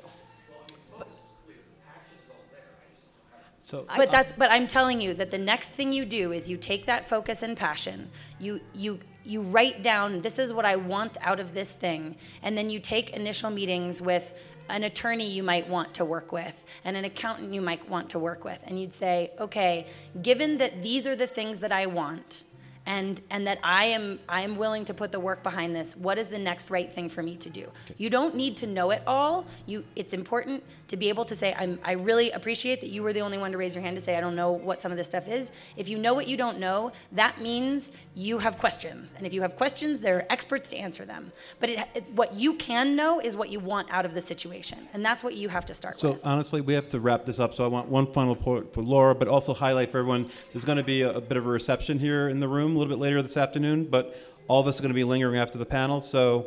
[3.67, 6.55] So, But that's but I'm telling you that the next thing you do is you
[6.55, 8.09] take that focus and passion.
[8.39, 12.15] You you you write down this is what I want out of this thing.
[12.41, 14.39] And then you take initial meetings with
[14.69, 18.19] an attorney you might want to work with and an accountant you might want to
[18.19, 18.63] work with.
[18.65, 19.87] And you'd say, "Okay,
[20.21, 22.45] given that these are the things that I want,
[22.87, 25.95] and and that I am I am willing to put the work behind this.
[25.95, 27.67] What is the next right thing for me to do?
[27.97, 29.45] You don't need to know it all.
[29.67, 33.11] You it's important to be able to say I'm I really appreciate that you were
[33.13, 34.97] the only one to raise your hand to say I don't know what some of
[34.97, 35.51] this stuff is.
[35.75, 39.13] If you know what you don't know, that means you have questions.
[39.17, 41.31] And if you have questions, there are experts to answer them.
[41.59, 44.87] But it, it- what you can know is what you want out of the situation.
[44.93, 46.21] And that's what you have to start So with.
[46.21, 47.53] So honestly, we have to wrap this up.
[47.53, 50.29] So I want one final point for Laura, but also highlight for everyone.
[50.53, 52.79] There's going to be a, a bit of a reception here in the room a
[52.79, 54.15] little bit later this afternoon, but
[54.47, 55.99] all of us are going to be lingering after the panel.
[55.99, 56.45] So,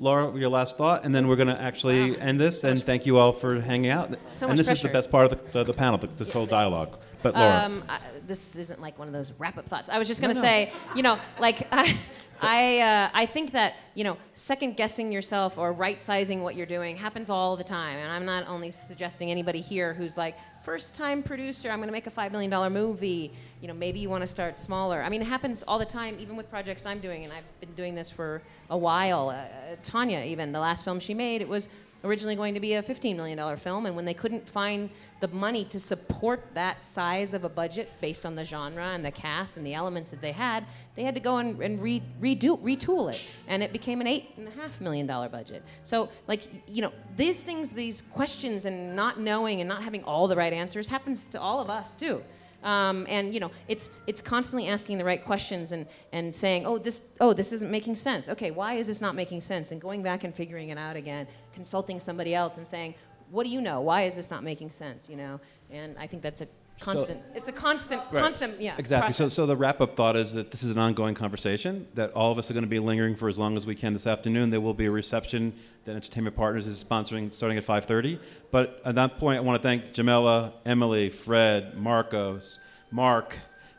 [0.00, 2.62] Laura, your last thought, and then we're going to actually end this.
[2.64, 4.10] And thank you all for hanging out.
[4.32, 4.92] So and much this is the pressure.
[4.92, 6.96] best part of the, the, the panel, the, this whole dialogue.
[7.22, 9.88] But Laura, Um, I, this isn't like one of those wrap-up thoughts.
[9.88, 10.48] I was just going to No, no.
[10.48, 11.98] say, you know, like I,
[12.40, 16.66] I, uh, I think that you know, second guessing yourself or right sizing what you're
[16.66, 17.98] doing happens all the time.
[17.98, 20.36] And I'm not only suggesting anybody here who's like
[20.68, 23.32] first time producer, I'm going to make a five million dollar movie.
[23.62, 25.02] You know, maybe you want to start smaller.
[25.02, 27.72] I mean, it happens all the time, even with projects I'm doing, and I've been
[27.72, 29.30] doing this for a while.
[29.30, 31.70] Uh, Tanya, even the last film she made, it was
[32.04, 34.90] originally going to be a $15 million film, and when they couldn't find
[35.20, 39.10] the money to support that size of a budget based on the genre and the
[39.10, 40.64] cast and the elements that they had,
[40.94, 43.28] they had to go and, and re, redo, retool it.
[43.46, 45.62] And it became an $8.5 million budget.
[45.82, 50.28] So, like, you know, these things, these questions and not knowing and not having all
[50.28, 52.22] the right answers happens to all of us, too.
[52.62, 56.76] Um, and you know, it's it's constantly asking the right questions and and saying, oh
[56.76, 58.28] this oh this isn't making sense.
[58.28, 59.70] Okay, why is this not making sense?
[59.70, 62.96] And going back and figuring it out again, consulting somebody else and saying,
[63.30, 63.80] what do you know?
[63.80, 65.08] Why is this not making sense?
[65.08, 65.40] You know,
[65.70, 66.48] and I think that's a
[66.80, 67.20] constant.
[67.34, 68.22] it's a constant, Right.
[68.22, 68.74] constant, yeah.
[68.78, 69.12] Exactly.
[69.12, 71.86] So, so the wrap-up thought is that this is an ongoing conversation.
[71.94, 73.92] That all of us are going to be lingering for as long as we can
[73.92, 74.50] this afternoon.
[74.50, 75.52] There will be a reception
[75.84, 78.18] that Entertainment Partners is sponsoring, starting at 5:30.
[78.50, 82.58] But at that point, I want to thank Jamela, Emily, Fred, Marcos,
[82.90, 83.34] Mark,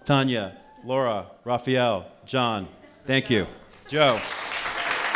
[0.06, 2.68] Tanya, Laura, Raphael, John.
[3.06, 3.48] Thank you,
[3.88, 4.20] Joe.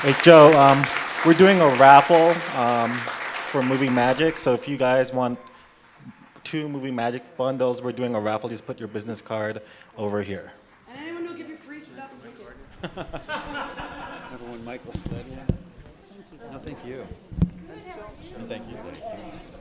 [0.02, 0.84] Hey, Joe, um,
[1.26, 2.30] we're doing a raffle
[2.60, 2.92] um,
[3.54, 4.40] for Movie Magic.
[4.40, 5.38] So if you guys want
[6.44, 8.50] two Movie Magic bundles, we're doing a raffle.
[8.50, 9.62] Just put your business card
[9.96, 10.52] over here.
[10.90, 12.32] And anyone who'll give you free stuff too.
[14.34, 16.52] Everyone Michael Sled one?
[16.52, 17.06] No, thank you.
[18.48, 18.76] Thank you.
[18.76, 19.53] Spirit